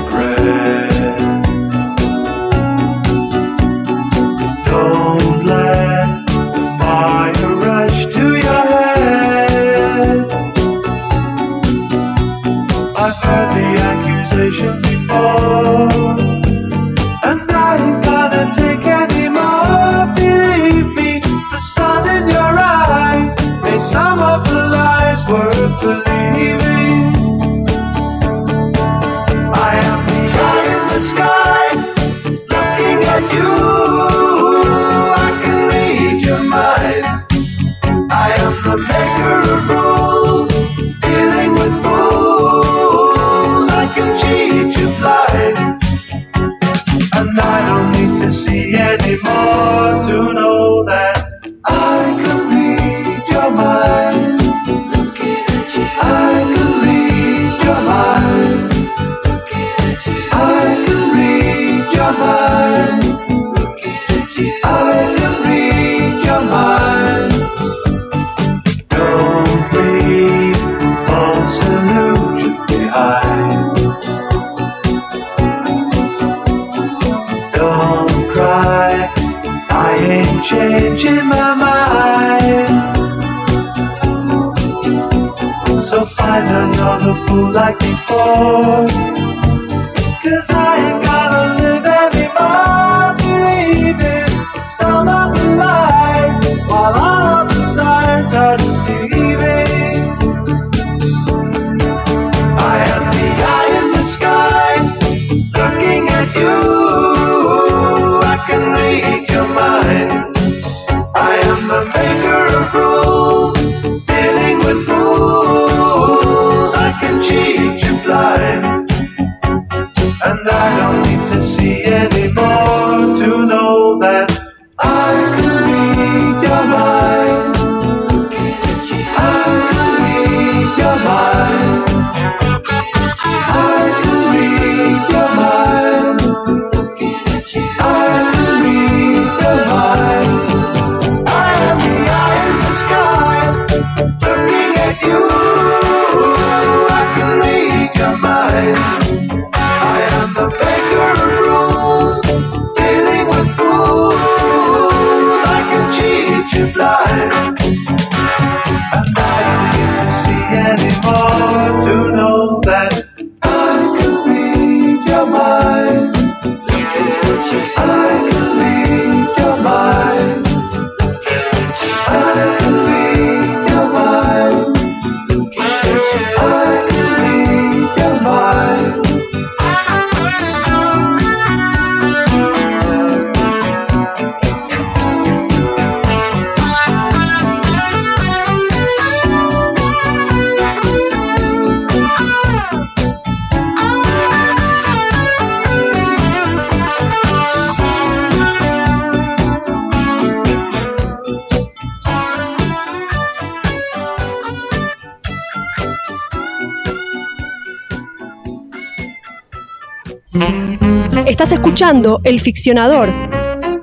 escuchando 211.72 212.20
El 212.26 212.42
Ficcionador. 212.42 213.08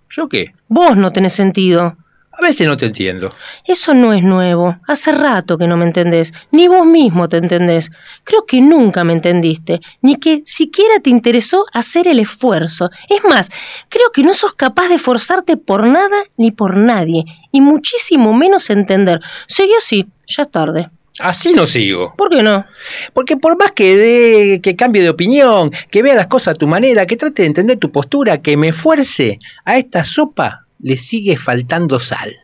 ¿Yo 0.09 0.27
qué? 0.27 0.53
vos 0.67 0.97
no 0.97 1.13
tenés 1.13 1.31
sentido. 1.31 1.95
A 2.37 2.41
veces 2.41 2.67
no 2.67 2.75
te 2.75 2.87
entiendo. 2.87 3.29
Eso 3.63 3.93
no 3.93 4.11
es 4.11 4.21
nuevo. 4.21 4.77
Hace 4.87 5.11
rato 5.11 5.57
que 5.57 5.67
no 5.67 5.77
me 5.77 5.85
entendés. 5.85 6.33
Ni 6.51 6.67
vos 6.67 6.85
mismo 6.85 7.29
te 7.29 7.37
entendés. 7.37 7.91
Creo 8.23 8.45
que 8.45 8.59
nunca 8.59 9.03
me 9.03 9.13
entendiste. 9.13 9.79
Ni 10.01 10.17
que 10.17 10.41
siquiera 10.45 10.99
te 10.99 11.09
interesó 11.09 11.65
hacer 11.71 12.07
el 12.07 12.19
esfuerzo. 12.19 12.89
Es 13.09 13.23
más, 13.23 13.49
creo 13.87 14.11
que 14.11 14.23
no 14.23 14.33
sos 14.33 14.53
capaz 14.53 14.89
de 14.89 14.95
esforzarte 14.95 15.55
por 15.55 15.87
nada 15.87 16.17
ni 16.35 16.51
por 16.51 16.75
nadie. 16.75 17.23
Y 17.51 17.61
muchísimo 17.61 18.33
menos 18.33 18.69
entender. 18.69 19.21
Seguí 19.47 19.73
así. 19.77 20.05
Ya 20.27 20.43
es 20.43 20.51
tarde. 20.51 20.89
Así 21.19 21.53
no 21.53 21.65
sigo. 21.65 22.13
¿Por 22.17 22.29
qué 22.29 22.43
no? 22.43 22.65
Porque 23.13 23.37
por 23.37 23.57
más 23.57 23.71
que 23.71 23.95
dé, 23.95 24.61
que 24.61 24.75
cambie 24.75 25.01
de 25.01 25.09
opinión, 25.09 25.71
que 25.89 26.01
vea 26.01 26.15
las 26.15 26.27
cosas 26.27 26.55
a 26.55 26.57
tu 26.57 26.67
manera, 26.67 27.05
que 27.05 27.15
trate 27.15 27.43
de 27.43 27.47
entender 27.47 27.77
tu 27.77 27.89
postura, 27.89 28.41
que 28.41 28.57
me 28.57 28.73
fuerce, 28.73 29.39
a 29.63 29.77
esta 29.77 30.03
sopa 30.03 30.64
le 30.79 30.95
sigue 30.95 31.37
faltando 31.37 31.99
sal. 31.99 32.35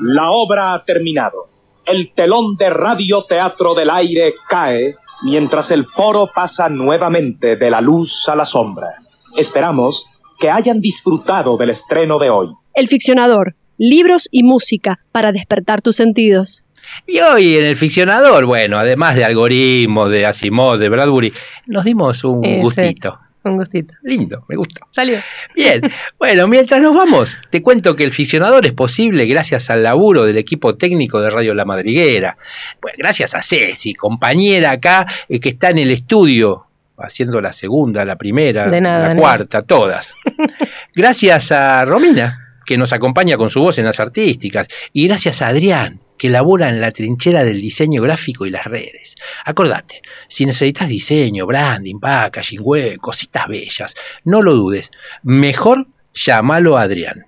La 0.00 0.30
obra 0.30 0.74
ha 0.74 0.84
terminado. 0.84 1.48
El 1.84 2.12
telón 2.14 2.56
de 2.56 2.70
Radio 2.70 3.24
Teatro 3.24 3.74
del 3.74 3.90
Aire 3.90 4.34
cae 4.48 4.94
mientras 5.22 5.70
el 5.70 5.86
foro 5.86 6.30
pasa 6.34 6.68
nuevamente 6.68 7.56
de 7.56 7.70
la 7.70 7.80
luz 7.80 8.24
a 8.28 8.34
la 8.34 8.44
sombra. 8.44 8.88
Esperamos 9.36 10.06
que 10.38 10.50
hayan 10.50 10.80
disfrutado 10.80 11.56
del 11.56 11.70
estreno 11.70 12.18
de 12.18 12.30
hoy. 12.30 12.48
El 12.74 12.88
ficcionador, 12.88 13.54
libros 13.78 14.28
y 14.30 14.42
música 14.42 15.00
para 15.12 15.32
despertar 15.32 15.82
tus 15.82 15.96
sentidos. 15.96 16.64
Y 17.06 17.18
hoy 17.18 17.56
en 17.56 17.64
el 17.64 17.76
ficcionador, 17.76 18.46
bueno, 18.46 18.78
además 18.78 19.16
de 19.16 19.24
algoritmos, 19.24 20.10
de 20.10 20.26
Asimov, 20.26 20.78
de 20.78 20.88
Bradbury, 20.88 21.32
nos 21.66 21.84
dimos 21.84 22.22
un 22.24 22.44
Ese. 22.44 22.60
gustito. 22.62 23.20
Un 23.42 23.56
gustito. 23.58 23.94
Lindo, 24.02 24.44
me 24.48 24.56
gusta. 24.56 24.80
Salió. 24.90 25.20
Bien, 25.54 25.80
bueno, 26.18 26.48
mientras 26.48 26.80
nos 26.80 26.94
vamos, 26.96 27.38
te 27.50 27.62
cuento 27.62 27.94
que 27.94 28.02
el 28.02 28.12
ficcionador 28.12 28.66
es 28.66 28.72
posible 28.72 29.24
gracias 29.26 29.70
al 29.70 29.84
laburo 29.84 30.24
del 30.24 30.36
equipo 30.36 30.74
técnico 30.76 31.20
de 31.20 31.30
Radio 31.30 31.54
La 31.54 31.64
Madriguera. 31.64 32.36
Pues 32.80 32.94
gracias 32.98 33.34
a 33.36 33.42
Ceci, 33.42 33.94
compañera 33.94 34.72
acá, 34.72 35.06
eh, 35.28 35.38
que 35.38 35.50
está 35.50 35.70
en 35.70 35.78
el 35.78 35.92
estudio, 35.92 36.66
haciendo 36.98 37.40
la 37.40 37.52
segunda, 37.52 38.04
la 38.04 38.16
primera, 38.16 38.66
nada, 38.66 38.80
la 38.80 38.80
nada. 38.80 39.16
cuarta, 39.16 39.62
todas. 39.62 40.14
Gracias 40.94 41.52
a 41.52 41.84
Romina, 41.84 42.45
que 42.66 42.76
nos 42.76 42.92
acompaña 42.92 43.38
con 43.38 43.48
su 43.48 43.60
voz 43.60 43.78
en 43.78 43.86
las 43.86 44.00
artísticas. 44.00 44.68
Y 44.92 45.06
gracias 45.06 45.40
a 45.40 45.48
Adrián, 45.48 46.00
que 46.18 46.28
labora 46.28 46.68
en 46.68 46.80
la 46.80 46.90
trinchera 46.90 47.44
del 47.44 47.60
diseño 47.60 48.02
gráfico 48.02 48.46
y 48.46 48.50
las 48.50 48.64
redes. 48.64 49.14
Acordate, 49.44 50.02
si 50.28 50.44
necesitas 50.44 50.88
diseño, 50.88 51.46
branding, 51.46 51.98
packaging, 52.00 52.60
web, 52.62 52.98
cositas 52.98 53.46
bellas, 53.48 53.94
no 54.24 54.42
lo 54.42 54.54
dudes. 54.54 54.90
Mejor 55.22 55.86
llámalo 56.12 56.76
a 56.76 56.82
Adrián. 56.82 57.26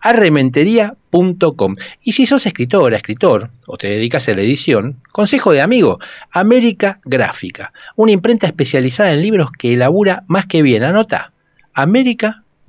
arrementería.com. 0.00 1.74
Y 2.02 2.12
si 2.12 2.26
sos 2.26 2.44
escritora, 2.44 2.98
escritor, 2.98 3.50
o 3.66 3.78
te 3.78 3.88
dedicas 3.88 4.28
a 4.28 4.34
la 4.34 4.42
edición, 4.42 5.00
consejo 5.12 5.52
de 5.52 5.62
amigo, 5.62 5.98
América 6.30 7.00
Gráfica, 7.04 7.72
una 7.96 8.12
imprenta 8.12 8.46
especializada 8.46 9.12
en 9.12 9.22
libros 9.22 9.50
que 9.58 9.72
elabora 9.72 10.24
más 10.26 10.44
que 10.44 10.60
bien. 10.60 10.82
Anota, 10.82 11.32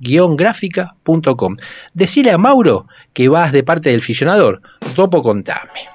américa-gráfica.com. 0.00 1.54
Decile 1.94 2.32
a 2.32 2.38
Mauro 2.38 2.86
que 3.12 3.28
vas 3.28 3.52
de 3.52 3.62
parte 3.62 3.90
del 3.90 4.02
ficcionador. 4.02 4.60
Topo 4.94 5.22
contame. 5.22 5.88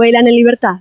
vuelan 0.10 0.28
en 0.28 0.36
libertad. 0.36 0.80